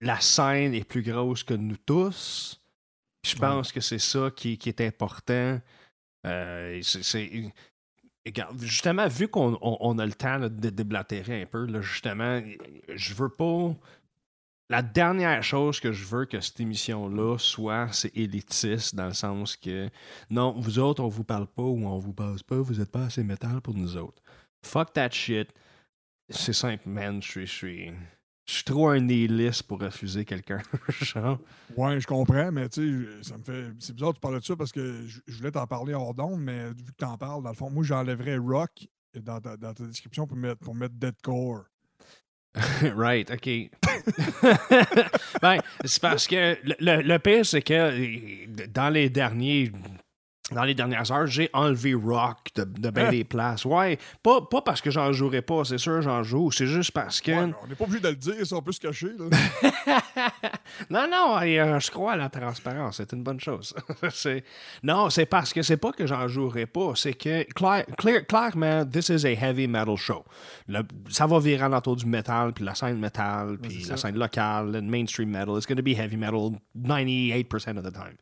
[0.00, 2.60] la scène est plus grosse que nous tous.
[3.24, 5.60] Je pense que c'est ça qui, qui est important.
[6.26, 7.52] Euh, c'est-
[8.60, 12.42] justement, vu qu'on on- on a le temps là, de déblatérer un peu, là, justement,
[12.94, 13.74] je veux pas.
[14.70, 19.56] La dernière chose que je veux que cette émission-là soit, c'est élitiste, dans le sens
[19.56, 19.90] que
[20.30, 23.04] non, vous autres, on vous parle pas ou on vous passe pas, vous êtes pas
[23.04, 24.22] assez métal pour nous autres.
[24.64, 25.50] Fuck that shit.
[26.30, 27.22] C'est simple, man.
[27.22, 27.92] Je suis.
[28.46, 28.64] Je suis.
[28.64, 30.60] Trop un nihiliste pour refuser quelqu'un.
[31.00, 31.38] Genre.
[31.76, 33.72] Ouais, je comprends, mais tu sais, ça me fait.
[33.78, 36.14] C'est bizarre que tu parles de ça parce que je, je voulais t'en parler hors
[36.14, 39.72] d'onde, mais vu que t'en parles, dans le fond, moi, j'enlèverais rock dans ta, dans
[39.72, 41.64] ta description pour mettre, pour mettre deadcore.
[42.94, 43.48] right, OK.
[45.42, 49.72] ben, c'est parce que le, le- le pire, c'est que euh, dans les derniers.
[50.52, 53.10] Dans les dernières heures, j'ai enlevé rock de, de bien Hein?
[53.10, 53.64] des places.
[53.64, 57.22] Ouais, pas, pas parce que j'en jouerais pas, c'est sûr j'en joue, c'est juste parce
[57.22, 57.30] que.
[57.32, 59.08] Ouais, on n'est pas obligé de le dire, ça, on peut se cacher.
[59.18, 59.70] Là.
[60.90, 63.74] non, non, euh, je crois à la transparence, c'est une bonne chose.
[64.10, 64.44] C'est-
[64.82, 68.84] non, c'est parce que c'est pas que j'en jouerai pas, c'est que clair- clair- clairement,
[68.84, 70.24] this is a heavy metal show.
[70.68, 73.96] Le- ça va virer autour du metal, puis la scène metal, puis la ça.
[73.96, 75.56] scène locale, le mainstream metal.
[75.56, 78.16] It's going to be heavy metal 98% of the time.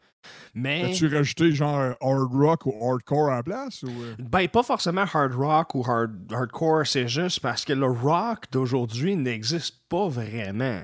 [0.54, 0.84] Mais.
[0.84, 3.82] As-tu rajouté genre hard rock ou hardcore à la place?
[3.82, 4.14] Ou, euh?
[4.18, 9.16] Ben, pas forcément hard rock ou hard, hardcore, c'est juste parce que le rock d'aujourd'hui
[9.16, 10.82] n'existe pas vraiment.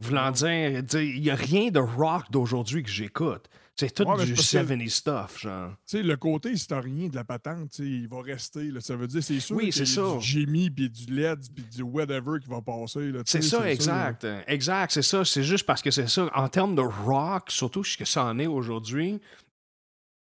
[0.00, 3.48] Voulant dire, dire, il n'y a rien de rock d'aujourd'hui que j'écoute.
[3.80, 5.70] C'est tout Ouais, du c'est parce que- 70 stuff, genre.
[5.70, 8.64] Tu sais, le côté historien de la patente, il va rester.
[8.70, 8.80] Là.
[8.82, 10.02] Ça veut dire, c'est sûr Oui, c'est ça.
[10.18, 13.10] du Jimmy, puis du LED, puis du whatever qui va passer.
[13.24, 14.26] C'est ça, exact.
[14.46, 15.24] Exact, c'est ça.
[15.24, 16.28] C'est juste parce que c'est ça.
[16.34, 19.18] En termes de rock, surtout ce que ça en est aujourd'hui,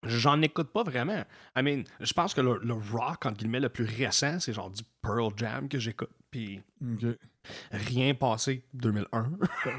[0.06, 1.23] j'en écoute pas vraiment.
[1.57, 4.69] I mean, je pense que le, le rock, entre guillemets, le plus récent, c'est genre
[4.69, 6.11] du Pearl Jam que j'écoute.
[6.31, 6.61] Puis.
[7.71, 9.30] Rien passé 2001.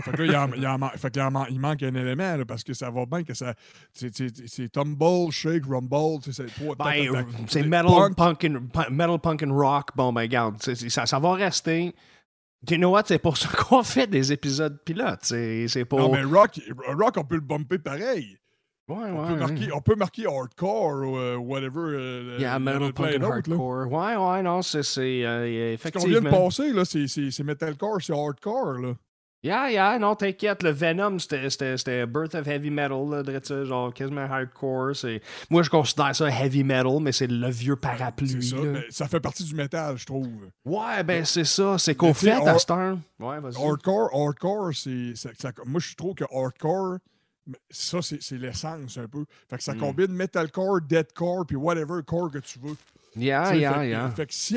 [0.02, 1.60] Fait que là, il, en- il en man- fait que là, il en man- il
[1.60, 3.54] manque un élément, là, parce que ça va bien que ça.
[3.92, 6.46] C'est- Tumble, Shake, Rumble, c'est.
[6.78, 8.44] Ben, c'est metal punk.
[8.44, 9.90] and, metal, punk and rock.
[9.96, 10.28] Bon, ben,
[10.60, 11.94] c'est- ça, ça va rester.
[12.68, 13.04] You know what?
[13.06, 15.24] C'est pour ça qu'on fait des épisodes pilotes.
[15.24, 15.98] C'est pour.
[15.98, 16.60] Non, mais rock,
[16.98, 18.36] rock, on peut le bumper pareil.
[18.90, 19.28] Ouais, On, ouais.
[19.28, 21.80] peut marquer, on peut marquer hardcore ou euh, whatever.
[21.80, 23.34] euh, Yeah, metal, punk and d'autres, là.
[23.34, 23.92] hardcore.
[23.92, 24.78] Ouais, ouais, non, c'est.
[25.24, 28.74] euh, Ce qu'on vient de passer, là, c'est- metalcore, c'est hardcore.
[28.78, 28.92] Là.
[29.42, 30.62] Yeah, yeah, non, t'inquiète.
[30.62, 34.92] Le Venom, c'était- Birth of Heavy Metal, là, ça, genre quasiment hardcore.
[35.48, 38.42] Moi, je considère ça heavy metal, mais c'est le vieux parapluie.
[38.42, 40.28] ça, mais ça fait partie du métal, je trouve.
[40.66, 41.78] Ouais, ben, c'est ça.
[41.78, 42.98] C'est qu'au fait, à cette heure.
[43.18, 43.56] Ouais, vas-y.
[43.66, 45.14] Hardcore, hardcore, c'est.
[45.64, 46.98] Moi, je trouve que hardcore,
[47.70, 49.24] ça, c'est l'essence un peu.
[49.48, 49.78] Fait que ça Mm.
[49.78, 52.76] combine metalcore, deadcore, puis whatever core que tu veux.
[53.16, 54.10] Yeah, yeah, fait, yeah.
[54.10, 54.54] fait que si,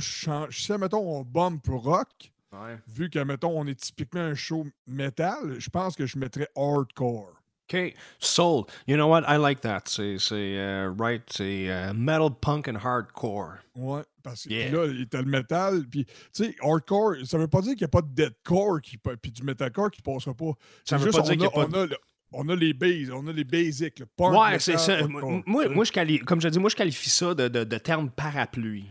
[0.00, 2.08] change- si, admettons, on bombe pour rock,
[2.52, 2.78] Ouais.
[2.86, 7.32] vu qu'admettons, on est typiquement un show metal, je pense que je mettrais hardcore.
[7.68, 7.94] OK.
[8.20, 8.64] Soul.
[8.86, 9.24] You know what?
[9.26, 9.82] I like that.
[9.86, 11.22] C'est, euh, right.
[11.32, 13.56] C'est euh, metal, punk and hardcore.
[13.74, 14.70] Ouais, parce que Yeah.
[14.70, 17.88] là, t'as le métal, puis tu sais, hardcore, ça veut pas dire qu'il n'y a
[17.88, 20.52] pas de deadcore qui, puis du metalcore qui passera pas.
[20.84, 21.96] Ça veut juste, pas dire qu'il y a pas de- a
[22.36, 23.98] on a les bases, on a les basics.
[24.00, 25.06] Le punk, Ouais, metal, c'est ça.
[25.06, 28.10] Moi, moi, je qualifie, comme je dis, moi, je qualifie ça de, de, de terme
[28.10, 28.86] parapluie.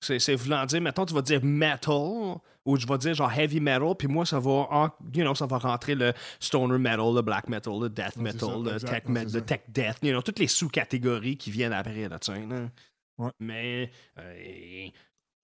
[0.00, 1.94] C'est, c'est voulant dire, mettons, tu vas dire metal,
[2.66, 5.46] ou je vais dire genre heavy metal, puis moi, ça va, en- you know, ça
[5.46, 9.10] va rentrer le stoner metal, le black metal, le death metal, ça, le tech, ouais,
[9.24, 12.30] me- c'est le tech death, you know, toutes les sous-catégories qui viennent après, là, tu
[12.32, 12.68] sais, là.
[13.18, 13.30] Ouais.
[13.40, 14.88] Mais euh,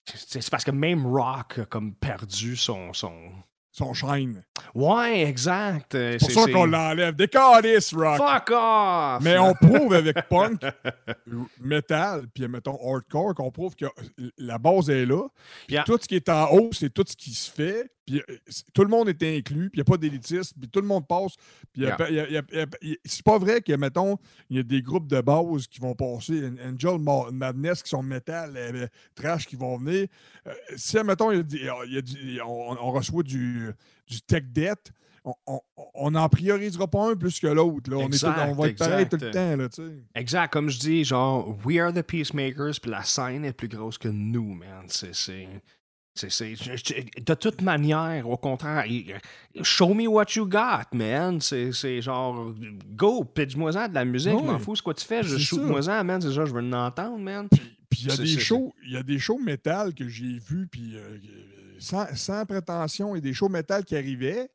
[0.05, 3.33] c'est c'est parce que même rock a comme perdu son, son,
[3.73, 4.45] son shine.
[4.75, 5.95] Ouais, exact.
[5.95, 7.15] euh, C'est pour ça qu'on l'enlève.
[7.17, 8.19] Décalisse, Rock!
[8.19, 9.23] Fuck off!
[9.23, 10.61] Mais on prouve avec punk,
[11.61, 13.87] metal, puis mettons hardcore, qu'on prouve que
[14.39, 15.27] la base est là.
[15.67, 15.85] Puis Yeah.
[15.85, 17.91] tout ce qui est en haut, c'est tout ce qui se fait.
[18.05, 18.37] Puis euh,
[18.75, 21.07] tout le monde est inclus, puis il n'y a pas d'élitisme, puis tout le monde
[21.07, 21.35] passe.
[21.73, 21.97] Puis Yeah.
[23.05, 24.19] c'est pas vrai que, mettons,
[24.51, 27.89] il y a des groupes de base qui vont passer, An- Angel Ma- Madness qui
[27.91, 30.09] sont metal, euh, trash qui vont venir.
[30.47, 33.62] Euh, si, mettons, il y a des- il y a du- on, on reçoit du,
[34.07, 34.93] du tech debt,
[35.25, 37.91] on- n'en priorisera pas un plus que l'autre.
[37.95, 39.57] On, est tout- Exact, on va être pareil tout le temps.
[39.57, 39.93] Là, tu sais.
[40.17, 43.99] Exact, comme je dis, genre, we are the peacemakers, puis la scène est plus grosse
[43.99, 44.85] que nous, man.
[44.89, 45.13] C'est.
[47.27, 48.85] de toute manière, au contraire,
[49.63, 51.41] show me what you got, man.
[51.41, 52.53] C'est genre,
[52.95, 56.05] go, pitch-moi-en de la musique, je m'en fous ce que tu fais, je C'est shoot-moi-en,
[56.05, 56.21] man.
[56.21, 57.49] C'est ça, je veux l'entendre, man.
[57.89, 60.67] Puis il y a des shows, il y a des shows métal que j'ai vus,
[60.71, 61.19] puis euh,
[61.83, 64.49] sans, sans prétention, a des shows métal qui arrivaient,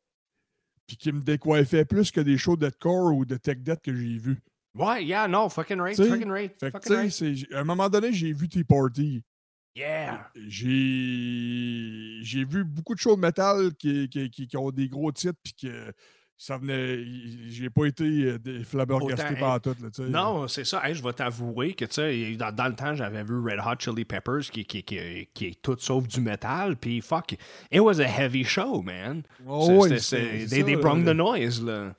[0.88, 4.18] puis qui me décoiffaient plus que des shows deathcore ou de tech death que j'ai
[4.18, 4.40] vus.
[4.74, 7.54] Ouais, yeah, no, fucking right, T'sais, fucking right, Fait fucking right.
[7.54, 9.24] à un moment donné, j'ai vu Tea Party.
[9.76, 10.32] Yeah!
[10.36, 15.12] J'ai j'ai vu beaucoup de shows de métal qui, qui, qui- qui ont des gros
[15.12, 15.92] titres, puis que
[16.38, 17.04] ça venait.
[17.50, 19.76] J'ai pas été euh, des flabbergasté par tout.
[19.82, 19.90] Là.
[20.08, 20.88] Non, c'est ça.
[20.88, 23.80] Hey, je vais t'avouer que, tu sais, dans, dans le temps, j'avais vu Red Hot
[23.80, 26.78] Chili Peppers qui, qui, qui, qui est tout sauf du métal.
[26.78, 27.34] Puis, fuck,
[27.72, 29.24] it was a heavy show, man.
[29.48, 31.96] Oh, C'est- ouais, they, brung the noise, là.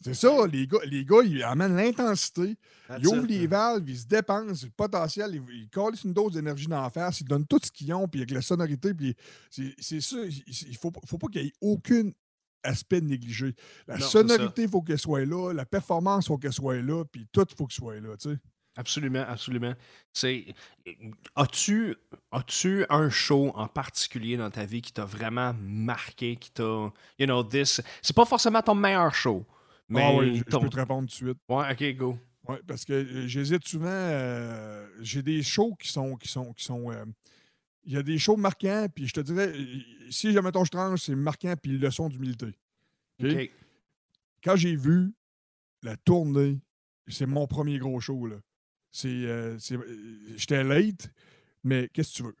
[0.00, 2.56] C'est ça, les gars, les gars, ils amènent l'intensité,
[2.98, 3.40] ils ouvrent it.
[3.40, 7.22] les valves, ils se dépensent, le potentiel, ils, ils collent une dose d'énergie d'en face,
[7.22, 9.16] ils donnent tout ce qu'ils ont, puis avec la sonorité, puis
[9.48, 12.10] c'est ça, il faut, faut pas qu'il y ait aucun
[12.64, 13.54] aspect négligé.
[13.86, 17.04] La Non, sonorité, il faut qu'elle soit là, la performance, il faut qu'elle soit là,
[17.04, 18.38] puis tout, il faut qu'il soit là, tu sais.
[18.76, 19.72] Absolument, absolument.
[20.12, 20.46] C'est.
[21.36, 21.96] As-tu
[22.32, 26.62] as-tu un show en particulier dans ta vie qui t'a vraiment marqué, qui t'a.
[27.18, 27.80] You know, this.
[28.02, 29.46] C'est pas forcément ton meilleur show.
[29.88, 31.38] Mais ah oui, je, peux te répondre tout de suite.
[31.48, 32.18] Ouais, ok, go.
[32.48, 33.86] Ouais, parce que euh, j'hésite souvent.
[33.88, 36.16] euh, J'ai des shows qui sont.
[36.16, 37.04] qui sont, qui sont euh,
[37.86, 39.52] il y a des shows marquants, puis je te dirais,
[40.10, 42.46] si jamais ton tranche, c'est marquant, puis leçon d'humilité.
[44.42, 45.12] Quand j'ai vu
[45.82, 46.60] la tournée,
[47.08, 48.26] c'est mon premier gros show.
[48.26, 48.36] là.
[48.90, 51.10] C'est, euh, c'est- euh, J'étais late,
[51.62, 52.36] mais qu'est-ce que tu veux?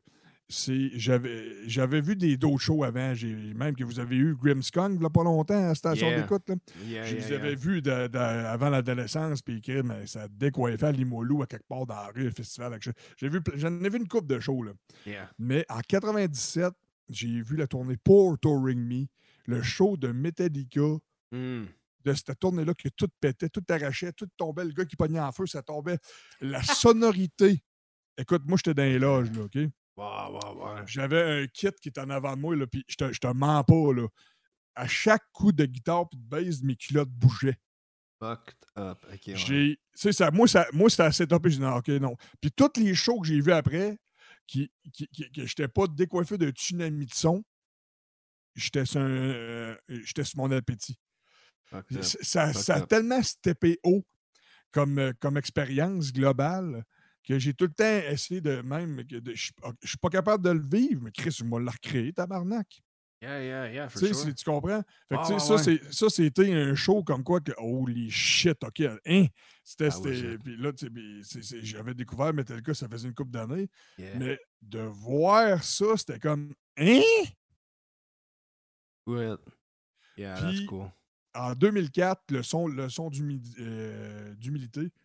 [0.48, 3.14] C'est, j'avais, j'avais vu des d'autres shows avant.
[3.14, 6.20] J'ai, même que vous avez eu Grimmskong, a pas longtemps, à la station Yeah.
[6.20, 6.42] d'écoute.
[6.48, 6.54] là.
[6.86, 10.86] Yeah, Je yeah, les avais vus de- de- avant l'adolescence, puis écrit, mais ça décoiffait
[10.86, 12.74] à Limoilou, à quelque part dans la rue, le festival.
[12.74, 12.84] avec-
[13.16, 14.72] J'ai vu, j'en ai vu une coupe de shows, là.
[15.38, 16.74] Mais en 97,
[17.08, 19.06] j'ai vu la tournée Pour Touring Me,
[19.46, 20.98] le show de Metallica,
[21.32, 21.64] Hmm.
[22.04, 25.32] de cette tournée-là, que tout pétait, tout arrachait, tout tombait, le gars qui pognait en
[25.32, 25.96] feu, ça tombait.
[26.42, 27.62] La sonorité.
[28.18, 29.58] Écoute, moi, j'étais dans les loges, là, OK?
[29.96, 30.86] Wow, wow, wow.
[30.86, 33.26] J'avais un kit qui était en avant de moi, là, puis je te, je te
[33.28, 34.06] mens pas, là.
[34.74, 37.58] À chaque coup de guitare puis de bass, mes culottes bougeaient.
[38.18, 39.04] Fucked up.
[39.34, 39.78] Ouais.
[40.12, 41.44] Ça, moi, ça, moi c'était assez top.
[41.46, 42.16] J'ai dit, non, OK, non.
[42.40, 43.98] Puis tous les shows que j'ai vus après,
[44.46, 47.44] qui, qui, qui- que j'étais pas décoiffé de tsunami de son,
[48.56, 50.98] j'étais sur, euh, j'étais sur mon appétit.
[51.66, 52.02] Fucked up.
[52.02, 54.04] C- Ça, fucked ça a tellement steppé haut
[54.72, 56.84] comme, euh, comme expérience globale
[57.26, 59.04] que j'ai tout le temps essayé de même.
[59.06, 61.70] que Je suis pas- je suis pas capable de le vivre, mais Chris, moi, l'a
[61.72, 62.82] recréé, tabarnak.
[63.22, 64.34] Yeah, yeah, yeah, for Tu sure.
[64.44, 64.82] comprends?
[65.08, 65.62] Fait que, ouais, ça, ouais.
[65.62, 69.26] c'est- ça, c'était un show comme quoi que, holy shit, OK, hein?
[69.62, 70.72] C'était, Ah, puis là,
[71.62, 74.18] j'avais découvert Metallica, ça faisait une couple d'années, Yeah.
[74.18, 77.00] mais de voir ça, c'était comme, hein?
[79.06, 79.38] Good.
[80.16, 80.90] Yeah, that's cool.
[81.34, 84.34] En 2004, le son, le son d'humidi- euh,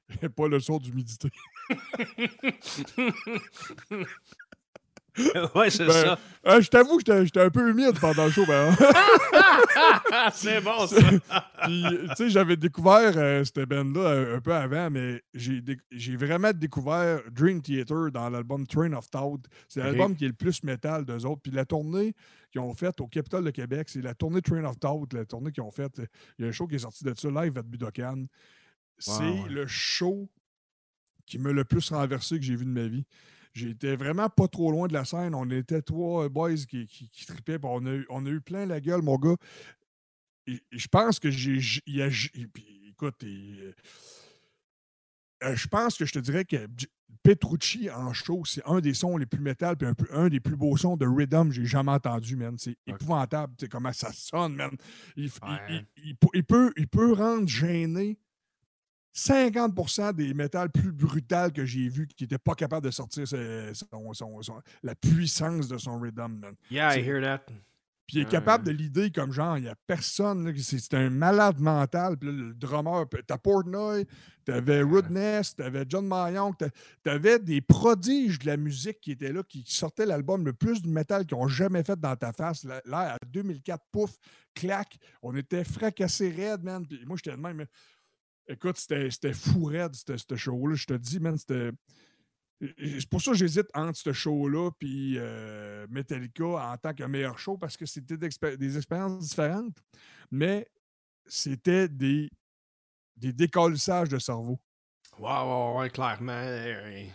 [0.35, 1.29] pas le son d'humidité.
[5.55, 6.19] ouais, c'est Ben, ça.
[6.45, 8.73] Ah, je t'avoue que j'étais un peu humide pendant le show, ben,
[10.33, 10.97] c'est bon, ça.
[11.63, 15.81] Puis, tu sais, j'avais découvert euh, cette band-là euh, un peu avant, mais j'ai déc-
[16.17, 19.45] vraiment découvert Dream Theater dans l'album Train of Thought.
[19.67, 21.41] C'est l'album qui est le plus métal d'eux autres.
[21.41, 22.13] Puis la tournée
[22.51, 25.51] qu'ils ont faite au Capitole de Québec, c'est la tournée Train of Thought, la tournée
[25.51, 26.01] qu'ils ont faite.
[26.37, 28.25] Il y a un show qui est sorti de ça, live à Budokan.
[28.97, 29.43] C'est ouais.
[29.49, 30.29] le show
[31.29, 33.05] qui m'a le plus renversé que j'ai vu de ma vie.
[33.53, 35.33] J'étais vraiment pas trop loin de la scène.
[35.33, 38.79] On était trois boys qui, qui, puis On a, eu, on a eu plein la
[38.79, 39.35] gueule, mon gars.
[40.47, 41.59] Et- et je pense que j'ai.
[42.89, 43.73] écoute, et,
[45.43, 46.67] euh, je pense que je te dirais que
[47.23, 50.77] Petrucci en show, c'est un des sons les plus métal, puis un, des plus beaux
[50.77, 52.55] sons de rhythm que j'ai jamais entendu, man.
[52.57, 54.71] C'est épouvantable, tu sais, comment ça sonne, man.
[55.15, 55.85] Il, Ouais.
[56.33, 58.17] il peut, il peut rendre gêné
[59.13, 63.71] 50% des métals plus brutals que j'ai vus qui n'étaient pas capables de sortir ce-
[63.73, 66.55] son- son- son- la puissance de son rhythm, man.
[66.71, 67.45] Yeah, I hear that.
[68.07, 70.51] Puis il est capable de l'idée comme genre, il n'y a personne.
[70.57, 72.17] C'est un malade mental.
[72.17, 74.07] Puis là, le drummer, t'as Portnoy,
[74.43, 76.69] t'avais Rudness, t'avais John Mayonk, t'a-
[77.03, 80.89] t'avais des prodiges de la musique qui étaient là, qui sortaient l'album le plus de
[80.89, 82.63] métal qu'ils ont jamais fait dans ta face.
[82.63, 84.17] Là, là, à 2004, pouf,
[84.55, 86.87] clac, on était fracassés raide, man.
[86.87, 87.63] Puis moi, j'étais de même.
[88.51, 90.75] Écoute, c'était fou raide, ce show-là.
[90.75, 91.69] Je te dis, man, c'était.
[92.77, 95.17] C'est pour ça que j'hésite entre ce show-là et
[95.89, 99.77] Metallica en tant que meilleur show parce que c'était des expériences différentes,
[100.29, 100.67] mais
[101.25, 102.29] c'était des,
[103.15, 104.59] des décollissages de cerveau.
[105.19, 106.33] Ouais, ouais, ouais, clairement.
[106.33, 107.05] euh,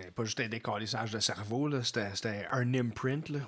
[0.00, 1.68] euh, pas juste un décalissage de cerveau.
[1.82, 3.40] C'était un imprint, là.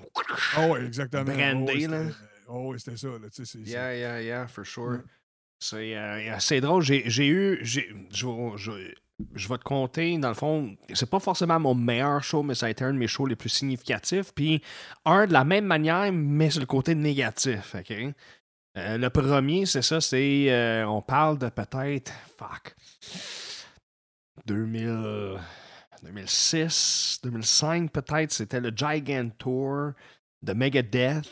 [0.57, 1.25] Ah oui, exactement.
[1.25, 2.15] Brandé, Oh, c'était-
[2.49, 3.07] Oh, ça.
[3.19, 3.29] Là,
[3.67, 5.03] Yeah, yeah, yeah, for sure.
[5.63, 6.83] C'est euh, c'est drôle.
[6.83, 7.61] J'ai eu.
[7.63, 12.67] Je vais- te compter, dans le fond, c'est pas forcément mon meilleur show, mais ça
[12.67, 14.33] a été un de mes shows les plus significatifs.
[14.35, 14.61] Puis,
[15.05, 17.77] un de la même manière, mais sur le côté négatif.
[17.79, 17.93] OK?
[18.77, 20.47] Euh, le premier, c'est ça, c'est.
[20.51, 22.13] euh, on parle de peut-être.
[22.37, 22.75] Fuck.
[24.47, 25.39] 2000,
[26.03, 29.93] 2006, 2005 peut-être, c'était le Gigant Tour
[30.43, 31.29] de Megadeth.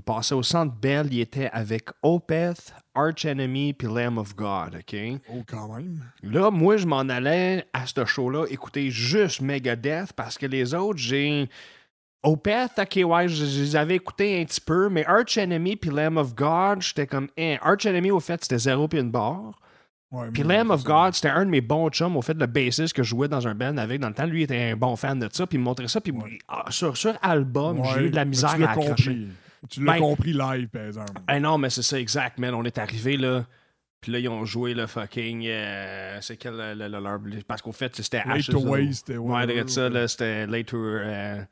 [0.00, 4.76] Il passait au Centre Bell, il était avec Opeth, Arch Enemy puis Lamb of God,
[4.76, 4.96] OK?
[5.28, 6.00] Oh, quand même.
[6.22, 10.98] Là, moi, je m'en allais à ce show-là écouter juste Megadeth parce que les autres,
[10.98, 11.50] j'ai.
[12.22, 15.90] Opeth, ok, ouais, je, je les avais écoutés un petit peu, mais Arch Enemy puis
[15.90, 19.52] Lamb of God, j'étais comme, hein, Arch Enemy, au fait, c'était zéro puis une barre.
[20.32, 20.82] Puis Lamb of.
[20.82, 23.46] God, c'était un de mes bons chums, au fait, le bassiste que je jouais dans
[23.46, 24.24] un band avec dans le temps.
[24.24, 26.14] Lui, il était un bon fan de ça, puis il me montrait ça, puis
[26.48, 28.88] ah, sur, sur album, j'ai eu de la misère à accrocher.
[28.88, 29.28] compris.
[29.68, 31.12] Tu l'as Ben- compris live, par exemple.
[31.30, 32.54] Eh non, mais c'est ça, exact, man.
[32.54, 33.44] On est arrivé là.
[34.00, 35.46] Puis là, ils ont joué le fucking.
[35.46, 37.20] euh, c'est quel le, le- le- leur.
[37.46, 39.90] Parce qu'au fait, c'était Late Ashes to of- Waste, Ouais, de ça, ouais.
[39.90, 40.78] là, c'était Late to.
[40.78, 41.42] euh,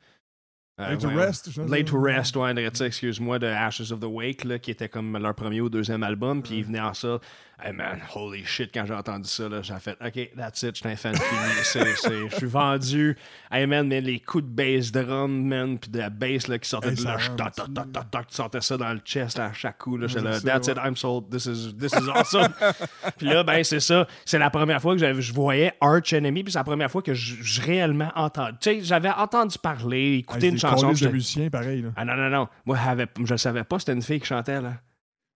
[0.79, 1.09] euh, Late to.
[1.09, 2.01] Rest, je Late to.
[2.01, 2.53] Rest, ouais,
[2.87, 6.41] excuse-moi, de Ashes of the Wake, là, qui était comme leur premier ou deuxième album,
[6.41, 7.19] puis ils venaient en ça.
[7.61, 10.95] Hey man, holy shit, quand j'ai entendu ça, j'ai fait, OK, that's it, j'étais un
[10.95, 11.39] fan fini.
[11.63, 13.17] C'est- c'est- Je suis vendu.
[13.51, 16.69] Hey man, mais les coups de bass drum, man, puis de la bass là, qui
[16.69, 19.37] sortait Hey, de là, toc, toc, toc, toc, toc, tu sortais ça dans le chest
[19.37, 20.77] là, à chaque coup, là, j'étais that's it.
[20.77, 22.53] I'm sold, this is, this is awesome.
[23.17, 26.53] puis là, ben, c'est ça, c'est la première fois que je voyais Arch Enemy, puis
[26.53, 28.57] c'est la première fois que je, je réellement entendu.
[28.61, 30.93] Tu sais, j'avais entendu parler, écouter une chanson.
[30.93, 31.81] de musiciens, pareil.
[31.81, 31.89] Là.
[31.97, 32.47] ah non, non, non.
[32.65, 32.77] Moi,
[33.25, 34.75] je savais pas c'était une fille qui chantait, là.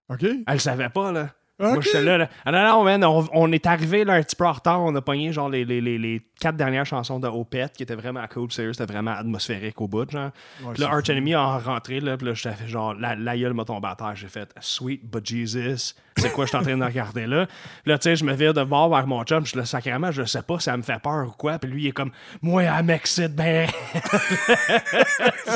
[0.09, 0.25] OK?
[0.47, 1.29] Elle savait pas, là.
[1.69, 1.83] Moi, Ok.
[1.83, 2.29] j'étais là, là.
[2.45, 4.81] Ah non, non, man, on, on est arrivé là un petit peu en retard.
[4.81, 7.95] On a pogné genre les, les, les, les quatre dernières chansons de Opeth qui étaient
[7.95, 10.31] vraiment cool, sérieux, c'était vraiment atmosphérique au bout, genre.
[10.63, 11.09] Ouais, Puis là, Arch.
[11.09, 13.95] Enemy a rentré, là, puis là, j'étais fait genre, la, la gueule m'a tombé à
[13.95, 14.15] terre.
[14.15, 17.45] J'ai fait, sweet but Jesus, c'est quoi je suis en train de regarder là?
[17.45, 19.65] Puis là, tu sais, je me vire de voir vers mon chum, je suis là,
[19.65, 21.57] sacrément, je sais pas, ça me fait peur ou quoi.
[21.59, 22.11] Puis lui, il est comme,
[22.41, 23.67] moi, elle m'excite, ben.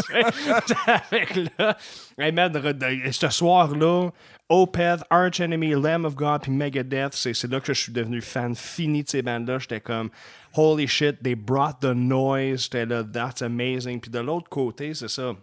[1.11, 1.77] Avec là,
[2.17, 2.51] hey man,
[3.11, 4.09] ce soir-là,
[4.49, 8.55] Opeth, Arch Enemy, Lamb of God, puis Megadeth, c'est là que je suis devenu fan
[8.55, 9.59] fini de ces bandes-là.
[9.59, 10.09] J'étais comme,
[10.55, 12.63] holy shit, they brought the noise.
[12.63, 13.99] J'étais là, that's amazing.
[13.99, 15.35] Puis de l'autre côté, c'est ça.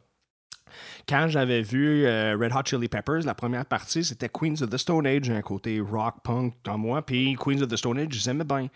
[1.07, 4.79] Quand j'avais vu euh, Red Hot Chili Peppers, la première partie, c'était Queens of the
[4.79, 7.05] Stone Age, un côté rock punk dans moi.
[7.05, 8.69] Puis Queens of the Stone Age, je les aimais bien.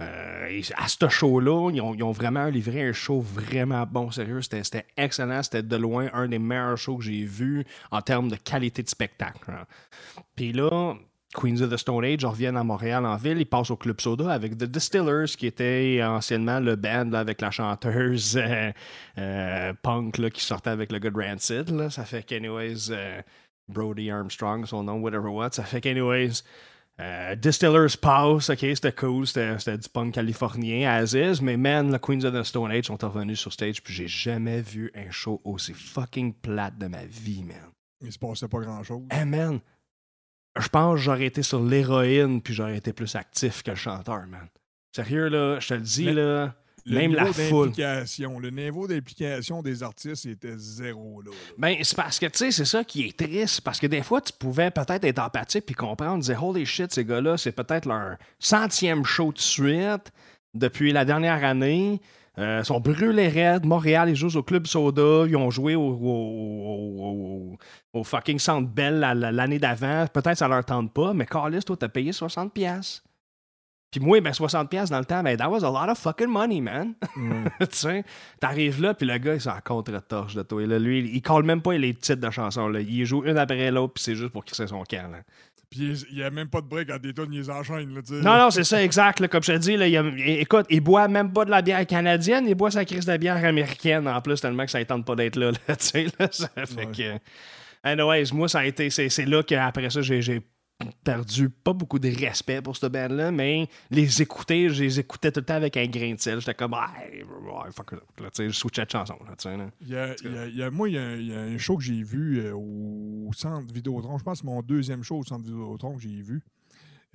[0.00, 4.42] Euh, à ce show-là, ils ont, vraiment livré un show vraiment bon, sérieux.
[4.42, 5.42] C'était excellent.
[5.42, 8.88] C'était de loin un des meilleurs shows que j'ai vus en termes de qualité de
[8.88, 9.50] spectacle.
[9.50, 9.66] hein.
[10.36, 10.94] Puis là,
[11.34, 13.38] Queens of the Stone Age reviennent à Montréal en ville.
[13.38, 17.50] Ils passent au Club Soda avec The Distillers, qui était anciennement le band avec la
[17.50, 18.72] chanteuse euh,
[19.18, 21.70] euh, punk là, qui sortait avec le gars de Rancid.
[21.70, 21.90] Là.
[21.90, 22.92] Ça fait qu'anyways,
[23.68, 25.50] Brody Armstrong, son nom, whatever what.
[25.52, 26.42] Ça fait qu'anyways,
[27.00, 31.98] euh, Distillers passe, ok, c'était cool, c'était du punk californien, as is, mais man, le
[31.98, 35.40] Queens of the Stone Age sont revenus sur stage, puis j'ai jamais vu un show
[35.44, 37.56] aussi fucking plate de ma vie, man.
[38.00, 39.02] Il se passait pas grand-chose.
[39.10, 39.60] Hey man,
[40.58, 44.26] je pense que j'aurais été sur l'héroïne, puis j'aurais été plus actif que le chanteur,
[44.26, 44.48] man.
[44.94, 46.54] Sérieux, là, je te le dis, Mais là,
[46.88, 47.66] Le même la niveau foule.
[47.68, 51.20] d'implication, Le niveau d'implication des artistes était zéro.
[51.22, 51.36] Là, là.
[51.58, 53.60] Ben, c'est parce que, tu sais, c'est ça qui est triste.
[53.62, 57.04] Parce que des fois, tu pouvais peut-être être empathique puis comprendre, dire, holy shit, ces
[57.04, 60.12] gars-là, c'est peut-être leur centième show de suite
[60.54, 62.00] depuis la dernière année.
[62.38, 63.66] Euh, ils sont brûlés raides.
[63.66, 65.24] Montréal, ils jouent au Club Soda.
[65.26, 67.56] Ils ont joué au, au- au-
[67.94, 70.06] au- au fucking Centre Bell la- la- l'année d'avant.
[70.06, 73.02] Peut-être ça leur tente pas, mais Carlis, toi, t'as payé 60$.
[73.90, 76.26] Puis moi, ben 60$ piastres dans le temps, ben that was a lot of fucking
[76.28, 76.94] money, man.
[77.60, 78.04] tu sais,
[78.38, 80.62] t'arrives là, puis le gars, il s'en contre-torche de toi.
[80.62, 82.68] Et là, lui, il, il colle même pas les titres de chansons.
[82.68, 82.80] Là.
[82.80, 85.10] Il joue une après l'autre, puis c'est juste pour crisser son camp.
[85.10, 85.18] Là.
[85.70, 87.94] Puis il n'y a même pas de break à des tonnes, ils enchaînent.
[87.94, 88.00] Là.
[88.22, 89.20] Non, non, c'est ça, exact.
[89.20, 91.60] là, comme je te dis, là, il a- écoute, il boit même pas de la
[91.62, 94.84] bière canadienne, il boit sa crise de bière américaine en plus, tellement que ça ne
[94.84, 95.50] tente pas d'être là.
[95.50, 96.92] là, tu sais, là, ça fait Ouais.
[96.92, 97.18] que.
[97.84, 98.90] Anyways, moi, ça a été.
[98.90, 100.42] C'est là qu'après ça, j'ai
[101.02, 105.40] perdu pas beaucoup de respect pour cette band-là, mais les écouter, je les écoutais tout
[105.40, 106.38] le temps avec un grain de sel.
[106.38, 106.92] J'étais comme, ah,
[107.72, 108.20] fuck it.
[108.20, 109.16] Là, je switchais de chanson.
[109.26, 109.70] Là, là.
[109.80, 114.18] Y a- moi, il y, a, un show que j'ai vu euh, au centre Vidéotron.
[114.18, 116.42] Je pense que c'est mon deuxième show au centre Vidéotron que j'ai vu.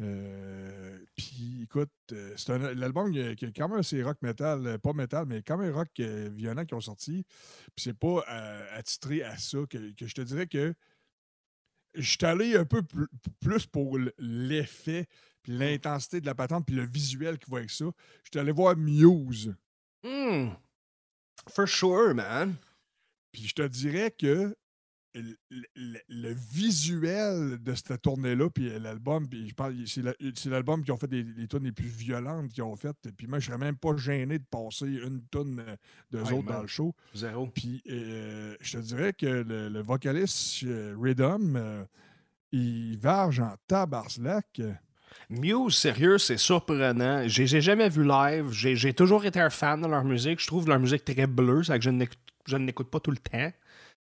[0.01, 5.25] Euh, Puis, écoute, euh, c'est l'album qui est quand même assez rock metal, pas metal,
[5.27, 7.25] mais quand même rock violent qui ont sorti.
[7.75, 10.73] Puis, c'est pas euh, attitré à ça que, que je te dirais que
[11.95, 13.07] je suis allé un peu pl-
[13.39, 15.07] plus pour l'effet,
[15.41, 17.85] puis l'intensité de la patente, puis le visuel qui va avec ça.
[18.23, 19.53] Je suis allé voir Muse.
[20.03, 20.49] Hmm.
[21.49, 22.55] For sure, man.
[23.31, 24.55] Puis je te dirais que
[25.15, 25.37] le,
[25.75, 30.83] le- le visuel de cette tournée-là, puis l'album, puis je parle, c'est la- c'est l'album
[30.83, 32.97] qui ont fait les, les tunes les plus violentes qu'ils ont faites.
[33.17, 35.63] Puis moi, je serais même pas gêné de passer une tonne
[36.11, 36.55] de Ouais, autres man.
[36.55, 36.95] dans le show.
[37.13, 37.47] Zéro.
[37.47, 41.83] Puis euh, je te dirais que le, le vocaliste euh, Rhythm, euh,
[42.51, 44.61] il varge en tabarslac.
[45.29, 47.27] Muse, sérieux, c'est surprenant.
[47.27, 48.49] J'ai jamais vu live.
[48.51, 50.39] J'ai toujours été un fan de leur musique.
[50.39, 52.17] Je trouve leur musique très bleue, c'est que je n'écoute-
[52.47, 53.51] je ne l'écoute pas tout le temps.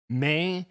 [0.08, 0.66] Mais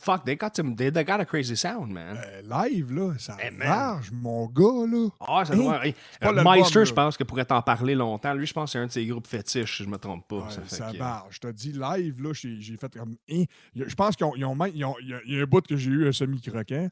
[0.00, 2.16] fuck, they got, some, they, they got a crazy sound, man.
[2.16, 5.08] Euh, live, là, ça Eh, varge, mon gars, là.
[5.20, 5.56] Ah, ça hein?
[5.56, 5.86] doit.
[5.86, 8.34] hey, pas euh, Meister, je pense que pourrait t'en parler longtemps.
[8.34, 10.36] Lui, je pense que c'est un de ses groupes fétiches, si je me trompe pas.
[10.46, 11.26] Ouais, Ça barre.
[11.30, 13.16] Je te dis, live, là, j'ai fait comme.
[13.30, 13.44] Hein?
[13.74, 15.66] Je pense qu'ils ont, ils ont ils ont- y, a- il y a un bout
[15.66, 16.88] que j'ai eu un semi-croquant.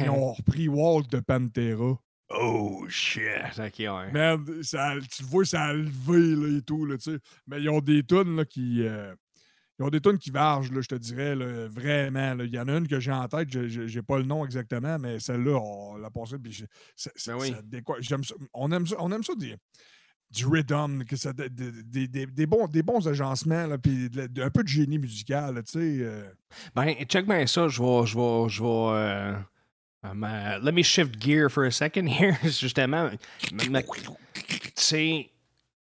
[0.00, 1.98] Ils ont repris Walt de Pantera.
[2.32, 3.22] Oh shit.
[3.58, 4.12] Ok, ouais.
[4.12, 7.18] Man, ça, tu le vois, ça a levé là, et tout, là, tu sais.
[7.48, 8.82] Mais ils ont des tunes là, qui.
[8.86, 9.14] euh,
[9.80, 12.34] ils ont des tunes qui vargent, là, je te dirais, là, vraiment.
[12.34, 12.44] là.
[12.44, 14.98] Il y en a une que j'ai en tête, je- j'ai pas le nom exactement,
[14.98, 16.36] mais celle-là, on l'a passée.
[16.38, 17.48] Puis ça- Ben oui.
[17.50, 18.34] ça déco- j'aime ça.
[18.52, 19.56] On aime ça, on aime ça des-
[20.30, 24.08] du rhythm, que ça, des, des- des- des bons, des bons agencements, là, puis
[24.38, 25.78] un peu de génie musical, tu sais.
[26.04, 26.30] euh.
[26.74, 27.66] Ben, check bien ça.
[27.66, 28.06] Je vais.
[28.06, 28.48] Je vais.
[28.48, 28.68] Je vais.
[28.68, 29.34] euh,
[30.04, 32.36] um, uh, let me shift gear for a second here.
[32.44, 33.10] Justement.
[33.70, 33.82] Ma-
[34.76, 35.30] C'est.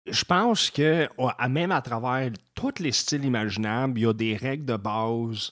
[0.09, 1.07] Je pense que,
[1.49, 5.51] même à travers tous les styles imaginables, il y a des règles de base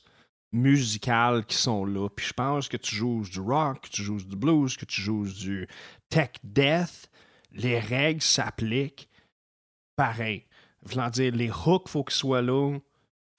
[0.51, 2.07] musicales qui sont là.
[2.09, 5.01] Puis je pense que tu joues du rock, que tu joues du blues, que tu
[5.01, 5.67] joues du
[6.09, 7.09] tech death,
[7.51, 9.09] les règles s'appliquent
[9.95, 10.45] pareil.
[10.83, 12.77] Voulant dire, les hooks, faut qu'ils soient là.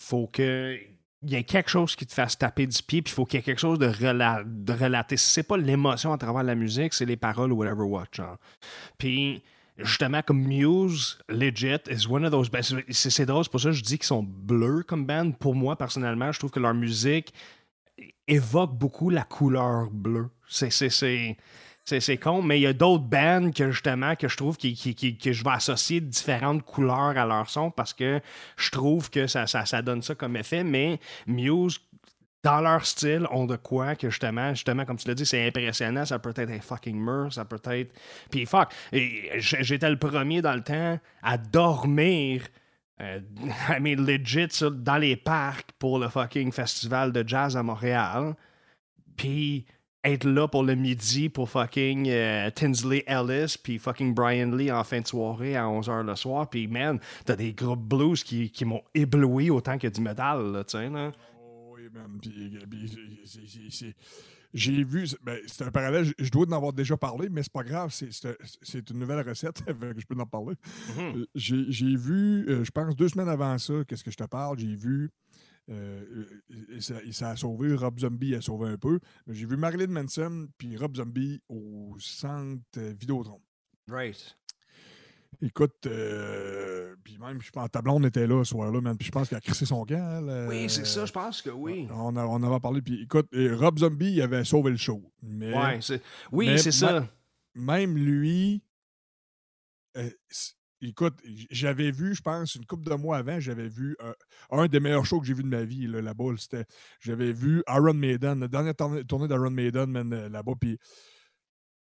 [0.03, 0.79] Faut que
[1.23, 3.39] il y ait quelque chose qui te fasse taper du pied, puis il faut qu'il
[3.39, 5.17] y ait quelque chose de, rela- de relaté.
[5.17, 8.37] Si c'est pas l'émotion à travers la musique, c'est les paroles ou whatever what, genre.
[8.99, 9.43] Puis,
[9.79, 12.75] justement, comme Muse, legit, is one of those bands.
[12.91, 15.33] C'est drôle, c'est pour ça que je dis qu'ils sont bleus comme band.
[15.33, 17.33] Pour moi, personnellement, je trouve que leur musique
[18.29, 20.29] évoque beaucoup la couleur bleue.
[20.49, 20.71] C'est.
[20.71, 21.37] c'est-
[22.21, 24.75] con, mais il y a d'autres bands que justement que je trouve qui-
[25.19, 28.21] que je vais associer différentes couleurs à leur son parce que
[28.57, 30.99] je trouve que ça, ça, ça donne ça comme effet, mais
[31.29, 31.79] Muse,
[32.47, 36.05] dans leur style, ont de quoi que justement, justement, comme tu l'as dit, c'est impressionnant.
[36.05, 37.93] Ça peut être un fucking mur, ça peut être.
[38.31, 42.43] Puis fuck, j'étais le premier dans le temps à dormir.
[43.01, 43.19] euh,
[43.81, 48.37] legit, dans les parcs pour le fucking festival de jazz à Montréal.
[49.17, 49.67] Puis
[50.05, 54.85] être là pour le midi pour fucking euh, Tinsley Ellis puis fucking Brian Lee en
[54.85, 56.49] fin de soirée à 11h le soir.
[56.49, 60.63] Puis man, t'as des groupes blues qui, qui m'ont ébloui autant que du métal, là,
[60.63, 61.11] tu sais, là.
[61.97, 62.21] Man.
[63.25, 63.95] C'est-
[64.55, 67.53] J'ai vu, c'est- ben, c'est un parallèle, je- dois en avoir déjà parlé, mais c'est
[67.53, 69.57] pas grave, c'est- une nouvelle recette,
[69.97, 70.55] que je peux en parler.
[70.97, 71.17] Mhm.
[71.23, 74.59] Euh, J'ai vu, euh, je pense deux semaines avant ça, qu'est-ce que je te parle,
[74.59, 75.11] j'ai vu,
[75.69, 76.05] euh,
[76.51, 78.99] euh, et ça, et ça a sauvé, Rob Zombie a sauvé un peu,
[79.29, 83.41] j'ai vu Marilyn Manson puis Rob Zombie au centre euh, Vidéotron.
[83.89, 84.37] Right.
[85.43, 89.13] Écoute, euh, puis même, je pense, ta blonde était là ce soir-là, man, puis je
[89.13, 91.87] pense qu'elle a crissé son elle, Oui, c'est euh, ça, je pense que oui.
[91.93, 92.83] on, a- on en avait parlé.
[92.83, 95.03] Puis écoute, euh, Rob Zombie, il avait sauvé le show.
[95.23, 96.03] Mais Ouais, c'est...
[96.33, 97.07] Oui, c'est ça.
[97.55, 98.63] même lui,
[99.97, 100.11] euh,
[100.83, 101.15] écoute,
[101.51, 104.13] j'avais vu, je pense, une couple de mois avant, j'avais vu euh,
[104.51, 106.33] un des meilleurs shows que j'ai vu de ma vie, là, là-bas.
[106.33, 106.65] là, C'était,
[107.01, 110.53] j'avais vu Iron Maiden, la dernière tournée, d'Iron Maiden, là-bas.
[110.61, 110.79] Puis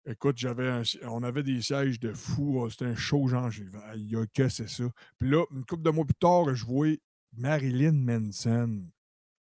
[0.06, 2.64] écoute, j'avais un- on avait des sièges de fou.
[2.66, 4.84] euh, C'était un show, genre, dit, Aïe, aïe, que c'est ça?
[5.20, 7.00] Puis là, une couple de mois plus tard, je voyais
[7.38, 8.84] Marilyn Manson.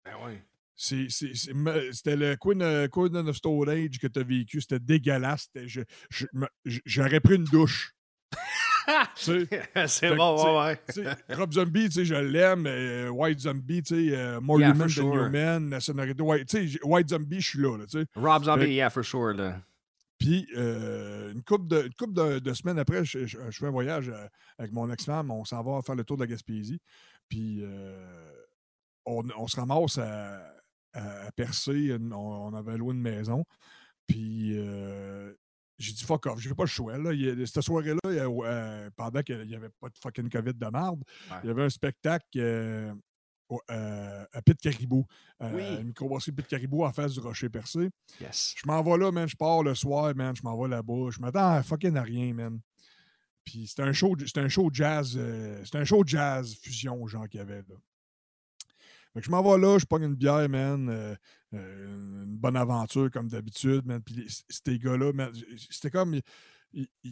[0.05, 0.43] Ben ouais.
[0.77, 4.23] C'est- c'est- c'est ma- C'était le Queen, euh, Queen of Stone Age que tu as
[4.23, 4.59] vécu.
[4.61, 5.49] C'était dégueulasse.
[6.65, 7.93] J'aurais pris une douche.
[9.15, 11.35] C'est bon, ouais, ouais.
[11.35, 12.61] Rob Zombie, tu sais, je l'aime.
[12.61, 15.25] mais White Zombie, tu sais, euh, More Yeah, Human for Than sure.
[15.25, 16.21] Human, la sonorité.
[16.21, 18.05] White, tu sais, j'ai- White Zombie, je suis là, là, tu sais.
[18.15, 19.59] Rob Zombie, Fait- yeah, for sure, là.
[20.25, 23.67] Puis, euh, une couple, de, une couple de, de semaines après, je, je- je fais
[23.67, 24.27] un voyage euh,
[24.57, 25.29] avec mon ex-femme.
[25.29, 26.79] On s'en va faire le tour de la Gaspésie.
[27.29, 28.31] Puis, euh,
[29.05, 30.41] on, on se ramasse à,
[30.93, 31.31] à,
[31.91, 33.45] une- On, on avait loué une maison.
[34.07, 35.31] Puis, euh,
[35.77, 36.97] j'ai dit fuck off, j'ai pas le choix.
[36.97, 37.13] Là.
[37.13, 37.99] Il cette soirée-là,
[38.95, 41.37] pendant qu'il n'y avait pas de fucking COVID de merde, Ouais.
[41.43, 42.25] il y avait un spectacle
[43.71, 45.05] euh, à Pit Caribou.
[45.41, 45.81] Euh, Oui.
[45.81, 47.89] Une microbrasserie Pit Caribou en face du Rocher Percé.
[48.21, 48.53] Yes.
[48.57, 49.27] Je m'en vais là, man.
[49.27, 50.35] Je pars le soir, man.
[50.35, 51.09] Je m'en vais là-bas.
[51.11, 52.59] Je m'attends à fucking à rien, man.
[53.43, 55.13] Puis c'était un show, c'était un show jazz.
[55.17, 57.75] euh, c'était un show jazz fusion, genre, qu'il y avait là.
[59.13, 60.89] Fait que je m'en vais là, je pogne une bière, man.
[60.89, 61.15] euh,
[61.53, 64.01] une bonne aventure, comme d'habitude, man.
[64.01, 65.31] Puis ces gars-là, man,
[65.69, 66.19] c'était comme.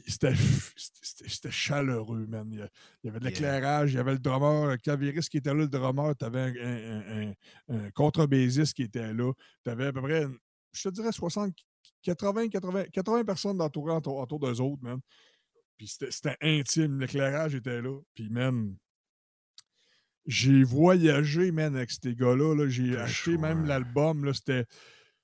[0.08, 2.50] C'était chaleureux, man.
[2.52, 2.58] Il
[3.04, 3.30] y avait de Yeah.
[3.30, 6.42] l'éclairage, il y avait le drummer, le clavieriste qui était là, le drummer, tu avais
[6.42, 7.30] un, un-
[7.70, 9.32] un- un contrebassiste qui était là.
[9.64, 10.28] Tu avais à peu près,
[10.74, 11.56] je te dirais 60,
[12.02, 15.00] 80, 80, 80 personnes entourées autour, autour d'eux autres, man.
[15.78, 18.00] Puis c'était intime, l'éclairage était là.
[18.14, 18.76] Puis, man,
[20.26, 22.56] j'ai voyagé, man, avec ces gars-là.
[22.56, 22.70] là.
[22.70, 24.24] J'ai acheté même l'album.
[24.26, 24.66] là, C'était.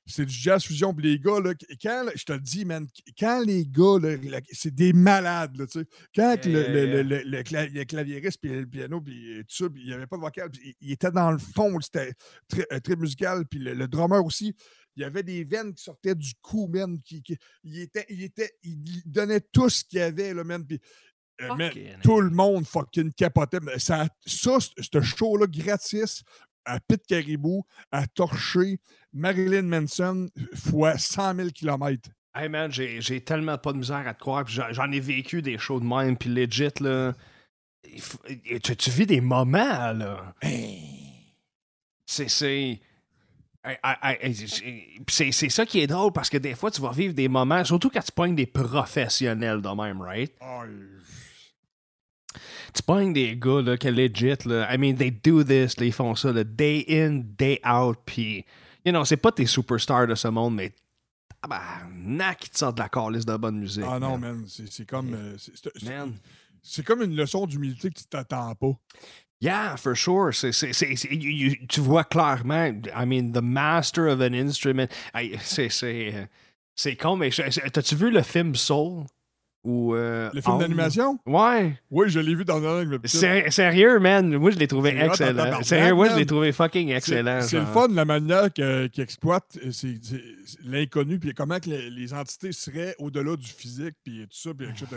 [0.09, 0.93] C'est du jazz fusion.
[0.93, 2.87] Puis les gars, là, quand, je te le dis, man,
[3.17, 5.85] quand les gars, là, c'est des malades, là, tu sais.
[6.15, 9.43] Quand le, Yeah, le- yeah, le- le- le cla- le claviériste, puis le piano, puis
[9.47, 11.37] tout ça, puis il n'y avait pas de vocal, puis il, il était dans le
[11.37, 12.13] fond, c'était
[12.47, 14.55] très, euh, très musical, puis le, drummer aussi,
[14.95, 18.23] il y avait des veines qui sortaient du cou, man, qui, qui- il, était, il,
[18.23, 20.79] était, il donnait tout ce qu'il y avait, là, man, puis
[21.41, 21.47] euh,
[22.01, 23.59] tout le monde fucking capotait.
[23.61, 26.21] Mais Ça, ça ce show-là, gratis,
[26.65, 28.79] à Pit Caribou, à Torcher,
[29.13, 32.09] Marilyn Manson, fois 100 000 km.
[32.35, 34.45] Hey man, j'ai tellement pas de misère à te croire.
[34.47, 37.13] j'en ai vécu des shows de même, puis legit, là.
[38.63, 40.33] tu, tu vis des moments, là.
[42.05, 42.29] C'est.
[42.29, 42.79] c'est-
[43.61, 44.33] Hey,
[45.07, 47.63] c'est- C'est ça qui est drôle parce que des fois, tu vas vivre des moments,
[47.65, 50.31] surtout quand tu pognes des professionnels de même, right?
[50.39, 50.63] Ah,
[52.73, 55.93] Tu pognes des gars là, qui legit, là, I mean, they do this, là, ils
[55.93, 58.45] font ça, là, day in, day out, puis,
[58.85, 60.71] you know, c'est pas tes superstars de ce monde, mais
[61.41, 63.83] tabarnak, ils te sortent de la calice de bonne musique.
[63.87, 64.35] ah non, man.
[64.37, 65.37] man, c'est comme, euh,
[66.61, 68.73] c'est- comme une leçon d'humilité que tu t'attends pas.
[69.41, 70.31] Yeah, for sure.
[70.43, 74.89] You- you- tu vois clairement, I mean, the master of an instrument.
[75.41, 76.25] C'est, euh,
[76.75, 79.05] c'est con, mais t'as-tu vu le film Soul?
[79.65, 81.19] Ou, euh, Le film d'animation?
[81.25, 81.77] Ouais.
[81.91, 82.61] Oui, je l'ai vu dans.
[83.05, 84.37] Sé- sérieux, man.
[84.37, 85.61] Moi, je l'ai trouvé excellent.
[85.63, 87.41] Sérieux, moi, je l'ai trouvé fucking excellent.
[87.41, 89.71] C'est le fun, la manière qu'ils exploitent euh,
[90.63, 94.67] l'inconnu, puis comment que les, les entités seraient au-delà du physique, puis tout ça, puis
[94.67, 94.87] etc.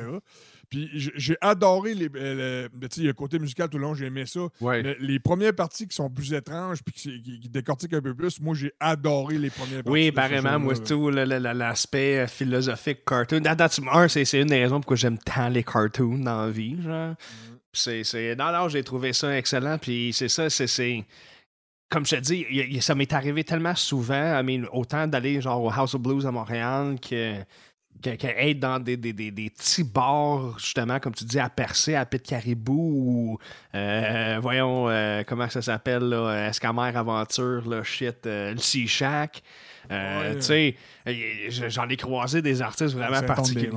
[0.72, 2.08] Puis j'ai adoré les.
[2.16, 4.40] euh, le- ben, tu sais, le côté musical tout le long, j'ai aimé ça.
[4.62, 4.96] Ouais.
[5.00, 8.40] Les premières parties qui sont plus étranges, puis qui, qui- qui décortiquent un peu plus,
[8.40, 9.90] moi, j'ai adoré les premières parties.
[9.90, 13.42] Oui, apparemment, moi, tout l'aspect euh, philosophique cartoon.
[13.92, 16.80] Un, c'est une des raisons pourquoi j'aime tant les cartoons dans la vie.
[16.82, 17.10] Genre.
[17.10, 17.14] Mm.
[17.74, 18.34] C'est, c'est...
[18.36, 19.76] Non, non, j'ai trouvé ça excellent.
[19.76, 20.66] Puis c'est ça, c'est.
[20.66, 21.04] c'est-
[21.90, 24.40] Comme je te dis, y y ça m'est arrivé tellement souvent.
[24.40, 27.34] I mean, autant d'aller genre au House of Blues à Montréal que.
[28.04, 32.04] Être dans des, des, des, des petits bars, justement, comme tu dis, à Percé, à
[32.04, 33.38] Pit Caribou, ou,
[33.74, 38.86] euh, voyons, euh, comment ça s'appelle, là, euh, Escamère Aventure, là, shit, euh, le Sea
[38.86, 39.42] Shack.
[39.90, 40.36] Ouais.
[40.36, 40.76] Tu sais,
[41.68, 43.70] j'en ai croisé des artistes vraiment particuliers.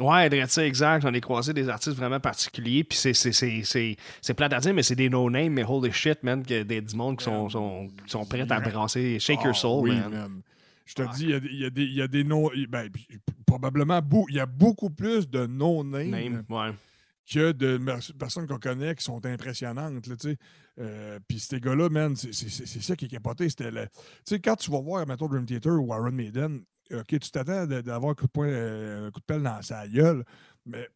[0.00, 1.02] Ouais, ça, exact.
[1.02, 2.82] J'en ai croisé des artistes vraiment particuliers.
[2.82, 5.92] Puis c'est, c'est, c'est, c'est, c'est plate à dire, mais c'est des no-names, mais holy
[5.92, 9.18] shit, man, que des, du monde qui sont, sont, sont prêts à brasser.
[9.18, 10.42] Shake Ah, your soul, man.
[10.84, 11.10] Je te Ah.
[11.14, 12.50] dis, il y a des- il y, a des- il y a des noms.
[12.68, 12.90] Ben,
[13.46, 16.70] probablement, il y a beaucoup plus de no-names Name, ouais.
[17.30, 17.80] que de
[18.18, 20.04] personnes qu'on connaît qui sont impressionnantes.
[20.78, 23.48] Euh, Puis ces gars-là, man, c'est ça qui est capoté.
[23.48, 23.88] C'était le-
[24.42, 28.14] quand tu vas voir, mettons, Dream Theater ou Iron Maiden, OK, tu t'attends d'avoir un
[28.14, 30.24] coup de poing, euh, un coup de pelle dans sa gueule,
[30.66, 30.88] mais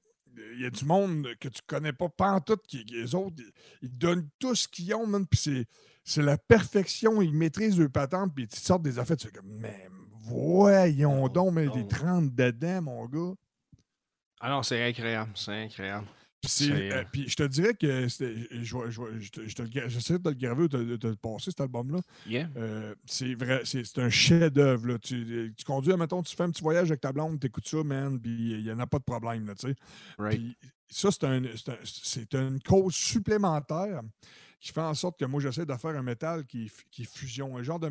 [0.55, 3.15] il y a du monde que tu connais pas, pas en tout, qui, qui- les
[3.15, 3.53] autres, ils,
[3.83, 5.67] ils donnent tout ce qu'ils ont, man, puis c'est-
[6.05, 9.33] c'est la perfection, ils maîtrisent le patente, puis ils te sortent des affaires, tu fais
[9.33, 9.89] comme, mais
[10.25, 13.35] voyons Non, donc, mais des 30 dedans, mon gars.
[14.41, 16.07] Ah non, c'est incroyable, c'est incroyable.
[16.47, 20.65] Puis, euh, euh, puis je te dirais que je, te j'essaie de te le graver
[20.65, 22.01] ou de, te le passer, cet album-là.
[22.27, 22.49] Yeah.
[22.57, 24.97] Euh, c'est vrai, c'est c'est un chef-d'œuvre.
[24.99, 28.21] Tu, tu conduis, mettons, tu fais un petit voyage avec ta blonde, t'écoutes ça, man,
[28.21, 29.55] puis il n'y en a pas de problème, là.
[30.19, 30.39] Right.
[30.41, 30.57] Puis
[30.89, 34.03] ça, c'est un, c'est un- c'est une cause supplémentaire
[34.67, 37.63] qui fait en sorte que moi, j'essaie de faire un métal qui, qui fusion, un
[37.63, 37.91] genre de,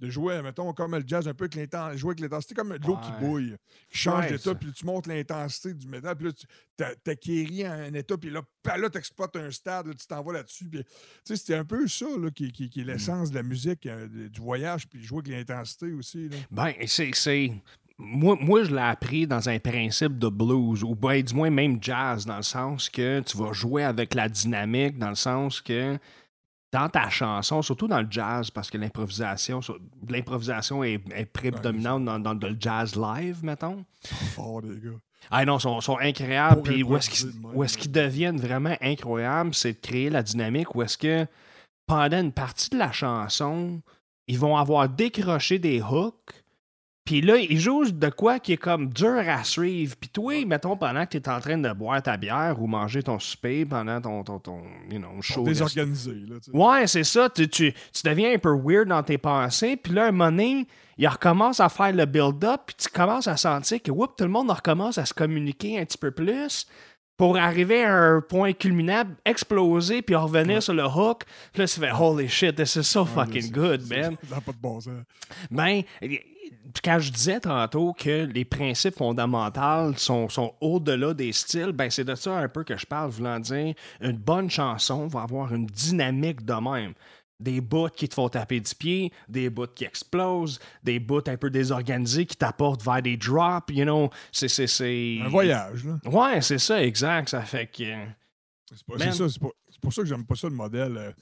[0.00, 2.86] de jouer, mettons, comme le jazz, un peu avec l'intensité, jouer avec l'intensité, comme de
[2.86, 3.56] l'eau qui bouille,
[3.90, 6.46] qui change Ouais, d'état, puis tu montes l'intensité du métal, puis là, tu
[7.04, 8.42] t'acquéris un état, puis là,
[8.76, 10.68] là, t'exploites un stade, là, tu t'envoies là-dessus.
[10.68, 10.90] puis, Tu
[11.24, 12.68] sais, c'était un peu ça là, qui, qui- Mm.
[12.68, 16.28] qui est l'essence de la musique, euh, du voyage, puis jouer avec l'intensité aussi.
[16.28, 16.36] là.
[16.50, 17.52] Ben, c'est.
[18.00, 21.78] Moi, moi, je l'ai appris dans un principe de blues, ou ben, du moins même
[21.80, 25.98] jazz, dans le sens que tu vas jouer avec la dynamique, dans le sens que
[26.72, 29.60] dans ta chanson, surtout dans le jazz, parce que l'improvisation
[30.08, 33.84] l'improvisation est, est prédominante dans, dans le jazz live, mettons.
[34.34, 34.98] Fort, les gars.
[35.30, 36.62] Ah non, ils sont, sont incroyables.
[36.62, 40.96] Puis où est-ce qu'ils qu'ils deviennent vraiment incroyables, c'est de créer la dynamique où est-ce
[40.96, 41.26] que
[41.86, 43.82] pendant une partie de la chanson,
[44.28, 46.39] ils vont avoir décroché des hooks.
[47.10, 49.96] Puis là, ils jouent de quoi qui est comme dur à suivre.
[49.98, 53.02] Puis toi, mettons, pendant que tu es en train de boire ta bière ou manger
[53.02, 55.42] ton souper pendant ton, ton, ton you know, show.
[55.42, 56.12] Désorganisé.
[56.12, 56.56] Là, tu sais.
[56.56, 57.28] Ouais, c'est ça.
[57.28, 59.76] Tu, tu, tu deviens un peu weird dans tes pensées.
[59.76, 60.68] Puis là, un moment donné,
[60.98, 62.60] il recommence à faire le build-up.
[62.68, 65.84] Puis tu commences à sentir que whoop, tout le monde recommence à se communiquer un
[65.86, 66.68] petit peu plus
[67.16, 71.24] pour arriver à un point culminable, exploser, puis revenir sur le hook.
[71.52, 74.16] Puis là, tu fais Holy shit, this is so Ouais, fucking good, man.
[74.28, 75.02] Ça n'a pas de bon sens.
[75.50, 75.82] Ben,
[76.84, 82.04] quand je disais tantôt que les principes fondamentaux sont, sont au-delà des styles, ben c'est
[82.04, 85.66] de ça un peu que je parle, voulant dire une bonne chanson va avoir une
[85.66, 86.94] dynamique de même.
[87.38, 91.38] Des bouts qui te font taper du pied, des bouts qui explosent, des bouts un
[91.38, 94.10] peu désorganisés qui t'apportent vers des drops, you know.
[94.30, 94.48] C'est.
[94.48, 95.18] c'est, c'est...
[95.22, 95.84] Un voyage.
[95.84, 95.98] Là.
[96.04, 97.30] Ouais, c'est ça, exact.
[97.30, 97.84] Ça fait que.
[98.72, 99.40] C'est pas- c'est ça, c'est
[99.80, 100.96] pour, ça que j'aime pas ça le modèle.
[100.98, 101.12] euh,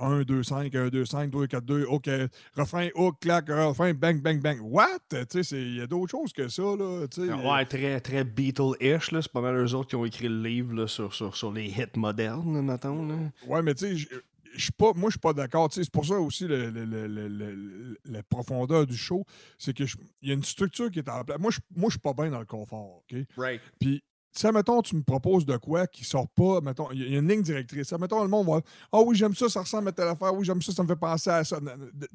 [0.00, 2.08] 1, 2, 5, 1, 2, 5, 2, 4, 2, OK,
[2.54, 4.58] refrain, hook, clac, refrain, bang, bang, bang.
[4.62, 4.86] What?
[5.10, 7.06] Tu sais, c'est- il y a d'autres choses que ça, là.
[7.08, 7.32] tu sais.
[7.32, 9.10] Ouais, très, très Beatle-ish.
[9.12, 9.20] là.
[9.22, 11.66] C'est pas mal eux autres qui ont écrit le livre là, sur, sur, sur les
[11.66, 13.06] hits modernes, mettons.
[13.06, 13.16] Là.
[13.48, 14.08] Ouais, mais tu sais,
[14.76, 15.68] pas, moi, je suis pas d'accord.
[15.68, 19.24] tu sais, C'est pour ça aussi le- le- le- le- le- la profondeur du show.
[19.58, 21.38] C'est que je- il y a une structure qui est en place.
[21.38, 23.02] Moi, je moi, suis pas bien dans le confort.
[23.10, 23.18] OK?
[23.36, 23.60] Right.
[23.80, 24.02] Puis,
[24.38, 27.28] ça, mettons, tu me proposes de quoi qui sort pas, mettons, il y a- une
[27.28, 27.88] ligne directrice.
[27.88, 28.60] Ça, mettons, le monde va
[28.92, 30.34] Ah oui, j'aime ça, ça ressemble à telle affaire.
[30.34, 31.58] Oui, j'aime ça, ça me fait penser à ça.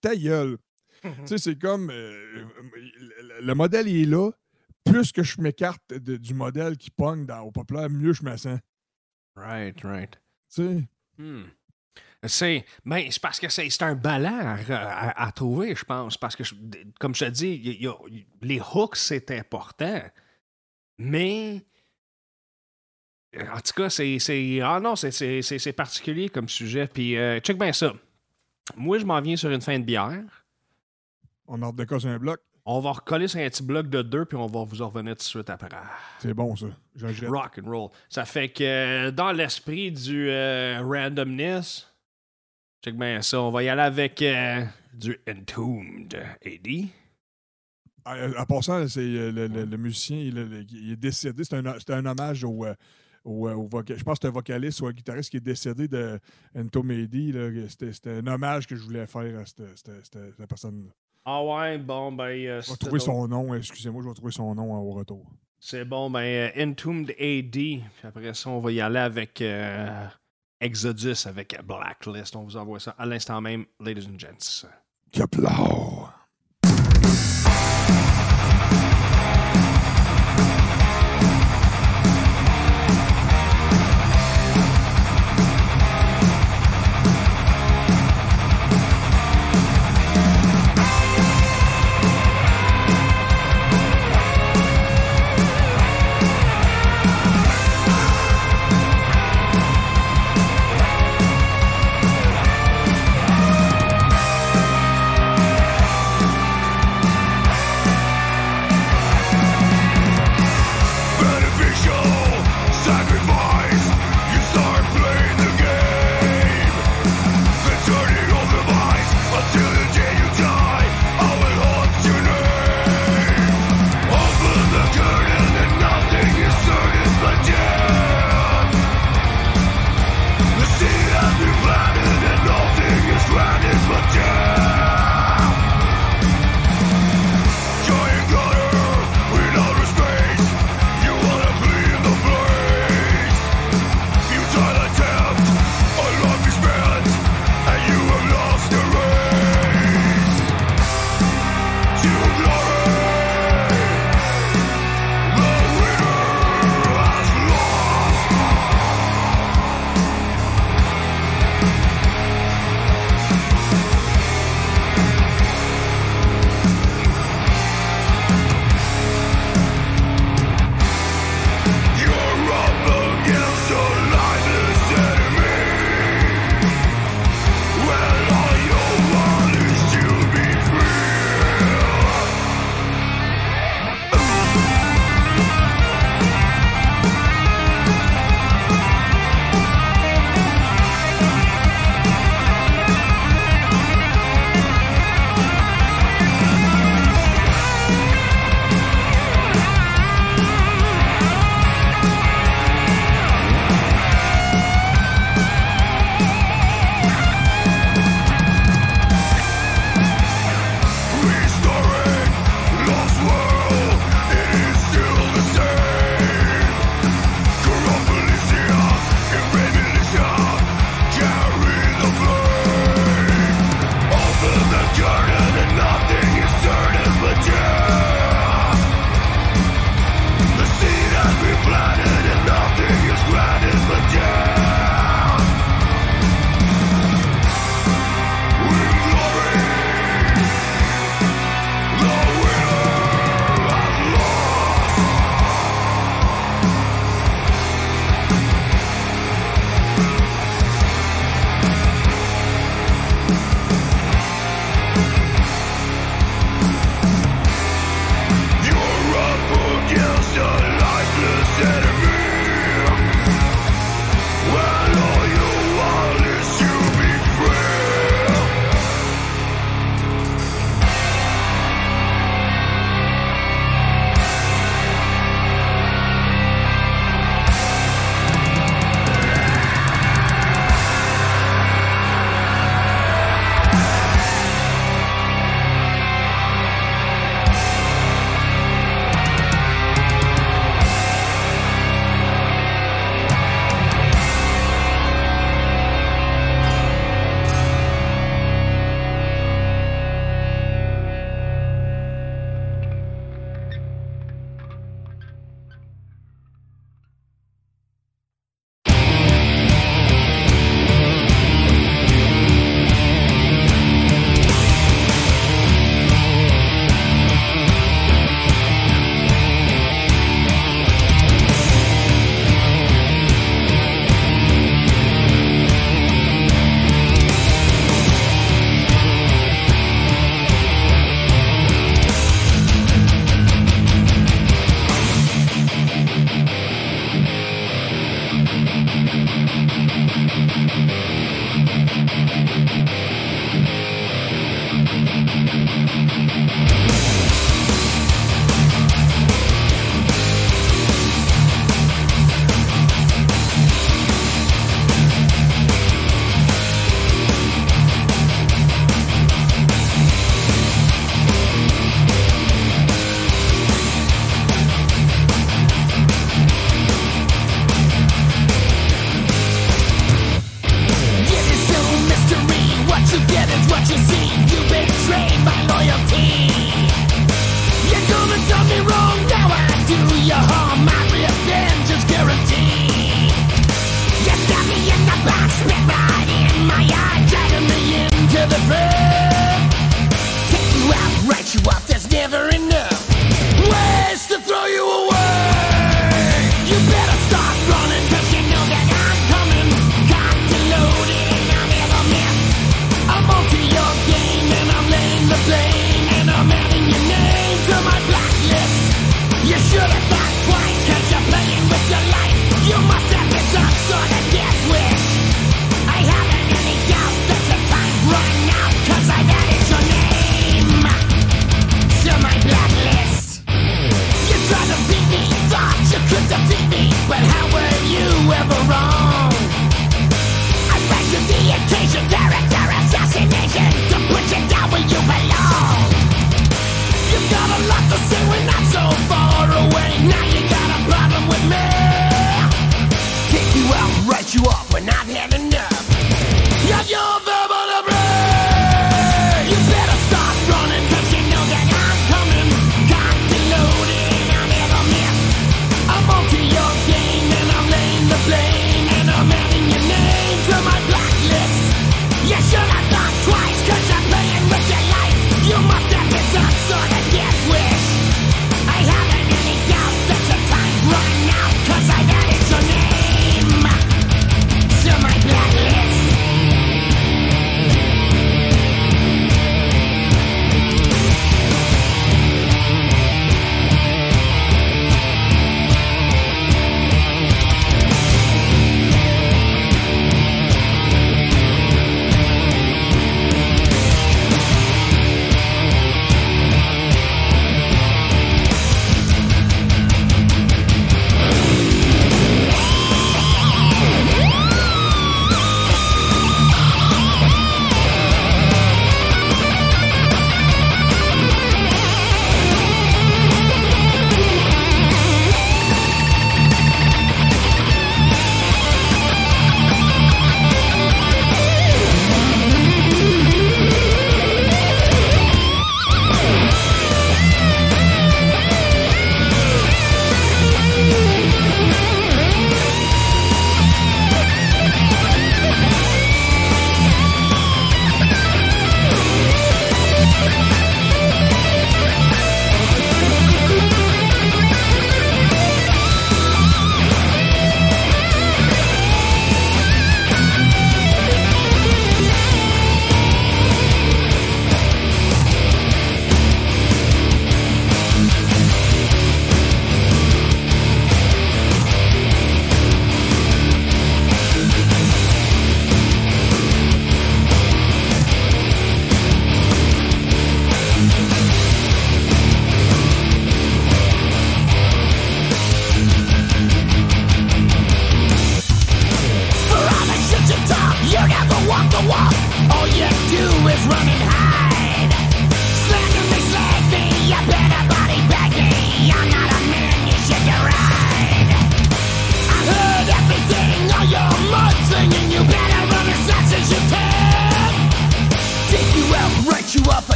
[0.00, 0.58] Ta gueule.
[1.02, 2.44] tu sais, c'est comme euh,
[2.74, 4.30] le, le modèle, il est là.
[4.84, 8.58] Plus que je m'écarte du modèle qui pogne dans, au populaire, mieux je me sens.
[9.36, 10.10] Right, right.
[10.54, 10.88] Tu sais?
[11.18, 11.44] Hmm.
[12.26, 16.16] C'est ben, c'est parce que c'est un ballon à, à- à trouver, je pense.
[16.18, 16.54] Parce que, je-
[16.98, 20.02] comme je te dis, il y a- il y a- les hooks, c'est important.
[20.98, 21.64] Mais.
[23.36, 24.18] En tout cas, c'est.
[24.62, 26.86] Ah non, c'est- particulier comme sujet.
[26.88, 27.92] Puis, euh, check bien ça.
[28.76, 30.22] Moi, je m'en viens sur une fin de bière.
[31.46, 32.40] On a de cas sur un bloc.
[32.64, 35.14] On va recoller sur un petit bloc de deux, puis on va vous en revenir
[35.14, 35.68] tout de suite après.
[36.20, 36.66] C'est bon, ça.
[37.26, 37.90] Rock and roll.
[38.08, 41.88] Ça fait que dans l'esprit du euh, randomness,
[42.84, 46.88] check bien ça, on va y aller avec euh, du Entombed AD.
[48.04, 51.42] À, à passant, c'est le, le- le musicien, il, est- il est décédé.
[51.44, 52.64] C'est un, un hommage au,
[53.24, 55.88] au, euh, au Je pense que c'est un vocaliste ou un guitariste qui est décédé
[55.88, 56.18] de
[56.56, 57.32] Entomedi.
[57.32, 57.48] là.
[57.68, 60.90] C'était un hommage que je voulais faire à cette, cette- cette- cette personne.
[61.24, 62.24] Ah ouais, bon, ben.
[62.24, 63.54] euh, Je vais trouver son nom.
[63.54, 65.24] Excusez-moi, je vais trouver son nom au retour.
[65.58, 66.20] C'est bon, ben.
[66.56, 67.50] euh, Entombed AD.
[67.52, 70.06] Puis après ça, on va y aller avec euh,
[70.60, 72.34] Exodus, avec Blacklist.
[72.36, 74.66] On vous envoie ça à l'instant même, ladies and gents.
[75.12, 76.08] Kaplau!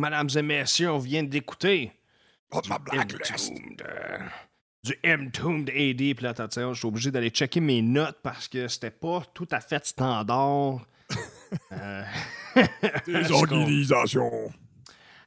[0.00, 0.90] Back, mesdames et messieurs.
[0.90, 1.92] On vient d'écouter
[2.52, 2.78] Oh, ma
[4.84, 5.96] du Entombed AD.
[5.96, 9.48] Puis là, attention, je suis obligé d'aller checker mes notes parce que c'était pas tout
[9.50, 10.86] à fait standard.
[11.70, 12.02] Euh,
[13.06, 14.50] Des organisations.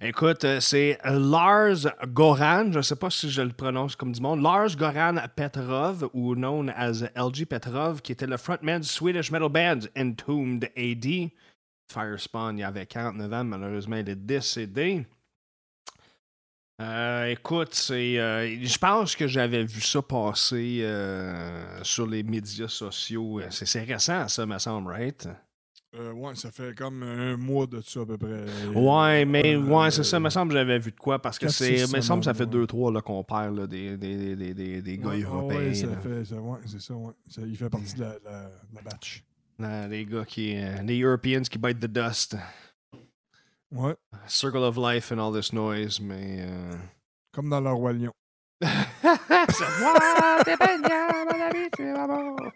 [0.02, 4.42] Écoute, euh, c'est Lars Goran, je sais pas si je le prononce comme du monde,
[4.42, 9.48] Lars Goran Petrov, ou known as LG Petrov, qui était le frontman du Swedish metal
[9.48, 11.30] band Entombed AD.
[11.92, 15.06] Firespawn, il avait 49 ans, malheureusement, il est décédé.
[16.82, 22.70] Euh, écoute, c'est, euh, je pense que j'avais vu ça passer euh, sur les médias
[22.70, 23.42] sociaux.
[23.50, 25.28] C'est, c'est récent, ça, me semble, right?
[25.94, 28.46] Ouais, ça fait comme un mois de ça à peu près.
[28.76, 30.20] Ouais, mais ouais, c'est ça.
[30.20, 31.82] Me semble que j'avais vu de quoi parce que c'est.
[31.92, 32.66] Me semble ça fait semaines, ouais.
[32.68, 35.58] 2-3 là, qu'on perd là, des, des, des, des, des gars Ouais, européens.
[35.58, 37.12] ouais, ça fait, ça, ouais, c'est ça, ouais.
[37.40, 39.24] Il fait partie de la, la, la batch.
[39.60, 40.56] Non, les gars qui.
[40.58, 42.36] euh, les Europeans qui bite the dust.
[43.72, 43.96] Ouais,
[44.26, 46.38] Circle of life and all this noise, mais.
[46.48, 46.76] euh,
[47.34, 48.12] comme dans le Roi Lion.
[48.62, 48.68] c'est
[49.80, 52.36] moi, t'es baignant, mon ami, tu vas bon.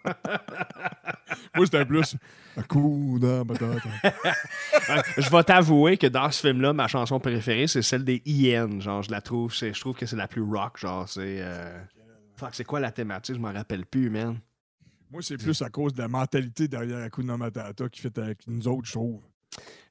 [1.56, 2.16] Moi, c'était plus
[2.58, 3.84] un coup dans ma tête.
[4.90, 8.80] Euh, je vais t'avouer que dans ce film-là, ma chanson préférée, c'est celle des IN.
[8.80, 10.78] Genre, je la trouve, c'est- je trouve que c'est la plus rock.
[10.80, 11.38] Genre, c'est.
[11.42, 11.80] euh,
[12.38, 13.36] Fuck, c'est quoi la thématique?
[13.36, 14.40] Je m'en rappelle plus, man.
[15.14, 18.68] Moi, c'est plus à cause de la mentalité derrière Hakuna Matata qui fait avec nous
[18.68, 19.22] autres, je trouve.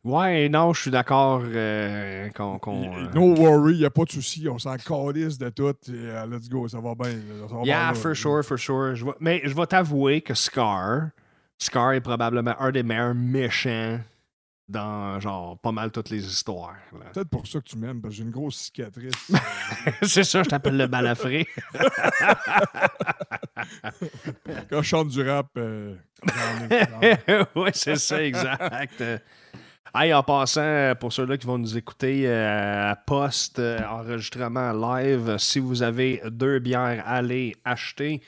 [0.04, 2.58] Ouais, non, je suis d'accord euh, qu'on.
[2.92, 4.48] euh, No worry, il n'y a pas de souci.
[4.48, 5.68] On s'en calisse de tout.
[5.68, 7.10] Et, euh, let's go, ça va bien.
[7.12, 7.94] là, ça va bien, Yeah, là.
[7.94, 8.96] for sure, for sure.
[8.96, 11.10] Je mais je vais t'avouer que Scar,
[11.56, 14.00] Scar est probablement un des meilleurs méchants
[14.72, 16.74] dans, genre, pas mal toutes les histoires.
[17.12, 19.30] Peut-être pour ça que tu m'aimes, parce que j'ai une grosse cicatrice.
[20.02, 21.46] c'est ça, je t'appelle le balafré.
[24.68, 25.94] Quand je chante du rap, euh,
[27.54, 29.02] oui, c'est ça, exact.
[29.94, 35.82] Hey, en passant, pour ceux-là qui vont nous écouter euh, post-enregistrement live, euh, si vous
[35.82, 38.22] avez deux bières, allez acheter.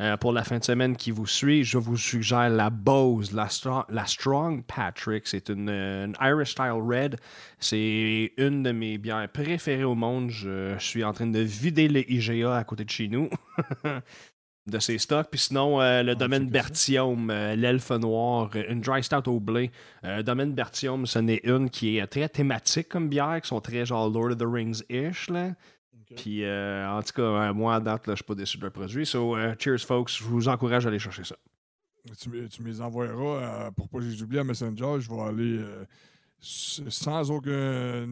[0.00, 3.46] Euh, pour la fin de semaine qui vous suit, je vous suggère la Bose, la,
[3.46, 5.26] Stro- la Strong Patrick.
[5.26, 7.16] C'est une, une Irish Style Red.
[7.58, 10.30] C'est une de mes bières préférées au monde.
[10.30, 13.28] Je suis en train de vider le IGA à côté de chez nous.
[14.68, 15.28] de ses stocks.
[15.30, 16.62] Puis sinon, euh, le domaine checker ça.
[16.62, 19.70] Bertium, euh, l'elfe noir, euh, une dry stout au blé.
[20.04, 23.84] Euh, domaine Bertium, ce n'est une qui est très thématique comme bière, qui sont très
[23.86, 25.30] genre Lord of the Rings-ish.
[26.16, 28.72] Puis euh, en tout cas, euh, moi à date, je suis pas déçu de leur
[28.72, 29.04] produit.
[29.06, 30.10] So, euh, cheers, folks.
[30.10, 31.36] Je vous encourage à aller chercher ça.
[32.18, 34.96] Tu, me- tu me les envoieras pour pas que j'oublie à Messenger.
[35.00, 35.64] Je vais aller
[36.40, 37.50] sans aucun.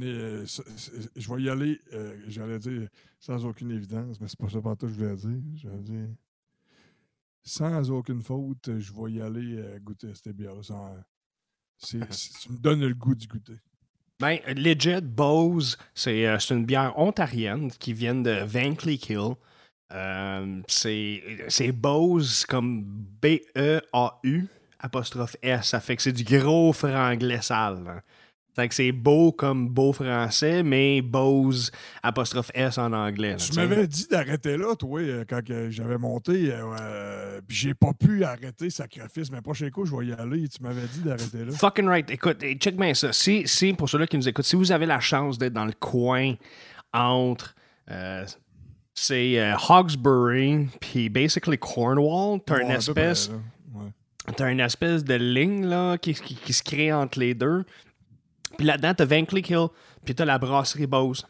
[0.00, 1.80] je vais y aller,
[2.26, 5.70] j'allais dire sans aucune évidence, mais c'est pas ça pour que je voulais dire.
[5.80, 6.08] Dire
[7.42, 10.62] sans aucune faute, je vais y aller goûter cette bière-là.
[10.62, 10.96] sans-
[12.42, 13.56] tu me donnes le goût d'y goûter.
[14.18, 19.34] Ben, legit, Bose, c'est euh, c'est une bière ontarienne qui vient de Van Cleek Hill.
[19.92, 22.82] Euh, c'est c'est Bose comme
[23.22, 24.46] B-E-A-U
[24.78, 25.66] apostrophe S.
[25.68, 27.84] Ça fait que c'est du gros franglais sale.
[27.88, 28.00] hein.
[28.56, 31.70] Fait que c'est beau comme beau français, mais Bose
[32.02, 33.32] apostrophe S en anglais.
[33.32, 37.92] là, Tu m'avais dit d'arrêter là, toi, euh, quand j'avais monté, euh, puis j'ai pas
[37.92, 40.48] pu arrêter, sacrifice, mais prochain coup, je vais y aller.
[40.48, 41.52] Tu m'avais dit d'arrêter là.
[41.52, 42.10] Fucking right.
[42.10, 43.12] Écoute, check bien ça.
[43.12, 45.74] Si, si, pour ceux-là qui nous écoutent, si vous avez la chance d'être dans le
[45.78, 46.32] coin
[46.94, 47.54] entre.
[47.90, 48.24] euh,
[48.98, 52.40] c'est euh, Hawkesbury, puis basically Cornwall.
[52.46, 53.30] T'as une espèce.
[54.36, 57.64] T'as une espèce de ligne là, qui, qui- qui se crée entre les deux.
[58.56, 59.66] Puis là-dedans, t'as Van Cleek Hill,
[60.04, 61.26] puis t'as la brasserie Bose.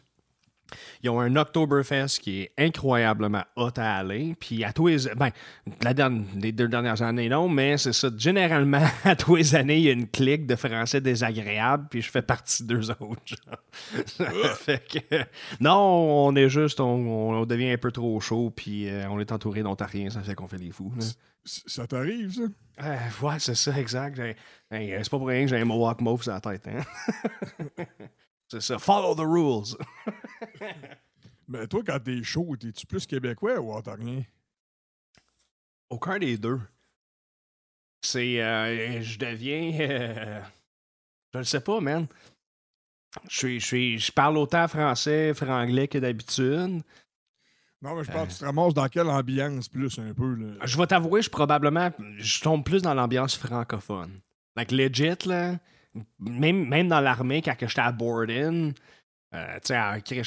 [1.01, 4.35] Ils ont un Oktoberfest qui est incroyablement hot à aller.
[4.37, 4.97] Puis à tous les...
[5.15, 5.29] Ben,
[5.81, 8.09] la dernière- les deux dernières années, non, mais c'est ça.
[8.17, 12.09] Généralement, à tous les années, il y a une clique de Français désagréables, puis je
[12.11, 13.35] fais partie d'eux autres.
[14.55, 15.23] fait que...
[15.61, 16.81] Non, on est juste...
[16.81, 20.35] On, on devient un peu trop chaud, puis euh, on est entouré d'Ontariens, ça fait
[20.35, 20.91] qu'on fait des fous.
[20.99, 21.05] là.
[21.47, 22.41] Ça t'arrive, ça?
[22.83, 24.19] Euh, ouais, c'est ça, exact.
[24.69, 26.67] Hey, euh, c'est pas pour rien que j'ai un Mohawk Mauve sur la tête.
[26.67, 26.83] Hein?
[28.47, 28.77] c'est ça.
[28.77, 29.77] Follow the rules.
[31.47, 34.23] Mais toi, quand t'es chaud, t'es-tu plus québécois ou ontarien?
[35.89, 36.59] Aucun des deux.
[38.01, 38.41] C'est.
[38.41, 39.79] euh, je deviens.
[39.79, 40.41] euh,
[41.33, 42.07] je le sais pas, man.
[43.29, 46.83] Je, suis, je, suis, je parle autant français, franglais que d'habitude.
[47.81, 48.25] Non, mais je pense Euh.
[48.25, 50.65] que tu te ramasses dans quelle ambiance plus un peu, là?
[50.65, 51.91] Je vais t'avouer, je probablement.
[52.17, 54.19] Je tombe plus dans l'ambiance francophone.
[54.55, 55.55] Like legit, là.
[56.19, 58.73] Même, même dans l'armée, quand j'étais à Borden,
[59.35, 60.21] Euh, tu sais, j'étais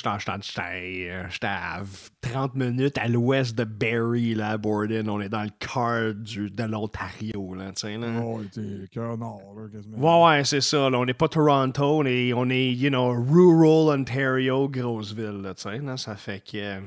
[1.09, 1.81] euh, j'étais à
[2.21, 5.09] 30 minutes à l'ouest de Barrie, là, à Borden.
[5.09, 8.09] On est dans le cœur de l'Ontario, là, tu sais, là.
[8.23, 10.27] Oh, t'es cœur nord, là, quasiment.
[10.27, 10.91] Ouais, ouais, c'est ça.
[10.91, 10.99] Là.
[10.99, 15.55] On n'est pas Toronto, on est, on est, you know, rural Ontario, grosse ville, là,
[15.55, 15.79] tu sais.
[15.79, 15.97] là.
[15.97, 16.81] Ça fait que...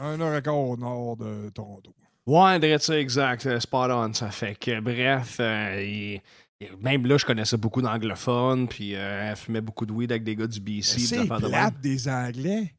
[0.00, 1.94] Un heure et quart au nord de Toronto.
[2.26, 3.58] Ouais, dirais ça, exact.
[3.60, 4.12] Spot on.
[4.14, 6.20] Ça fait que, bref, euh, il-
[6.80, 10.34] même là, je connaissais beaucoup d'anglophones, puis euh, elle fumait beaucoup de weed avec des
[10.34, 10.98] gars du BC.
[11.00, 12.74] C'est affaires de plate des Anglais.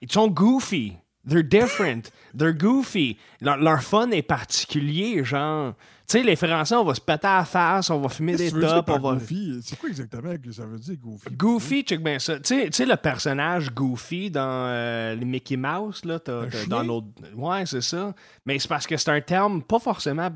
[0.00, 0.94] Ils sont goofy.
[1.26, 2.10] They're different.
[2.36, 3.16] They're goofy.
[3.40, 5.74] Leur, leur fun est particulier, genre.
[6.06, 8.50] Tu sais, les Français, on va se péter à la face, on va fumer des
[8.50, 9.12] tops, on va.
[9.14, 9.60] Goofy?
[9.62, 11.30] C'est quoi exactement que ça veut dire, Goofy?
[11.30, 12.38] Goofy, check bien ça.
[12.40, 17.06] Tu sais- le personnage Goofy dans euh, les Mickey Mouse, là, t'as, dans l'autre.
[17.34, 18.14] Ouais, c'est ça.
[18.44, 20.28] Mais c'est parce que c'est un terme pas forcément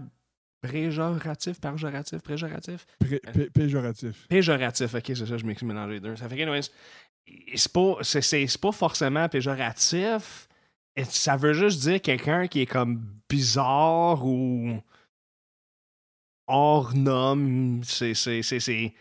[0.63, 2.87] péjoratif, péjoratif, péjoratif.
[2.99, 4.27] Pré- pé- péjoratif.
[4.29, 6.17] Péjoratif, ok, c'est ça, je m'excuse mélanger les deux.
[6.17, 6.61] Ça fait que,
[7.55, 10.49] c'est pas, c'est, c'est- c'est pas forcément péjoratif.
[11.11, 14.81] Ça veut juste dire quelqu'un qui est comme bizarre ou
[16.49, 17.83] hors norme.
[17.85, 18.93] C'est, c'est, c'est, c'est-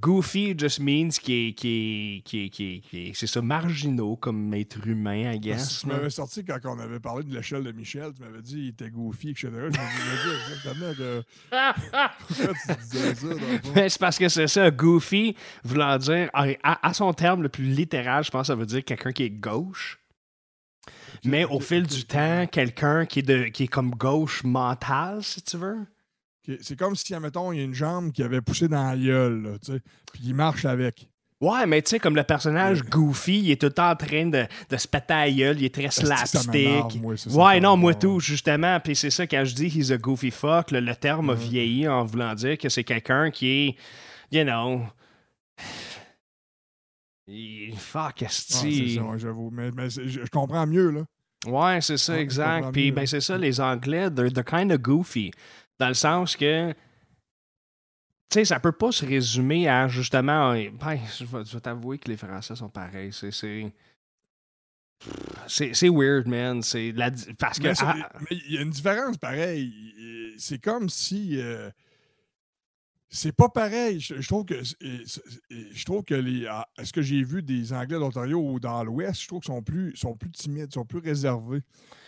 [0.00, 3.40] Goofy just means qui est, qui est, qui est, qui est- qui est- c'est ça,
[3.40, 5.76] marginaux comme être humain, I guess.
[5.76, 8.54] que tu m'avais sorti quand on avait parlé de l'échelle de Michel, tu m'avais dit
[8.56, 9.48] qu'il était goofy, etc.
[9.52, 11.22] Je me disais exactement de...
[12.28, 13.72] pourquoi tu disais ça, dans le fond?
[13.76, 17.64] Mais c'est parce que c'est ça, goofy, voulant dire, à, à- son terme le plus
[17.64, 20.00] littéral, je pense que ça veut dire quelqu'un qui est gauche.
[21.24, 25.40] Mais au fil du temps, quelqu'un qui, est de- qui est comme gauche mentale, si
[25.40, 25.86] tu veux.
[26.62, 29.42] C'est comme si, admettons, il y a une jambe qui avait poussé dans la gueule,
[29.42, 29.80] là, tu sais,
[30.12, 31.08] puis il marche avec.
[31.40, 34.26] Ouais, mais tu sais, comme le personnage Goofy, il est tout le temps en train
[34.26, 37.00] de, de se péter à la gueule, il est très slapstick.
[37.00, 38.80] moi, ouais, non, moi tout, justement.
[38.80, 41.38] Puis c'est ça, quand je dis he's a goofy fuck, le, le terme a Ouais.
[41.38, 43.76] vieilli en voulant dire que c'est quelqu'un qui est,
[44.36, 44.82] you know.
[47.28, 48.88] il- Fuck, Ouais, esti.
[48.88, 49.50] c'est ça, ouais, j'avoue.
[49.52, 51.02] Mais, je, je comprends mieux, là.
[51.46, 52.72] Ouais, c'est ça, Ouais, exact.
[52.72, 55.30] Puis ben c'est ça, les Anglais, they're, they're kind of goofy.
[55.78, 56.72] Dans le sens que.
[58.30, 60.52] Tu sais, ça peut pas se résumer à justement.
[60.52, 63.12] Ben, je vais, t'avouer que les Français sont pareils.
[63.12, 63.30] C'est.
[65.46, 66.62] c'est- weird, man.
[66.62, 70.34] C'est la parce que Mais ah, il y a une différence pareille.
[70.36, 71.40] C'est comme si.
[71.40, 71.70] euh,
[73.10, 74.00] c'est pas pareil.
[74.00, 74.54] Je, je trouve que
[75.50, 76.46] je trouve que les.
[76.48, 79.62] ah, Est-ce que j'ai vu des Anglais d'Ontario ou dans l'Ouest, je trouve qu'ils sont
[79.62, 81.62] plus, sont plus timides, sont plus réservés.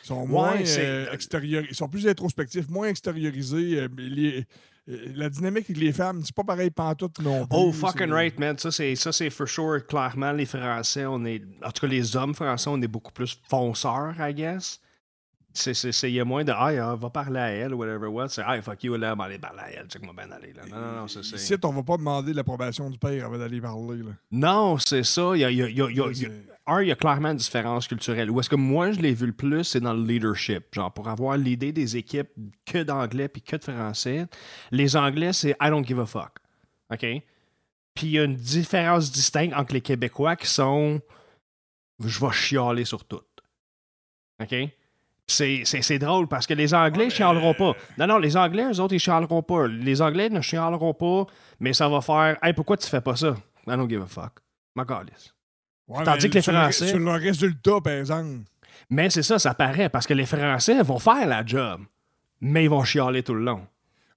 [0.05, 3.81] Ils sont moins c'est- euh, extérieur- Ils sont plus introspectifs, moins extériorisés.
[3.81, 4.45] euh, les-
[4.89, 7.57] euh, la dynamique avec les femmes, c'est pas pareil pantoute non plus.
[7.59, 8.59] Oh, fucking right, man.
[8.59, 9.87] Ça, c'est, ça, c'est for sure.
[9.87, 11.43] Clairement, les Français, on est.
[11.65, 14.81] En tout cas, les hommes français, on est beaucoup plus fonceurs, I guess.
[15.53, 16.53] C'est, c'est, c'est- il y a moins de.
[16.53, 18.29] Ah, ah, va parler à elle, ou whatever, what.
[18.29, 19.87] C'est, ah, fuck you, là, va aller parler à elle.
[19.89, 20.63] Check-moi bien aller, là.
[20.71, 21.25] Non, non, non, c'est.
[21.25, 23.99] c'est- Ici, on va pas demander l'approbation du père avant d'aller parler.
[23.99, 24.11] Là.
[24.31, 25.33] Non, c'est ça.
[25.35, 26.01] Il y a, y a- y a- y
[26.67, 28.31] un, il y a clairement une différence culturelle.
[28.31, 30.67] Où est-ce que moi, je l'ai vu le plus, c'est dans le leadership.
[30.73, 32.29] Genre, pour avoir l'idée des équipes
[32.65, 34.27] que d'anglais puis que de français,
[34.71, 36.37] les anglais, c'est I don't give a fuck.
[36.93, 37.01] OK?
[37.95, 41.01] Puis il y a une différence distincte entre les Québécois qui sont
[42.05, 43.21] je vais chialer sur tout.
[44.41, 44.55] OK?
[45.31, 47.75] C'est, drôle parce que les Anglais ne chialeront pas.
[47.99, 49.67] Non, non, les Anglais, eux autres, ils chialeront pas.
[49.67, 51.27] Les Anglais ne chialeront pas,
[51.61, 53.37] mais ça va faire Hey, pourquoi tu fais pas ça?
[53.67, 54.33] I don't give a fuck.
[54.75, 54.85] Ma.
[55.89, 58.45] Ouais, Tandis que les Français- Sur le résultat, par exemple.
[58.89, 61.81] Mais c'est ça, ça paraît, parce que les Français vont faire la job,
[62.41, 63.67] mais ils vont chialer tout le long.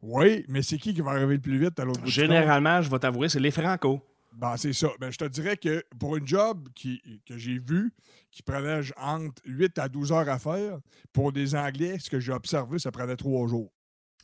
[0.02, 2.08] Oui, mais c'est qui qui va arriver le plus vite à l'autre bout?
[2.08, 4.02] Généralement, je vais t'avouer, c'est les Franco.
[4.36, 4.90] Ben, c'est ça.
[5.00, 7.94] Ben, je te dirais que pour une job qui, que j'ai vu,
[8.32, 10.80] qui prenait entre 8 à 12 heures à faire,
[11.12, 13.72] pour des Anglais, ce que j'ai observé, ça prenait trois jours.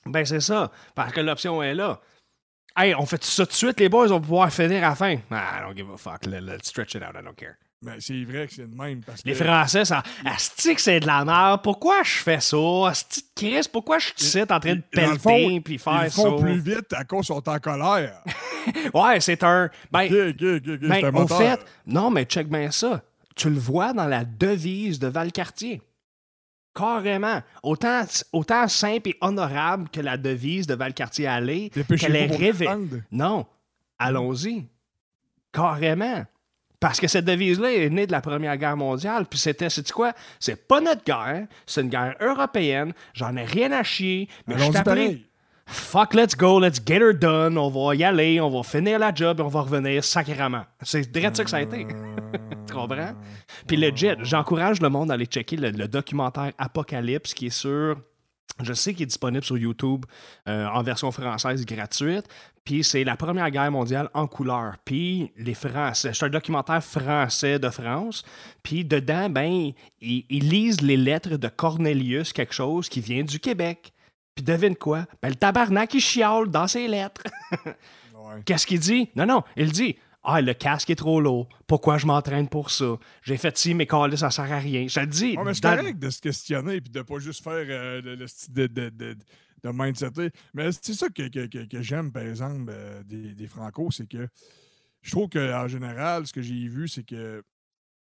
[0.05, 1.99] Ben c'est ça, parce que l'option est là.
[2.77, 5.17] Hey, on fait ça tout de suite, les boys vont pouvoir finir à la fin.
[5.29, 7.57] Ah, I don't give a fuck, let- let's stretch it out, I don't care.
[7.81, 9.01] Mais c'est vrai que c'est de même.
[9.01, 10.03] Parce Les Français, ça.
[10.25, 11.61] Asti que c'est de la merde.
[11.63, 12.57] Pourquoi je fais ça?
[12.89, 16.03] Asti de Chris, pourquoi je suis ici en train de le pelleter puis ils faire
[16.03, 16.43] le font ça?
[16.43, 18.21] plus vite à cause qu'ils sont en colère.
[18.93, 19.69] Ouais, c'est un.
[19.89, 21.37] Ben, OK, OK, OK, OK, Ben, c'est un au moteur.
[21.39, 23.01] fait, non, mais check bien ça.
[23.35, 25.81] Tu le vois dans la devise de Valcartier.
[26.75, 27.41] Carrément.
[27.63, 28.03] Autant,
[28.33, 32.97] autant simple et honorable que la devise de Valcartier allait, qu'elle est l'attendre.
[33.11, 33.47] Non.
[33.97, 34.67] Allons-y.
[35.53, 36.25] Carrément.
[36.79, 39.25] Parce que cette devise-là est née de la Première Guerre mondiale.
[39.29, 40.13] Puis c'était, c'est quoi?
[40.39, 41.47] C'est pas notre guerre.
[41.65, 42.93] C'est une guerre européenne.
[43.13, 44.29] J'en ai rien à chier.
[44.47, 45.25] Mais je pareil.
[45.71, 47.55] Fuck, let's go, let's get her done.
[47.55, 50.63] On va y aller, on va finir la job et on va revenir sacrément.
[50.81, 51.85] C'est direct ça que ça a été.
[52.67, 53.13] tu comprends?
[53.67, 57.97] Puis legit, j'encourage le monde à aller checker le, le documentaire Apocalypse qui est sur
[58.61, 60.05] Je sais qu'il est disponible sur YouTube
[60.47, 62.25] euh, en version française gratuite.
[62.65, 64.75] Puis c'est la Première Guerre mondiale en couleur.
[64.83, 68.23] Puis les Français, c'est un documentaire français de France.
[68.61, 69.71] Puis dedans, ben,
[70.01, 73.93] ils, ils lisent les lettres de Cornelius, quelque chose qui vient du Québec.
[74.35, 75.05] Puis devine quoi?
[75.21, 77.23] Ben, le tabarnak, il chiale dans ses lettres.
[78.29, 78.41] Ouais.
[78.45, 79.09] Qu'est-ce qu'il dit?
[79.15, 81.47] Non, non, il dit Ah, le casque est trop lourd.
[81.65, 82.97] Pourquoi je m'entraîne pour ça?
[83.23, 84.85] J'ai fait ci, mais calé, ça sert à rien.
[84.87, 85.37] Je te le dis.
[85.37, 88.27] Ouais, mais c'est correct de se questionner et de pas juste faire euh, le, le
[88.27, 89.17] style de, de, de,
[89.63, 90.29] de mindsetter.
[90.53, 94.07] Mais c'est ça que, que, que, que j'aime, par exemple, euh, des, des Franco, c'est
[94.07, 94.27] que
[95.01, 97.41] je trouve qu'en général, ce que j'ai vu, c'est que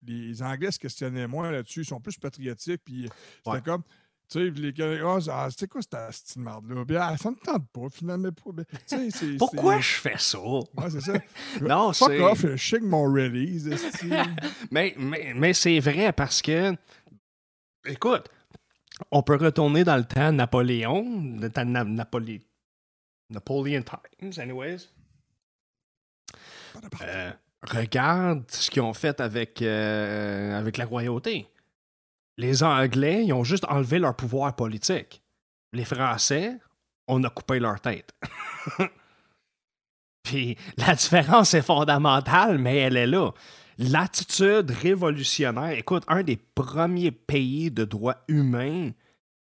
[0.05, 3.09] les Anglais se questionnaient moins là-dessus, ils sont plus patriotiques, puis
[3.45, 3.83] c'était comme.
[4.31, 6.37] Tu sais, les Canadiens, ah, c'était quoi cette?
[6.87, 8.29] Puis, ah, ça me tente pas, finalement.
[8.87, 10.39] C'est- Pourquoi c'est- je fais ça?
[10.41, 11.15] Ouais, c'est ça.
[11.61, 13.69] Non, Fuck c'est- off, je shake mon release.
[14.71, 16.73] Mais, mais, mais c'est vrai parce que,
[17.85, 18.29] écoute,
[19.11, 22.43] on peut retourner dans le temps Napoléon, le temps Na- Napolé-
[23.31, 24.89] Napoleon Times, anyways.
[27.03, 27.33] Euh,
[27.63, 31.49] regarde ce qu'ils ont fait avec, euh, avec la royauté.
[32.37, 35.23] Les Anglais, ils ont juste enlevé leur pouvoir politique.
[35.73, 36.57] Les Français,
[37.07, 38.15] on a coupé leur tête.
[40.23, 43.33] Puis la différence est fondamentale, mais elle est là.
[43.79, 48.91] L'attitude révolutionnaire, écoute, un des premiers pays de droits humains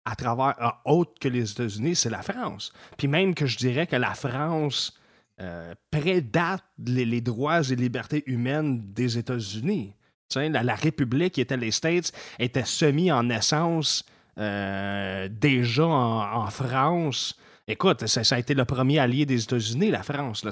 [0.08, 2.72] à travers, euh, autre que les États-Unis, c'est la France.
[2.98, 4.98] Puis même que je dirais que la France
[5.42, 9.94] euh, prédate les droits et libertés humaines des États-Unis.
[10.36, 14.04] La, la République qui était les States était semi en naissance
[14.38, 17.36] euh, déjà en, en France.
[17.68, 20.44] Écoute, ça, ça a été le premier allié des États-Unis, la France.
[20.44, 20.52] Là,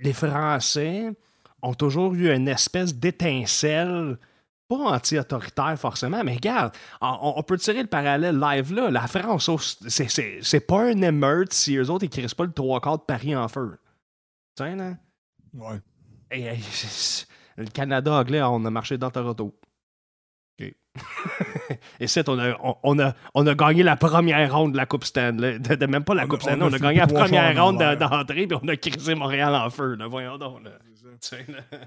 [0.00, 1.10] les Français
[1.62, 4.18] ont toujours eu une espèce d'étincelle,
[4.68, 8.90] pas anti-autoritaire forcément, mais regarde, on, on peut tirer le parallèle live là.
[8.90, 12.80] La France, oh, c'est- pas un émeute si eux autres, ils crissent pas le trois
[12.80, 13.76] quarts de Paris en feu.
[14.56, 14.94] Tu sais, là?
[15.52, 15.80] Ouais.
[16.30, 16.48] Et,
[17.56, 19.54] le Canada anglais, on a marché dans Toronto.
[21.98, 24.86] Et c'est, on a, on, on a, on a gagné la première ronde de la
[24.86, 25.58] Coupe Stanley.
[25.58, 28.46] De, de- même pas la On Coupe Stanley, on a gagné la première ronde d'entrée,
[28.46, 29.96] puis on a crissé Montréal en feu.
[29.96, 30.06] là.
[30.06, 30.62] Voyons donc.
[30.62, 30.70] Là.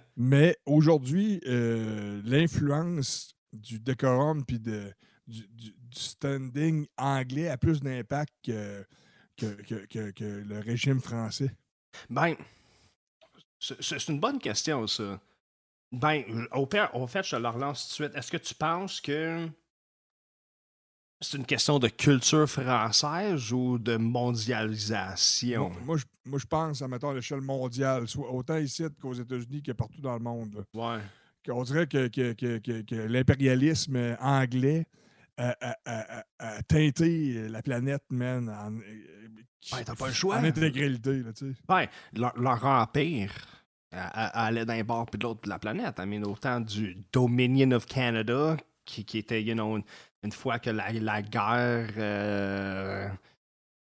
[0.17, 4.91] Mais aujourd'hui, euh, l'influence du décorum puis de,
[5.25, 8.85] du, du- du standing anglais a plus d'impact que,
[9.37, 9.45] que,
[9.85, 11.51] que- que- le régime français.
[12.09, 12.35] Ben,
[13.59, 15.19] c'est une bonne question, ça.
[15.91, 18.15] Ben, au, au fait, je te le relance tout de suite.
[18.17, 19.47] Est-ce que tu penses que
[21.21, 25.69] c'est une question de culture française ou de mondialisation?
[25.69, 29.13] Moi, moi, je, moi, je pense, à, mettons, à l'échelle mondiale, soit autant ici qu'aux
[29.13, 30.65] États-Unis que partout dans le monde.
[30.73, 30.99] Ouais.
[31.45, 34.85] qu'on dirait que, que- que- que- l'impérialisme anglais
[35.37, 36.25] a, a- a- a-
[36.57, 39.27] a teinté la planète, man, en, euh,
[39.71, 40.35] Ben, t'as pas le choix.
[40.37, 41.23] en intégralité.
[41.23, 41.57] Là, tu sais.
[41.67, 43.31] Ben, leur, leur empire
[43.91, 45.99] a- a- allait d'un bord puis de l'autre de la planète.
[46.25, 49.83] Autant du Dominion of Canada, qui, était, une,
[50.31, 53.09] fois que la, guerre, euh,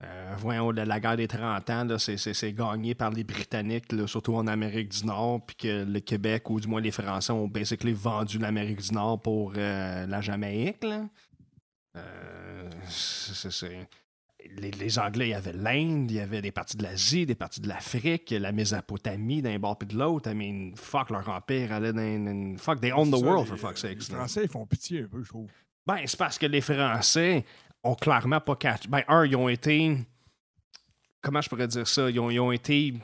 [0.05, 4.91] euh, voyons, la, guerre des 30 ans, c'est, gagné par les Britanniques, surtout en Amérique
[4.91, 8.81] du Nord, puis que le Québec, ou du moins les Français, ont basically vendu l'Amérique
[8.81, 10.85] du Nord pour euh, la Jamaïque.
[10.85, 11.05] là.
[12.89, 13.89] C'est-
[14.59, 17.35] les, les Anglais, il y avait l'Inde, il y avait des parties de l'Asie, des
[17.35, 20.31] parties de l'Afrique, la Mésopotamie d'un bord puis de l'autre.
[20.31, 22.25] I mean, fuck, leur empire allait dans...
[22.25, 24.03] dans- Fuck, they own the world, les- for fuck's Les sake.
[24.17, 25.49] Français, ils font pitié un peu, je trouve.
[25.87, 27.45] Ben, c'est parce que les Français
[27.85, 28.89] ont clairement pas catch.
[28.89, 29.97] Ben, un, ils ont été.
[31.21, 32.09] Comment je pourrais dire ça?
[32.11, 32.95] Ils ont, ils ont été.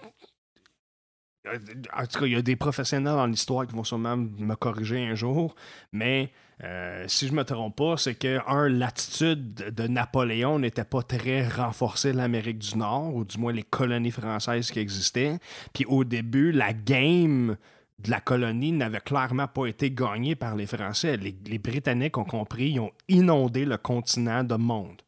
[1.46, 1.58] euh,
[1.96, 5.04] En tout cas, il y a des professionnels dans l'histoire qui vont sûrement me corriger
[5.06, 5.54] un jour,
[5.92, 6.30] mais
[6.64, 11.46] euh, si je me trompe pas, c'est que, un, l'attitude de Napoléon n'était pas très
[11.48, 15.38] renforcée l'Amérique du Nord, ou du moins les colonies françaises qui existaient.
[15.72, 17.56] Puis au début, la game
[17.98, 21.16] de la colonie n'avait clairement pas été gagnée par les Français.
[21.16, 25.02] Les Britanniques ont compris, ils ont inondé le continent de monde.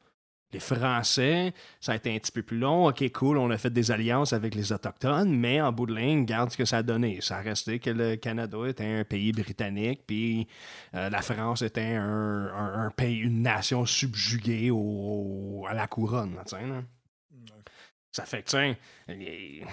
[0.54, 2.86] Les Français, ça a été un petit peu plus long.
[2.86, 6.20] OK, cool, on a fait des alliances avec les Autochtones, mais en bout de ligne,
[6.20, 7.20] regarde ce que ça a donné.
[7.20, 10.46] Ça a resté que le Canada était un pays britannique, puis
[10.94, 16.36] euh, la France était un, un- un pays, une nation subjuguée au- à la couronne.
[16.36, 16.82] là, là.
[18.12, 18.76] Ça fait que,
[19.08, 19.64] les-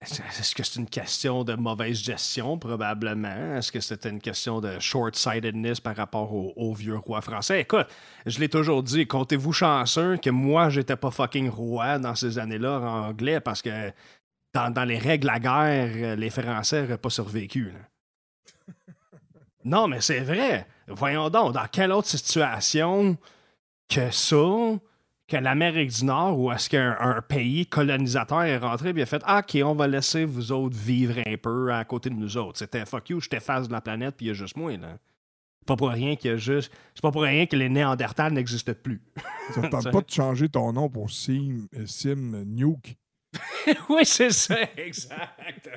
[0.00, 3.56] est-ce que c'est une question de mauvaise gestion, probablement?
[3.56, 7.62] Est-ce que c'était une question de short-sightedness par rapport au, au vieux roi français?
[7.62, 7.88] Écoute,
[8.24, 12.78] je l'ai toujours dit, comptez-vous chanceux que moi, j'étais pas fucking roi dans ces années-là
[12.78, 13.90] en anglais parce que
[14.54, 17.72] dans, dans les règles de la guerre, les Français n'auraient pas survécu.
[17.72, 18.74] là.
[19.64, 20.68] non, mais c'est vrai.
[20.86, 23.16] Voyons donc, dans quelle autre situation
[23.88, 24.36] que ça,
[25.28, 29.22] que l'Amérique du Nord, ou est-ce qu'un un pays colonisateur est rentré et a fait
[29.26, 32.58] Ah, OK, on va laisser vous autres vivre un peu à côté de nous autres.
[32.58, 34.98] C'était fuck you, je t'efface de la planète, puis il y a juste moi, là.
[35.60, 36.72] C'est pas pour rien a juste.
[36.94, 39.02] C'est pas pour rien que les Néandertals n'existent plus.
[39.54, 42.96] Ça tente pas de changer ton nom pour Sim, euh, Sim Nuke.
[43.90, 45.68] oui, c'est ça, exact.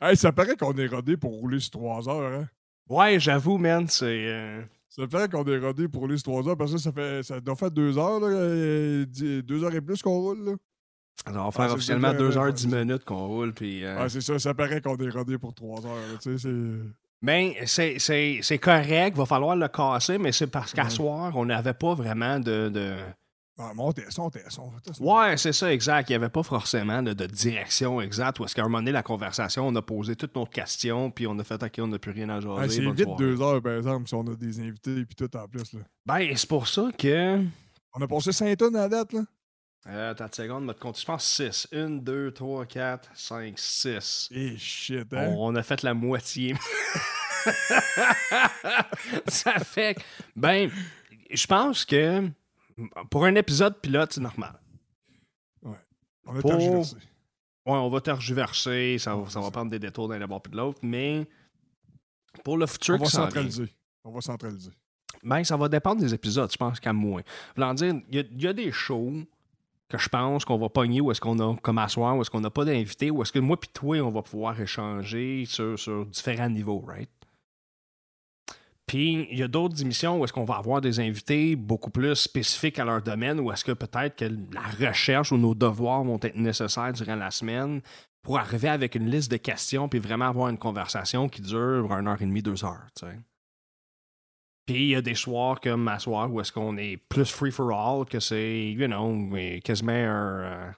[0.00, 2.48] Hey, ça paraît qu'on est rodé pour rouler sur 3 heures, hein?
[2.88, 4.06] ouais, j'avoue, man, c'est.
[4.06, 7.40] euh, Ça paraît qu'on est rodé pour sur 3 heures, parce que ça, fait, ça
[7.40, 10.52] doit faire 2 heures, là, euh, dix- deux heures et plus qu'on roule, là.
[11.28, 12.84] on va faire c'est officiellement ça, 2h10 ouais.
[12.84, 13.84] minutes qu'on roule, puis.
[13.84, 16.90] euh, Ouais, c'est ça, ça paraît qu'on est rodé pour 3 heures, tu sais, c'est...
[17.22, 17.98] Ben, c'est-
[18.58, 20.90] correct, va falloir le casser, mais c'est parce qu'à Ouais.
[20.90, 22.68] soir, on n'avait pas vraiment de.
[22.70, 22.94] de...
[23.62, 25.02] Ah, mais on t'est on t'est on fait ça.
[25.02, 26.08] Ouais, c'est ça, exact.
[26.08, 28.40] Il n'y avait pas forcément de, de direction exacte.
[28.40, 31.26] Où est-ce qu'à un moment donné, la conversation, on a posé toutes nos questions, puis
[31.26, 32.62] on a fait OK, on n'a plus rien à jaser.
[32.64, 33.24] Hey, c'est vite soirée.
[33.24, 35.80] 2 heures, par exemple, si on a des invités et tout en plus, là.
[36.06, 37.44] Ben, c'est pour ça que.
[37.92, 39.20] On a passé 5 tonnes à la date, là.
[39.88, 40.98] Euh, attends une seconde, mode compte.
[40.98, 41.68] Je pense 6.
[41.72, 44.28] 1, 2, 3, 4, 5, 6.
[44.32, 45.34] Eh, shit, hein?
[45.38, 46.54] On a fait la moitié.
[49.26, 49.96] ça fait
[50.36, 50.70] ben,
[51.30, 52.28] je pense que
[53.10, 54.58] pour un épisode pilote, c'est normal.
[56.26, 56.96] On a pour- tergiversé.
[57.66, 60.50] Ouais, on va tergiverser, ça va, Ouais, ça va prendre des détours d'un d'abord puis
[60.52, 61.26] de l'autre, mais
[62.44, 63.68] pour le futur On va vient, centraliser.
[64.04, 64.70] On va centraliser.
[65.22, 67.22] ben, ça va dépendre des épisodes, je pense, qu'à moins.
[67.56, 69.12] Voulant dire, il y, a- il y a des shows
[69.88, 72.30] que je pense qu'on va pogner où est-ce qu'on a comme à soir, où est-ce
[72.30, 75.78] qu'on n'a pas d'invité, où est-ce que moi puis toi, on va pouvoir échanger sur,
[75.78, 77.10] sur différents niveaux, right?
[78.90, 82.16] Puis, il y a d'autres émissions où est-ce qu'on va avoir des invités beaucoup plus
[82.16, 86.18] spécifiques à leur domaine, où est-ce que peut-être que la recherche ou nos devoirs vont
[86.20, 87.82] être nécessaires durant la semaine
[88.20, 92.08] pour arriver avec une liste de questions puis vraiment avoir une conversation qui dure une
[92.08, 92.88] heure et demie, deux heures.
[94.66, 97.52] Puis il y a des soirs comme ma soir où est-ce qu'on est plus free
[97.52, 99.30] for all, que c'est, you know,
[99.62, 100.74] quasiment un,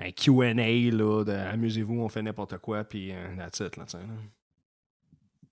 [0.00, 3.98] euh, QA, là, de amusez-vous, on fait n'importe quoi, puis euh, that's it, là, tu
[3.98, 3.98] sais.
[3.98, 4.14] là.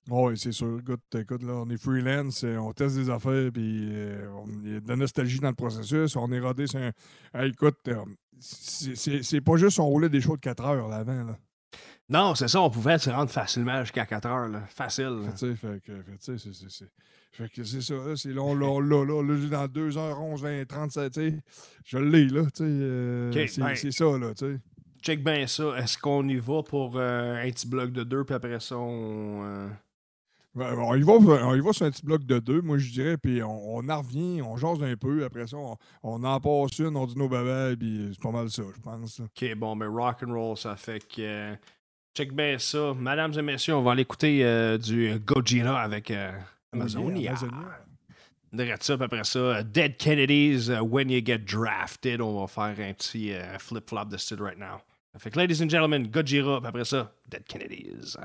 [0.08, 0.78] Oui, c'est sûr.
[0.80, 4.72] Écoute, écoute, là, on est freelance, euh, on teste des affaires, puis euh, on- il
[4.74, 6.14] y a de la nostalgie dans le processus.
[6.16, 6.92] On est rodé sur un.
[7.34, 7.96] Hey, écoute, euh,
[8.38, 11.24] c'est- pas juste on roulait des shows de 4 heures là, avant.
[11.24, 11.36] Là.
[12.08, 14.62] Non, c'est ça, on pouvait se rendre facilement jusqu'à 4 heures, là.
[14.68, 15.22] Facile.
[15.24, 15.32] là.
[15.36, 16.88] Fait, fait que, fait,
[17.32, 21.12] fait que c'est ça, là, c'est long, là, là, là, là, dans 2h11, 20, 37,
[21.14, 21.38] tu sais,
[21.84, 24.60] je l'ai, là, tu sais, euh, c'est ben- c'est ça, là, tu sais.
[25.02, 25.76] Check bien ça.
[25.78, 29.68] Est-ce qu'on y va pour euh, un petit bloc de deux, puis après ça, on.
[30.56, 32.90] Ben, on, y va, on y va sur un petit bloc de deux, moi, je
[32.90, 36.40] dirais, puis on, on en revient, on jase un peu, après ça, on, on en
[36.40, 39.20] passe une, on dit nos babelles, puis c'est pas mal ça, je pense.
[39.20, 41.20] Ok, bon, mais rock and roll, ça fait que.
[41.20, 41.54] euh,
[42.16, 42.94] check bien ça.
[42.94, 46.32] Mesdames et messieurs, on va aller écouter euh, du Gojira avec euh,
[46.72, 47.32] Amazonia.
[47.32, 47.78] Amazonia.
[48.52, 52.22] Derrière ça, puis après ça, euh, Dead Kennedys, When You Get Drafted.
[52.22, 54.78] On va faire un petit euh, flip-flop de style right now.
[55.12, 58.16] Ça fait que, ladies and gentlemen, Gojira, puis après ça, Dead Kennedys.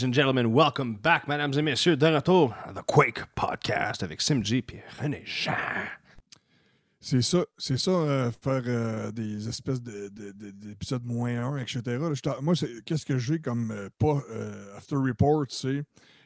[0.00, 4.22] Ladies and gentlemen, welcome back, mesdames et messieurs, de retour à The Quake Podcast avec
[4.22, 5.52] Simji et René Jean.
[7.00, 11.58] C'est ça, c'est ça, euh, faire euh, des espèces de- de- de- d'épisodes moins 1,
[11.58, 11.82] etc.
[12.24, 12.54] Là, moi,
[12.86, 15.82] qu'est-ce que j'ai comme euh, pas euh, after report, c'est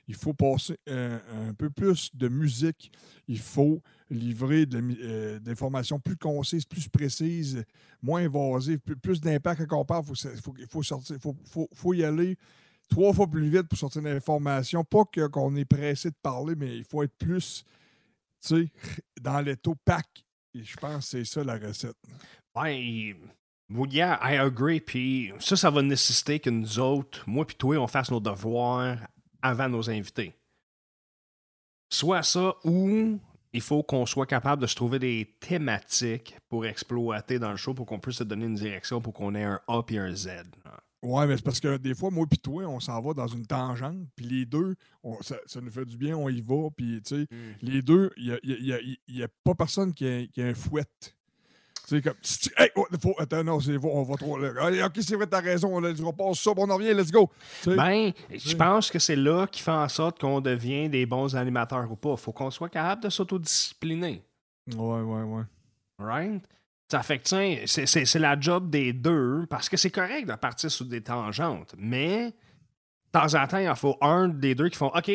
[0.07, 2.93] il faut passer euh, un peu plus de musique,
[3.27, 7.65] il faut livrer de euh, d'informations plus concises, plus précises,
[8.03, 10.05] moins invasives, plus, plus d'impact quand on parle.
[10.05, 12.37] Faut, faut, il faut sortir, faut, faut, faut y aller
[12.89, 14.85] trois fois plus vite pour sortir l'information.
[14.85, 17.65] Pas qu'on est pressé de parler, mais il faut être plus,
[19.21, 20.25] dans l'étau pack.
[20.55, 21.97] Et je pense que c'est ça la recette.
[22.55, 23.17] Ouais,
[23.69, 24.81] well, yeah, I agree.
[24.81, 28.99] Puis ça, ça va nécessiter que nous autres, moi puis toi, on fasse nos devoirs
[29.43, 30.33] avant nos invités.
[31.91, 33.19] Soit ça, ou
[33.53, 37.73] il faut qu'on soit capable de se trouver des thématiques pour exploiter dans le show
[37.75, 40.29] pour qu'on puisse se donner une direction pour qu'on ait un A et un Z.
[41.05, 43.47] Ouais, mais c'est parce que des fois, moi et toi, on s'en va dans une
[43.47, 47.01] tangente, puis les deux, on- ça, ça nous fait du bien, on y va, puis
[47.07, 47.27] tu sais,
[47.63, 50.55] les deux, il n'y a, y a- y a pas personne qui a, qui un
[50.55, 50.85] fouet.
[51.87, 52.15] Tu sais, comme,
[52.57, 54.39] hey, oh, faut, attends, non, c'est, on va trop.
[54.39, 54.87] là.
[54.87, 57.31] Ok, c'est vrai, t'as raison, on, on passe ça, on en revient, let's go.
[57.63, 61.05] Tu sais, Ben, je pense que c'est là qui fait en sorte qu'on devient des
[61.05, 62.17] bons animateurs ou pas.
[62.17, 64.23] faut qu'on soit capable de s'autodiscipliner.
[64.75, 65.43] Ouais, ouais, ouais.
[65.99, 66.43] Right?
[66.95, 70.29] Ça fait que, tiens, c'est- c'est c'est la job des deux, parce que c'est correct
[70.29, 72.33] de partir sur des tangentes, mais de
[73.11, 75.07] temps en temps, il en faut un des deux qui font OK,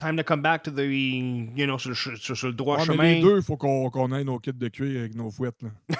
[0.00, 2.78] time to come back to the, you know, sur, le ch- sur- sur le droit
[2.78, 3.04] Ouais, mais chemin.
[3.14, 5.62] les deux, il faut qu'on, qu'on ait nos kits de cuir avec nos fouettes.
[5.62, 5.68] Là.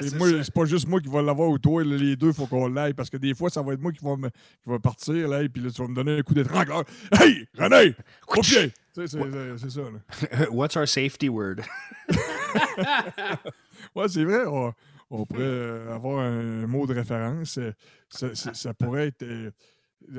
[0.00, 2.94] C'est, pas juste moi qui va l'avoir ou toi, les deux, il faut qu'on l'aille.
[2.94, 4.34] Parce que des fois, ça va être moi qui va, me, qui
[4.66, 6.82] va partir, là, et puis là, tu vas me donner un coup d'étrangleur.
[7.12, 7.94] Hey, René,
[8.26, 8.72] au pied!
[8.92, 9.18] C'est ça.
[9.20, 10.48] Là.
[10.50, 11.62] What's our safety word?
[13.94, 14.44] Ouais, c'est vrai.
[14.46, 14.72] On,
[15.10, 17.58] on pourrait euh, avoir un mot de référence.
[17.58, 17.72] Euh,
[18.08, 19.50] Ça, ça- ça pourrait être euh,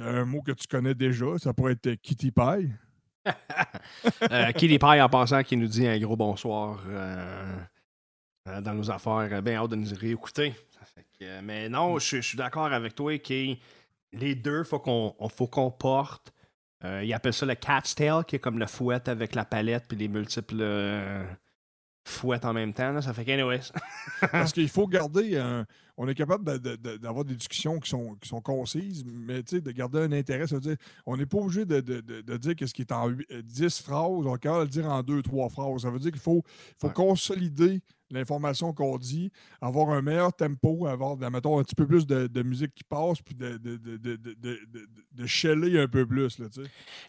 [0.02, 1.38] un mot que tu connais déjà.
[1.38, 2.70] Ça pourrait être Kitty Pie.
[4.32, 7.56] Euh, Kitty Pie, en passant, qui nous dit un gros bonsoir euh,
[8.62, 9.42] dans nos affaires.
[9.42, 10.54] Bien hâte de nous réécouter.
[11.20, 13.56] Que, mais non, je, je suis d'accord avec toi que
[14.14, 16.32] les deux, faut qu'on on- faut qu'on porte.
[16.84, 19.98] ils appellent ça le cat's tail, qui est comme le fouette avec la palette puis
[19.98, 20.62] les multiples
[22.06, 22.92] fouettes en même temps.
[22.92, 23.02] là.
[23.02, 23.72] Ça fait qu'anyways.
[24.32, 25.66] Parce qu'il faut garder un.
[25.98, 29.44] On est capable de- de- de- d'avoir des discussions qui sont, qui sont concises, mais
[29.44, 30.46] tu sais, de garder un intérêt.
[30.48, 30.76] Ça veut dire,
[31.06, 33.42] on n'est pas obligé de, de- de- de dire qu'est-ce qui est en huit- euh,
[33.42, 35.82] 10 phrases, on est capable de le dire en 2-3 phrases.
[35.84, 36.44] Ça veut dire qu'il faut,
[36.80, 36.94] faut Ouais.
[36.94, 42.28] consolider l'information qu'on dit, avoir un meilleur tempo, avoir, mettons, un petit peu plus de,
[42.28, 45.88] de musique qui passe, puis de, de, de, de, de, de- de- de cheller un
[45.88, 46.38] peu plus.
[46.38, 46.46] Là.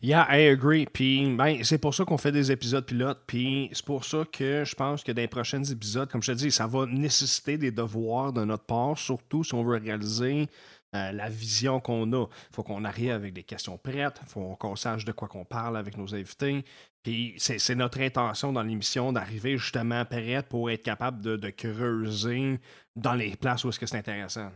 [0.02, 0.86] Yeah, I agree.
[0.86, 3.20] Puis, ben, c'est pour ça qu'on fait des épisodes pilotes.
[3.26, 6.39] Puis, c'est pour ça que je pense que dans les prochains épisodes, comme je te
[6.39, 10.48] dis, ça va nécessiter des devoirs de notre part, surtout si on veut réaliser
[10.94, 12.26] euh, la vision qu'on a.
[12.50, 14.20] Il faut qu'on arrive avec des questions prêtes.
[14.26, 16.64] Faut qu'on sache de quoi qu'on parle avec nos invités.
[17.02, 22.58] Puis, c'est notre intention dans l'émission d'arriver justement prête pour être capable de, creuser
[22.96, 24.50] dans les places où est-ce que c'est intéressant.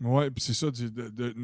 [0.00, 0.70] Oui, puis c'est ça.
[0.70, 1.34] de-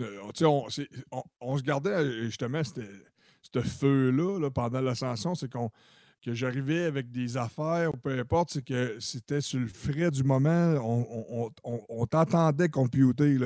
[0.45, 0.67] on,
[1.11, 5.71] on- on se gardait euh, justement ce feu-là là, pendant l'ascension, c'est qu'on
[6.25, 10.25] que j'arrivais avec des affaires ou peu importe, c'est que c'était sur le frais du
[10.25, 11.07] moment, on,
[11.45, 13.37] on- on- on t'entendait computer.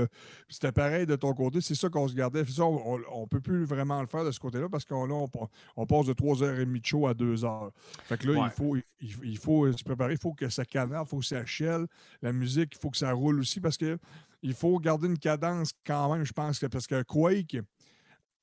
[0.48, 2.44] C'était pareil de ton côté, c'est ça qu'on se gardait.
[2.44, 5.48] Ça, on ne peut plus vraiment le faire de ce côté-là parce qu'on on, pa-
[5.76, 7.70] on passe de 3h30 de show à 2h.
[8.04, 8.46] Fait que là, Ouais.
[8.46, 8.84] il, faut, il,
[9.24, 11.86] il faut se préparer, il faut que ça canarde, il faut que ça chiale.
[12.22, 13.98] La musique, il faut que ça roule aussi parce que
[14.42, 17.58] il faut garder une cadence quand même, je pense, que, parce que Quake,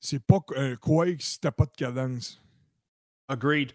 [0.02, 2.42] c'est pas un Quake si t'as pas de cadence.
[3.28, 3.74] Agreed.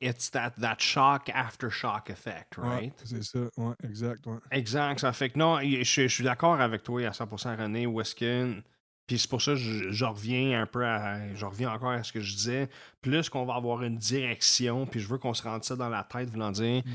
[0.00, 3.02] It's that, that shock after shock effect, Ouais, right?
[3.04, 4.26] c'est ça, ouais, exact.
[4.26, 4.38] ouais.
[4.50, 5.00] Exact.
[5.00, 8.14] Ça fait que non, je, je suis d'accord avec toi à 100% René, où est-ce
[8.14, 8.54] que
[9.06, 11.34] Puis c'est pour ça que je, je reviens un peu à.
[11.34, 12.70] Je reviens encore à ce que je disais.
[13.02, 16.04] Plus qu'on va avoir une direction, puis je veux qu'on se rende ça dans la
[16.04, 16.90] tête, voulant dire, Mm.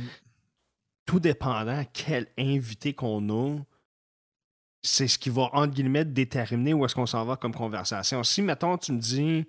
[1.05, 3.59] tout dépendant quel invité qu'on a,
[4.81, 8.23] c'est ce qui va, entre guillemets, déterminer où est-ce qu'on s'en va comme conversation.
[8.23, 9.45] Si, mettons, tu me dis,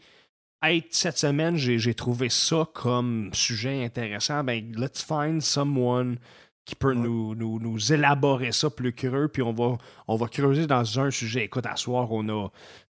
[0.63, 6.19] hey, cette semaine, j'ai trouvé ça comme sujet intéressant, ben, let's find someone
[6.65, 7.03] qui peut Ouais.
[7.03, 9.77] nous, nous, nous élaborer ça plus creux, puis on va,
[10.07, 11.45] on va creuser dans un sujet.
[11.45, 12.49] Écoute, à soir, on a,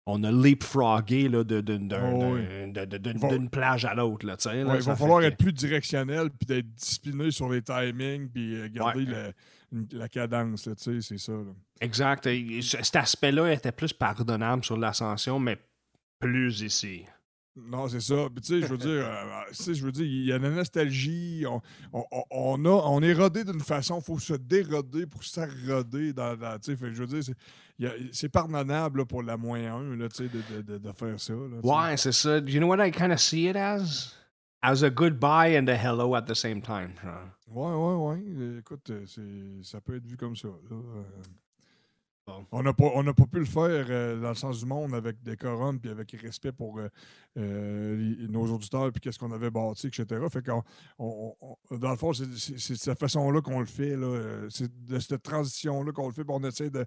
[0.06, 2.36] on a leapfrogué là, de- de- Oh,
[2.98, 4.26] d'une d'une plage à l'autre.
[4.26, 8.56] là, il va falloir que- être plus directionnel puis d'être discipliné sur les timings puis
[8.56, 9.32] euh, garder Ouais.
[9.72, 11.30] le- une- la cadence, tu sais, c'est ça.
[11.32, 11.52] là.
[11.80, 12.26] Exact.
[12.26, 15.58] Et Cet aspect-là était plus pardonnable sur l'ascension, mais
[16.18, 17.04] plus ici.
[17.56, 18.28] Non, c'est ça.
[18.34, 19.42] Puis, tu sais, je veux dire, euh,
[19.74, 21.44] je veux dire, il y a la nostalgie.
[21.48, 21.60] On,
[21.92, 26.12] on- on- a, on est rodé d'une façon, il faut se déroder pour s'arroder.
[26.12, 27.36] Dans, dans- fait je veux dire, c'est-
[28.28, 31.32] pardonnable là, pour la moins 1 là, tu sais, de, de, de, de faire ça.
[31.34, 31.60] là.
[31.62, 32.38] Ouais, c'est ça.
[32.38, 34.14] You know what I kind of see it as?
[34.62, 36.92] As a goodbye and a hello at the same time.
[37.48, 38.22] Ouais, ouais, ouais.
[38.28, 39.04] Euh, Écoute, euh,
[39.62, 40.48] ça peut être vu comme ça.
[40.48, 40.76] là.
[42.52, 45.80] On n'a pas, pas pu le faire euh, dans le sens du monde avec décorum
[45.80, 46.88] puis avec respect pour euh,
[47.38, 50.06] euh, nos auditeurs puis qu'est-ce qu'on avait bâti, etc.
[50.30, 50.62] Fait qu'on,
[50.98, 51.34] on-
[51.70, 52.36] on- dans le fond, c'est, de
[52.76, 53.96] cette façon-là qu'on le fait.
[54.50, 56.24] C'est de cette transition-là qu'on le fait.
[56.28, 56.84] on essaie de,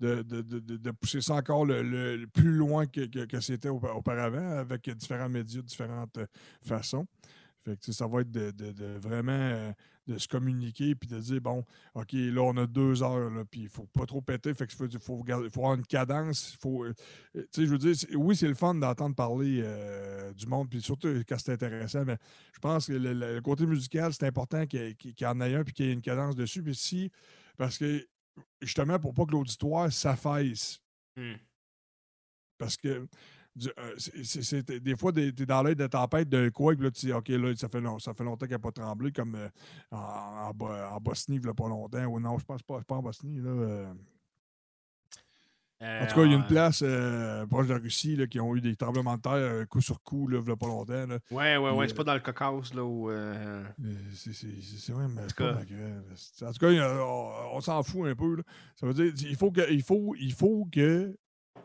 [0.00, 0.42] de, de-
[0.76, 5.28] de- pousser ça encore le, plus loin que, que- que c'était aupa- auparavant avec différents
[5.28, 6.18] médias, différentes
[6.62, 7.06] façons.
[7.64, 8.52] Fait que, ça va être de,
[8.98, 9.72] vraiment
[10.06, 13.62] de se communiquer puis de dire bon, OK, là, on a deux heures, là, puis
[13.62, 14.54] il faut pas trop péter.
[14.54, 16.56] Fait que faut, faut, garder- faut avoir une cadence.
[16.60, 16.94] Faut, euh,
[17.36, 20.68] euh, tu sais, je veux dire, oui, c'est le fun d'entendre parler euh, du monde,
[20.70, 22.16] puis surtout quand c'est intéressant, mais
[22.52, 25.54] je pense que le, côté musical, c'est important qu'il y, ait- qu'il y en ait
[25.54, 26.62] un puis qu'il y ait une cadence dessus.
[26.62, 27.10] Puis si,
[27.56, 28.06] parce que
[28.60, 30.80] justement, pour pas que l'auditoire s'affaisse.
[31.16, 31.34] Hmm.
[32.58, 33.06] Parce que
[33.98, 37.06] c'est- c'est- des fois, tu es dans l'œil de tempête d'un quoi, puis là, tu
[37.06, 39.48] dis, OK, là, ça fait, long- ça fait longtemps qu'il n'a pas tremblé, comme euh,
[39.90, 39.96] en,
[40.48, 42.04] en Bo- en Bosnie, il n'y a pas longtemps.
[42.06, 43.40] Ou non, je pense pas, pas en Bosnie.
[43.40, 43.92] Là, euh.
[45.78, 48.26] En tout cas, il y a une Euh, place euh, proche de la Russie là,
[48.26, 50.56] qui ont eu des tremblements de terre euh, coup sur coup, là, il y a
[50.56, 51.06] pas longtemps.
[51.06, 51.18] Là.
[51.30, 51.86] Ouais, ouais, ouais.
[51.86, 53.10] C'est pas dans le Caucase, là, où.
[53.10, 55.64] euh, Mais C'est c'est- c'est- c'est même tout pas cas.
[55.64, 56.02] grave.
[56.48, 56.68] En tout cas,
[57.02, 58.36] on, on s'en fout un peu.
[58.36, 58.42] là.
[58.74, 61.14] Ça veut dire il faut que il faut, il faut que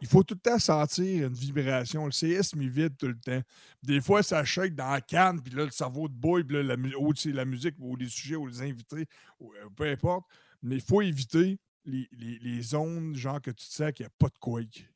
[0.02, 2.06] il faut tout le temps sentir une vibration.
[2.06, 3.42] Le séisme, il vide tout le temps.
[3.84, 6.76] Des fois, ça shake dans la canne, puis là, le cerveau de bouille, puis là,
[6.76, 9.06] la, ou la musique, ou les sujets, ou les invités,
[9.40, 10.26] ou, euh, peu importe.
[10.64, 14.14] Mais il faut éviter les, les- zones, genre que tu te sens qu'il n'y a
[14.18, 14.88] pas de quake.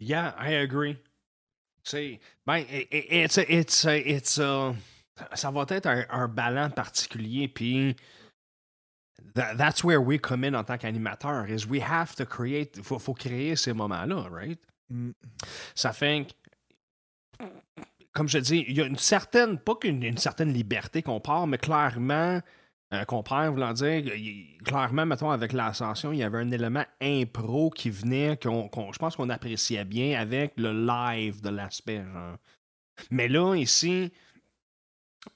[0.00, 0.96] Yeah, I agree.
[1.84, 4.74] Tu ben, it's, a- it's, it's, a-
[5.34, 7.96] ça va être un, un ballon particulier, puis
[9.34, 12.98] tha- that's where we come in en tant qu'animateur, is we have to create, faut,
[12.98, 14.58] faut créer ces moments-là, right?
[14.90, 15.10] Mm.
[15.74, 16.26] Ça fait
[17.38, 17.44] que,
[18.12, 21.46] comme je dis, il y a une certaine, pas qu'une une certaine liberté qu'on part,
[21.46, 22.40] mais clairement,
[22.94, 26.84] euh, qu'on perd, voulant dire, il- clairement, mettons, avec l'ascension, il y avait un élément
[27.00, 32.02] impro qui venait, qu'on, qu'on- je pense qu'on appréciait bien avec le live de l'aspect,
[32.12, 32.36] genre.
[33.10, 34.10] Mais là, ici,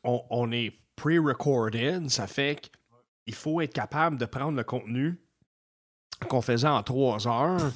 [0.02, 2.70] on, on est pre-recorded, ça fait
[3.24, 5.18] qu'il faut être capable de prendre le contenu
[6.28, 7.72] qu'on faisait en trois heures.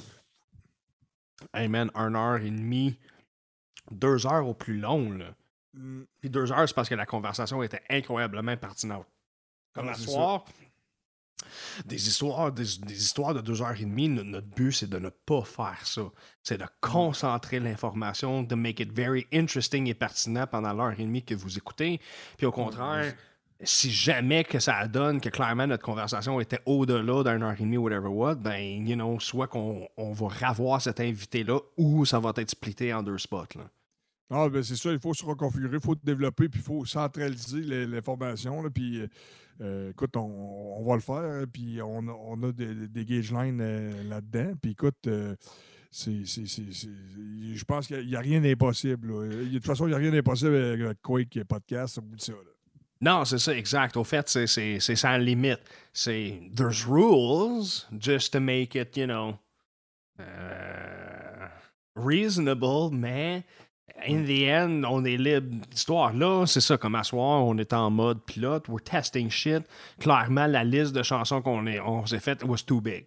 [1.53, 2.97] Hey man, une heure et demie,
[3.91, 5.35] deux heures au plus long, là.
[5.73, 6.03] Mm.
[6.19, 9.05] Puis deux heures, c'est parce que la conversation était incroyablement pertinente.
[9.73, 10.45] Comme la soir,
[11.85, 14.97] des histoires, des, des histoires de deux heures et demie, no- notre but, c'est de
[14.97, 16.01] ne pas faire ça.
[16.41, 21.23] C'est de concentrer l'information, de make it very interesting et pertinent pendant l'heure et demie
[21.23, 22.01] que vous écoutez.
[22.37, 23.13] Puis au contraire,
[23.63, 27.77] si jamais que ça donne que clairement notre conversation était au-delà d'une heure et demie,
[27.77, 32.33] whatever what, ben, you know, soit qu'on on va revoir cet invité-là ou ça va
[32.37, 33.55] être splitté en deux spots.
[33.55, 33.69] Là.
[34.29, 37.61] Ah, ben c'est ça, il faut se reconfigurer, il faut développer, puis il faut centraliser
[37.87, 38.61] l'information.
[38.69, 39.07] Puis, euh,
[39.61, 43.31] euh, écoute, on, on va le faire, puis on a, on a des, des gauge
[43.31, 44.51] lines euh, là-dedans.
[44.61, 45.07] Puis, écoute,
[45.89, 46.71] c'est, c'est- c'est-
[47.55, 49.07] je pense qu'il n'y a, rien d'impossible.
[49.07, 52.33] De toute façon, il n'y a rien d'impossible avec Quake podcast, au bout de ça.
[53.01, 53.95] Non, c'est ça, exact.
[53.97, 55.59] Au fait, c'est, c'est, sans limite.
[55.93, 59.35] C'est there's rules just to make it, you know,
[60.19, 61.47] euh,
[61.95, 63.43] reasonable, mais
[64.07, 66.13] in the end, on est libre d'histoire.
[66.13, 69.63] Là, c'est ça, comme à soir, on est en mode pilote, we're testing shit.
[69.99, 73.05] Clairement, la liste de chansons qu'on on s'est faite was too big.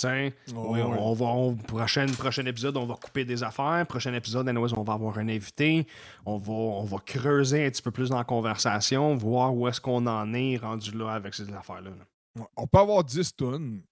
[0.00, 0.96] Tiens, Oh, oui, ouais.
[0.98, 3.84] on va, on- prochain, prochain épisode, on va couper des affaires.
[3.86, 5.86] Prochain épisode, anyways, on va avoir un invité.
[6.24, 9.78] On va, on va creuser un petit peu plus dans la conversation, voir où est-ce
[9.80, 11.90] qu'on en est rendu là avec ces affaires-là.
[12.38, 13.82] Ouais, On peut avoir 10 tonnes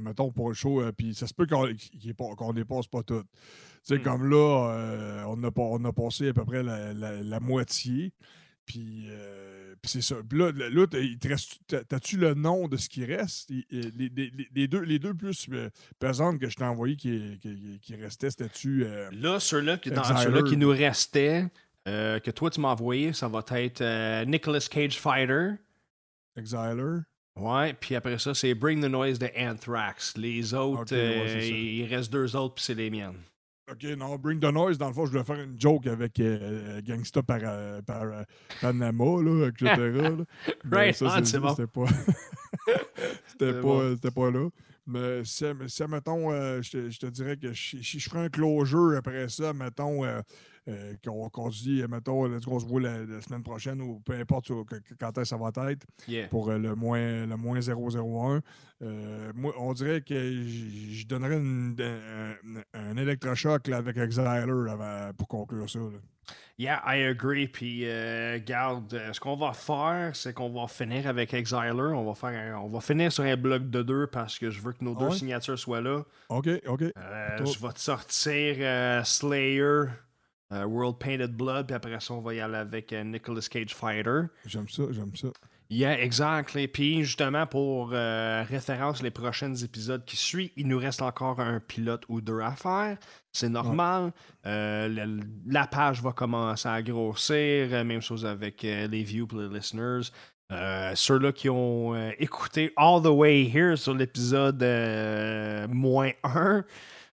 [0.00, 1.66] mettons, pour le show, euh, puis ça se peut qu'on
[2.36, 3.20] qu'on dépasse pas tout.
[3.22, 3.26] Tu
[3.82, 4.02] sais, Hmm.
[4.04, 7.40] comme là, euh, on, a, pas- on a passé à peu près la, la- la
[7.40, 8.12] moitié.
[8.64, 10.16] Puis, euh, puis c'est ça.
[10.28, 10.86] Puis là, là
[11.88, 13.50] t'as-tu le nom de ce qui reste?
[13.50, 17.38] Les, les- les- les deux, les deux plus euh, pesantes que je t'ai envoyées qui,
[17.40, 18.84] qui, qui restaient, c'était-tu.
[18.84, 19.90] euh, Là, ceux-là qui,
[20.56, 21.46] nous restaient,
[21.86, 25.52] euh, que toi tu m'as envoyé, ça va être euh, Nicolas Cage Fighter.
[26.36, 27.00] Exiler?
[27.36, 30.16] Ouais, puis après ça, c'est Bring the Noise de Anthrax.
[30.16, 33.14] Les autres, ouais, il reste deux autres, puis c'est les miennes.
[33.70, 36.80] OK, non, Bring the Noise, dans le fond, je voulais faire une joke avec euh,
[36.82, 38.22] Gangsta par, euh, par euh,
[38.60, 39.74] Panama, là, etc.
[39.76, 40.10] là.
[40.70, 41.50] Right ça, on, c'est bon.
[41.50, 41.86] C'était pas...
[43.26, 43.94] c'était pas, bon.
[43.94, 44.48] c'était pas là.
[44.86, 48.24] Mais si, si mettons, euh, je, te, je te dirais que si si je ferais
[48.24, 50.02] un closure après ça, mettons,
[50.68, 53.42] euh, euh, qu'on qu'on se dit, mettons, let's go, on se voit la, la semaine
[53.42, 54.64] prochaine ou peu importe sur-
[55.00, 56.28] quand est-ce ça va être, Yeah.
[56.28, 58.40] pour euh, le moins, le moins 001.
[58.82, 61.74] Euh, moi, on dirait que je donnerais une-
[62.74, 64.26] un, un électrochoc là, avec Exiler
[64.70, 65.78] avant- pour conclure ça.
[65.78, 65.86] là.
[66.58, 67.48] Yeah, I agree.
[67.48, 71.70] Puis, euh, garde, euh, ce qu'on va faire, c'est qu'on va finir avec Exiler.
[71.94, 74.60] On va, faire un- on va finir sur un bloc de deux parce que je
[74.60, 75.14] veux que nos Ah deux ouais?
[75.16, 76.02] signatures soient là.
[76.28, 76.82] OK, OK.
[76.82, 76.92] Euh,
[77.46, 79.84] je vais te sortir euh, Slayer,
[80.52, 83.74] euh, World Painted Blood, puis après ça, on va y aller avec euh, Nicolas Cage
[83.74, 84.22] Fighter.
[84.46, 85.28] J'aime ça, j'aime ça.
[85.70, 86.66] Yeah, exactly.
[86.66, 91.60] Puis justement, pour euh, référence les prochains épisodes qui suivent, il nous reste encore un
[91.60, 92.96] pilote ou deux à faire.
[93.32, 94.12] C'est normal.
[94.46, 97.68] Euh, le- la page va commencer à grossir.
[97.84, 100.10] Même chose avec euh, les views pour les listeners.
[100.94, 104.62] Ceux-là qui ont écouté all the way here sur l'épisode
[105.70, 106.64] moins 1.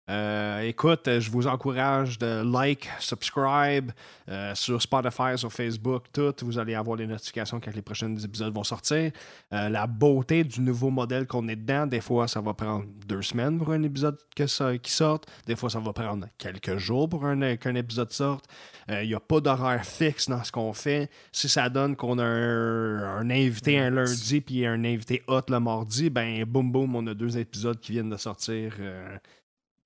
[0.08, 3.92] Euh, écoute, je vous encourage de like, subscribe
[4.30, 6.34] euh, sur Spotify, sur Facebook, tout.
[6.44, 9.12] Vous allez avoir les notifications quand les prochains épisodes vont sortir.
[9.52, 13.24] Euh, la beauté du nouveau modèle qu'on est dedans, des fois, ça va prendre deux
[13.24, 15.26] semaines pour un épisode que ça, qui sorte.
[15.48, 18.46] Des fois, ça va prendre quelques jours pour un- qu'un épisode sorte.
[18.88, 21.10] Il n'y a pas d'horaire fixe dans ce qu'on fait.
[21.32, 25.60] Si ça donne qu'on a un, un invité un lundi puis un invité hot le
[25.60, 28.74] mardi, ben boum boum, on a deux épisodes qui viennent de sortir.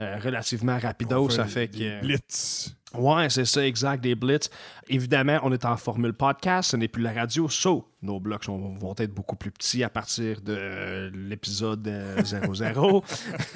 [0.01, 1.99] Euh, relativement rapido, ça fait que.
[2.01, 2.75] Blitz.
[2.95, 4.49] Ouais, c'est ça, exact, des blitz.
[4.87, 8.73] Évidemment, on est en formule podcast, ce n'est plus la radio, so nos blocs sont-
[8.75, 13.03] vont être beaucoup plus petits à partir de euh, l'épisode euh, 00,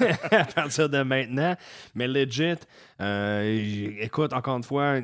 [0.30, 1.56] à partir de maintenant.
[1.96, 2.54] Mais legit,
[3.00, 5.00] euh, écoute, encore une fois,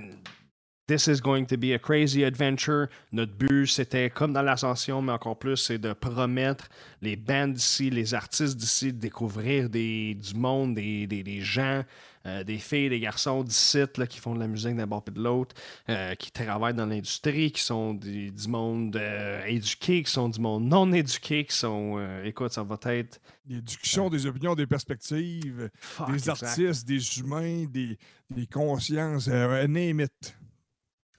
[0.90, 2.88] This is going to be a crazy adventure.
[3.12, 6.68] Notre but, c'était comme dans l'ascension, mais encore plus, c'est de promettre
[7.00, 11.84] les bands d'ici, les artistes d'ici, de découvrir des, du monde, des, des- des gens,
[12.26, 15.12] euh, des filles, des garçons d'ici là, qui font de la musique d'un bord et
[15.12, 15.54] de l'autre,
[15.88, 20.64] euh, qui travaillent dans l'industrie, qui sont du monde euh, éduqué, qui sont du monde
[20.64, 21.98] non éduqué, qui sont.
[21.98, 23.20] euh, écoute, ça va être.
[23.46, 26.42] Des discussions, des opinions, des perspectives, Fuck, des exact.
[26.42, 27.96] artistes, des humains, des,
[28.28, 30.36] des consciences, it.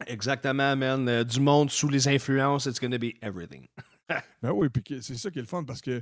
[0.08, 1.08] Exactement, man.
[1.08, 3.68] Euh, du monde sous les influences, it's gonna be everything.
[4.42, 6.02] Ben oui, puis c'est ça qui est le fun parce que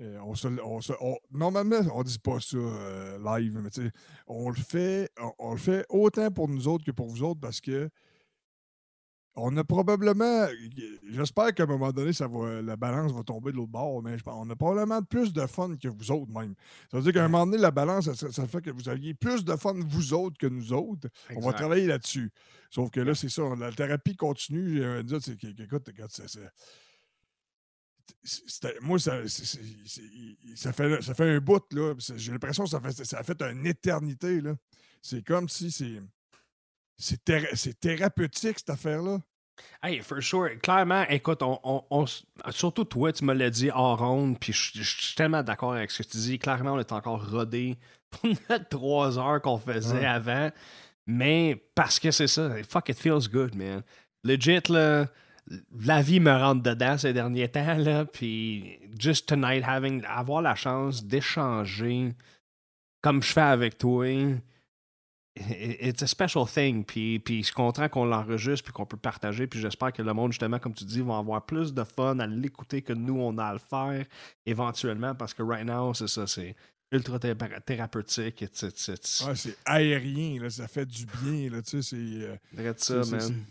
[0.00, 0.94] euh, on se, on se-
[1.30, 3.90] normalement, on dit pas ça euh, live, mais
[4.26, 7.60] on le fait, on le fait autant pour nous autres que pour vous autres parce
[7.60, 7.90] que
[9.34, 10.46] on a probablement,
[11.08, 14.18] j'espère qu'à un moment donné, ça va, la balance va tomber de l'autre bord, mais
[14.18, 16.54] je on a probablement plus de fun que vous autres même.
[16.90, 19.14] Ça veut dire qu'à un moment donné, la balance, ça, ça fait que vous aviez
[19.14, 21.08] plus de fun vous autres que nous autres.
[21.36, 22.30] On va travailler là-dessus.
[22.70, 24.82] Sauf que là, c'est ça, la thérapie continue.
[25.20, 26.50] C'est que- que- écoute, regarde, c'est- c'est-
[28.24, 29.44] c'est- c'était- moi, ça, c'est-
[29.86, 31.94] c'est- ça, fait, ça fait un bout, là.
[32.16, 34.54] J'ai l'impression que ça fait, ça a fait une éternité, là.
[35.00, 36.00] C'est comme si c'est.
[37.02, 39.18] C'est théra- c'est thérapeutique, cette affaire-là?
[39.82, 40.50] Hey, for sure.
[40.62, 41.58] Clairement, écoute, on,
[41.90, 42.06] on-
[42.50, 46.02] surtout toi, tu me l'as dit en ronde, puis je suis tellement d'accord avec ce
[46.02, 46.38] que tu dis.
[46.38, 47.76] Clairement, on est encore rodé
[48.10, 50.06] pour notre trois heures qu'on faisait Ouais.
[50.06, 50.50] avant.
[51.06, 53.82] Mais parce que c'est ça, fuck, it feels good, man.
[54.24, 55.06] Legit, là,
[55.80, 60.54] la vie me rentre dedans ces derniers temps, là, puis just tonight, having, avoir la
[60.54, 62.14] chance d'échanger
[63.02, 64.06] comme je fais avec toi,
[65.36, 66.84] it's a special thing.
[66.84, 69.46] Puis, puis je suis content qu'on l'enregistre puis qu'on peut partager.
[69.46, 72.26] Puis j'espère que le monde, justement, comme tu dis, va avoir plus de fun à
[72.26, 74.04] l'écouter que nous, on a à le faire
[74.46, 75.14] éventuellement.
[75.14, 76.54] Parce que right now, c'est ça, c'est
[76.90, 78.42] ultra thé- thérapeutique.
[79.26, 81.50] Ouais, c'est aérien, là, ça fait du bien.
[81.50, 82.36] Là, tu sais, c'est, euh,
[82.78, 83.44] ça, c'est- man.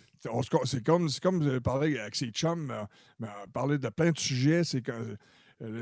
[0.85, 2.71] comme, c'est comme euh, parler avec ses chums,
[3.19, 4.63] mais, euh, parler de plein de sujets.
[4.63, 4.91] C'est que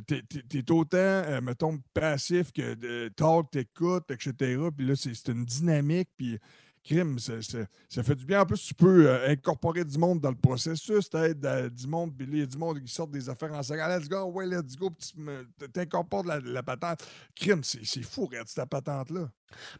[0.06, 4.33] t'es, t'es- autant, euh, mettons, passif que de talk, t'écoutes, etc.
[4.75, 6.40] Puis là, c'est, une dynamique puis,
[6.83, 8.41] crime, ça fait du bien.
[8.41, 12.16] En plus, tu peux euh, incorporer du monde dans le processus, t'aides euh, du monde,
[12.17, 13.88] puis il y a du monde qui sort des affaires en second.
[13.88, 15.11] Let's go, ouais, let's go, puis
[15.59, 17.06] tu t'incorpores la, la patente.
[17.35, 19.30] Crime, c'est fou, cette patente-là.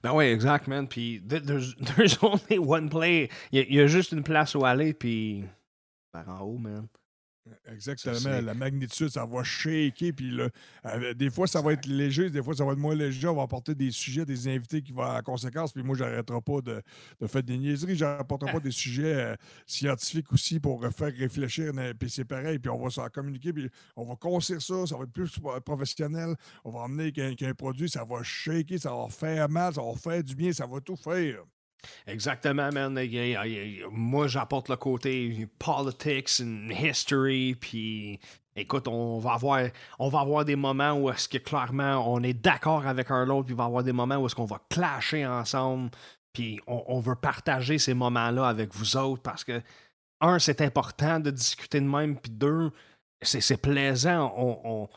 [0.04, 0.88] Ben ouais, exact, man.
[0.88, 3.30] Puis th- there's, there's only one play.
[3.52, 5.44] Il y, y a juste une place où aller, puis
[6.12, 6.88] par en haut, man.
[7.72, 8.42] Exactement.
[8.42, 10.12] La magnitude, ça va shaker.
[10.16, 10.50] Puis là,
[10.86, 13.28] euh, des fois, ça va être léger, des fois, ça va être moins léger.
[13.28, 15.72] On va apporter des sujets, des invités qui vont à conséquence.
[15.74, 16.82] Puis moi, j'arrêterai pas de,
[17.22, 17.96] de faire des niaiseries.
[17.96, 21.72] J'apporterai pas des sujets euh, scientifiques aussi pour euh, faire réfléchir.
[22.00, 22.60] Puis c'est pareil.
[22.60, 23.54] Puis on va s'en communiquer.
[23.54, 24.86] Puis on va concire ça.
[24.88, 26.36] Ça va être plus pro- professionnel.
[26.64, 27.90] On va emmener qu'un qu'un produit.
[27.90, 28.80] Ça va shaker.
[28.80, 29.74] Ça va faire mal.
[29.74, 30.52] Ça va faire du bien.
[30.52, 31.44] Ça va tout faire.
[32.08, 33.00] Exactement, man.
[33.92, 38.20] Moi, j'apporte le côté politics and history, puis
[38.56, 39.62] écoute, on va avoir,
[39.98, 43.46] on va avoir des moments où est-ce que clairement on est d'accord avec un l'autre,
[43.46, 45.90] puis il va avoir des moments où est-ce qu'on va clasher ensemble,
[46.34, 49.62] puis on, veut partager ces moments-là avec vous autres parce que,
[50.22, 52.72] un, c'est important de discuter de même, puis deux,
[53.22, 54.34] c'est plaisant.
[54.38, 54.90] On,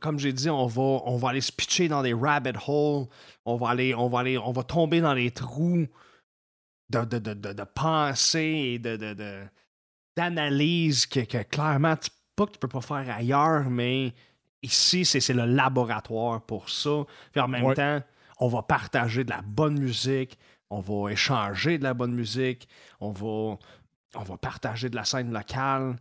[0.00, 3.06] comme j'ai dit, on va, on va aller se pitcher dans des rabbit holes,
[3.44, 5.86] on va aller, on va aller, on va tomber dans les trous
[6.90, 9.44] de, de, de, de, de pensée et de, de, de-
[10.16, 14.12] d'analyse que, que clairement, tu, pas que tu peux pas faire ailleurs, mais
[14.62, 17.04] ici, c'est, c'est le laboratoire pour ça.
[17.32, 17.74] Puis en même Ouais.
[17.74, 18.02] temps,
[18.38, 20.38] on va partager de la bonne musique,
[20.70, 22.68] on va échanger de la bonne musique,
[23.00, 23.56] on va,
[24.14, 25.96] on va partager de la scène locale.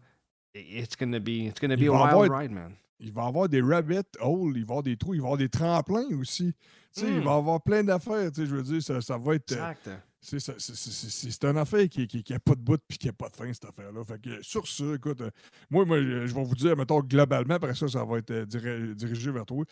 [0.56, 2.74] It's gonna be, it's gonna be Il a wild avoir- ride, man.
[3.02, 5.28] Il va y avoir des rabbit holes, il va y avoir des trous, il va
[5.28, 6.54] y avoir des tremplins aussi.
[6.98, 7.20] Il Mm.
[7.22, 8.30] va y avoir plein d'affaires.
[8.32, 9.52] tu sais, Je veux dire, ça, ça va être.
[9.54, 9.90] euh, Exact.
[10.22, 13.30] C'est- c'est- c'est- une affaire qui n'a qui, pas de bout et qui n'a pas
[13.30, 14.04] de fin, cette affaire-là.
[14.04, 15.30] Fait que sur ça, écoute, euh,
[15.70, 18.96] moi, moi, je vais vous dire, mettons, globalement, après ça, ça va être euh, diri-
[18.96, 19.64] dirigé vers toi.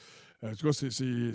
[0.43, 1.31] Euh, en tout cas, c'est- de-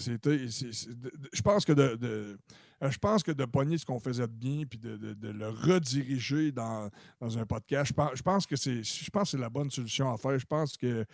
[0.97, 2.39] de- je pense que de, de-
[2.81, 5.49] je pense que de pogner ce qu'on faisait de bien puis de, de- de le
[5.51, 6.89] rediriger dans,
[7.21, 10.13] dans un podcast, je pense, je pense que c'est je pense c'est la bonne solution
[10.13, 10.39] à faire.
[10.39, 11.05] Je pense que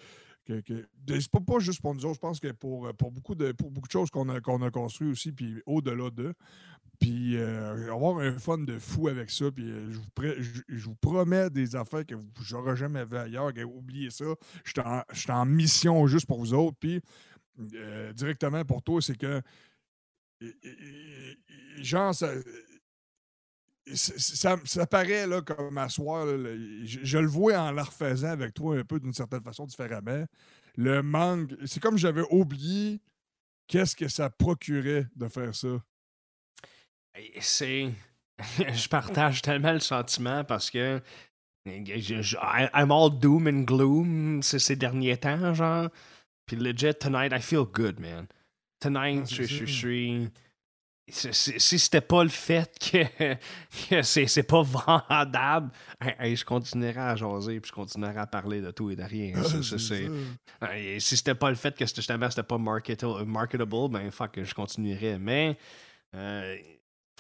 [0.47, 3.11] que, que- de- c'est pas, pas juste pour nous autres, je pense que pour, pour,
[3.13, 4.71] beaucoup, de, pour beaucoup de choses qu'on a, qu'on a
[5.03, 6.33] aussi, puis au-delà d'eux.
[6.99, 9.51] Puis euh, avoir un fun de fou avec ça.
[9.51, 9.93] Puis euh,
[10.69, 13.53] je, vous promets des affaires que j'aurais jamais vues ailleurs.
[13.53, 14.25] que- Oubliez ça.
[14.65, 14.73] Je
[15.13, 16.77] suis en, mission juste pour vous autres.
[16.81, 17.01] Puis
[17.75, 19.41] euh, directement pour toi, c'est que.
[21.79, 22.29] Genre, ça,
[24.65, 26.27] ça, paraît là, comme à soir.
[26.27, 30.25] je, je le vois en la refaisant avec toi un peu d'une certaine façon différemment.
[30.77, 31.55] Le manque.
[31.67, 33.01] C'est comme j'avais oublié
[33.67, 35.69] qu'est-ce que ça procurait de faire ça.
[37.41, 37.91] C'est.
[38.59, 41.01] je partage tellement le sentiment parce que.
[41.67, 42.37] je-
[42.75, 45.89] I'm all doom and gloom ces, derniers temps, genre.
[46.47, 48.27] Puis legit, tonight, I feel good, man.
[48.81, 50.29] Tonight, Ah, je, suis.
[51.11, 53.35] Si c'était pas le fait que,
[53.89, 58.71] que c'est c'est pas vendable, je continuerais à jaser puis je continuerais à parler de
[58.71, 59.33] tout et de rien.
[60.61, 64.39] Ah, si c'était pas le fait que c'était- justement c'était pas marketa- marketable, ben fuck,
[64.43, 65.19] je continuerais.
[65.19, 65.57] Mais.
[66.15, 66.57] euh,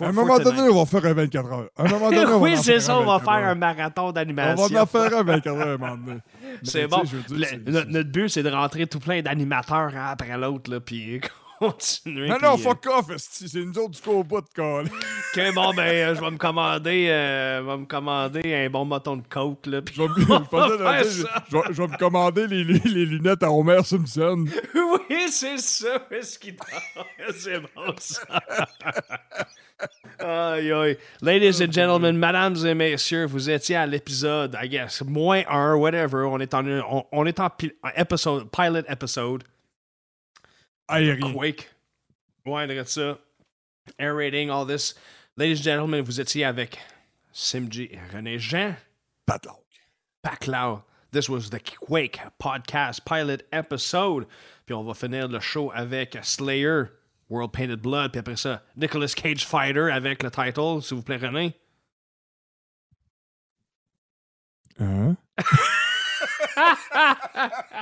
[0.00, 1.68] À un moment donné, on va faire un 24 heures.
[1.76, 3.48] À un moment donné, on va oui, c'est faire ça, un on va 24 faire
[3.48, 4.66] un marathon On d'animation.
[4.68, 6.20] va en faire un 24 heures à un moment donné.
[6.62, 7.02] C'est bon.
[7.02, 7.22] dire,
[7.66, 11.20] Le- notre, but, c'est de rentrer tout plein d'animateurs un après l'autre, puis
[11.58, 12.28] continuer.
[12.28, 14.86] Non, non, euh, fuck off, esti, c'est nous autres du au bout de call.
[15.36, 19.26] OK, bon, ben, euh, je vais me commander, euh, me commander un bon bâton de
[19.28, 24.44] coke, là, puis Je vais, me- commander les, les- les lunettes à Homer Simpson.
[24.74, 26.54] oui, c'est ça, ce qui
[27.36, 28.22] C'est bon, ça.
[30.54, 30.98] aïe, aïe.
[31.22, 36.24] Ladies and gentlemen, mesdames et messieurs, vous étiez à l'épisode, I guess, moins un, whatever.
[36.28, 39.44] On est en, on, on est en pi- en épisode, pilot episode.
[40.88, 41.32] Aérien.
[41.32, 41.68] Quake.
[42.46, 43.18] Ouais, regarde ça.
[43.98, 44.94] Air rating, all this.
[45.36, 46.78] Ladies and gentlemen, vous étiez avec
[47.32, 48.76] Simji René Jean.
[49.26, 49.64] Patlock.
[50.22, 50.82] Paclau.
[51.10, 54.26] This was the Quake podcast pilot episode.
[54.66, 56.90] Puis on va finir le show avec Slayer,
[57.28, 58.12] World Painted Blood.
[58.12, 61.54] Puis après ça, Nicolas Cage Fighter avec le title, s'il vous plaît, René.
[64.80, 65.16] Hein?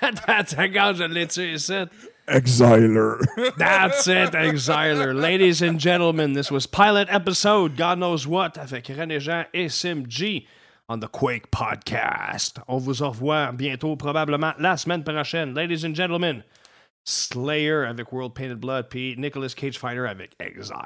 [0.00, 1.86] That's regarde, je l'ai tué ici.
[2.28, 3.18] Exiler.
[3.58, 5.12] That's it, Exiler.
[5.12, 10.06] Ladies and gentlemen, this was pilot episode, God knows what, avec René Jean et Sim
[10.08, 10.46] G
[10.88, 12.58] on the Quake Podcast.
[12.68, 15.54] On vous revoit bientôt, probablement la semaine prochaine.
[15.54, 16.44] Ladies and gentlemen,
[17.04, 20.78] Slayer avec World Painted Blood, puis Nicolas Cage Fighter avec Exiler.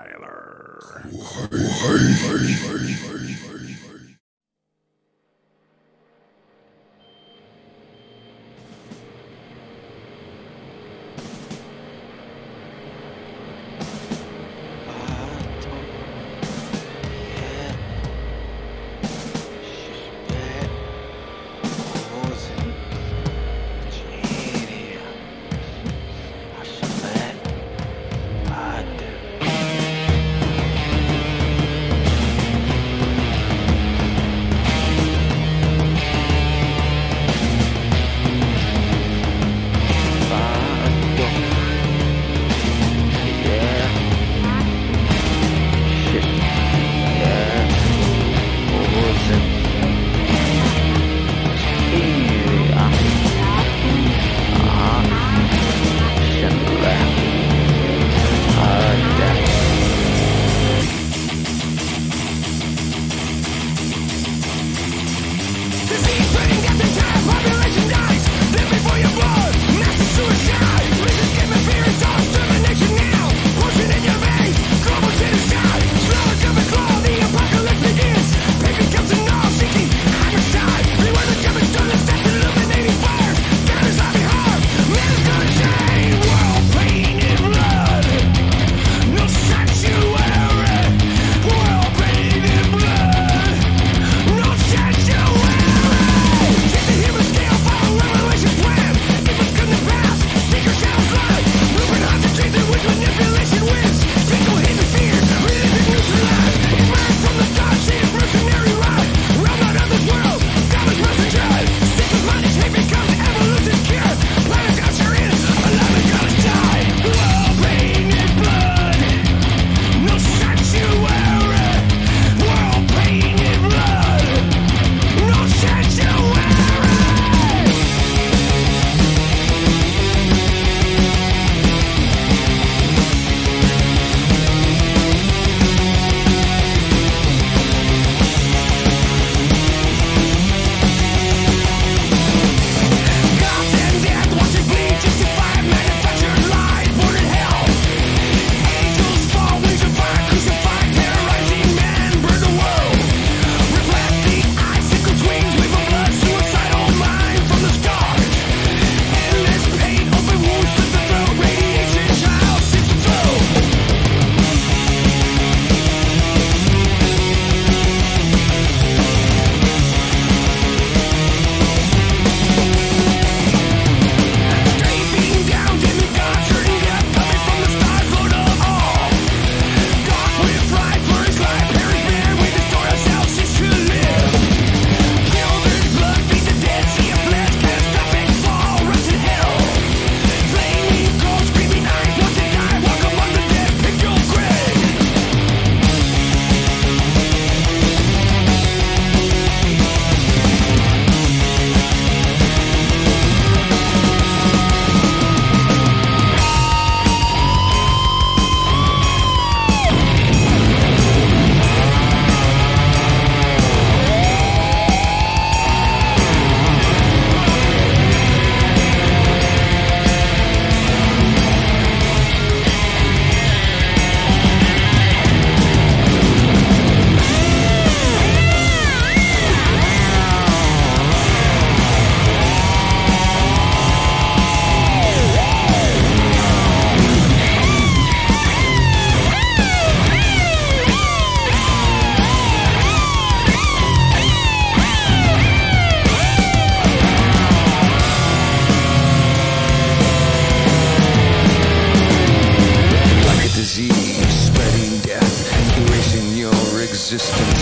[257.12, 257.55] Your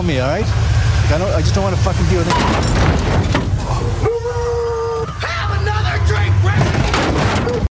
[0.00, 0.59] call me, all right?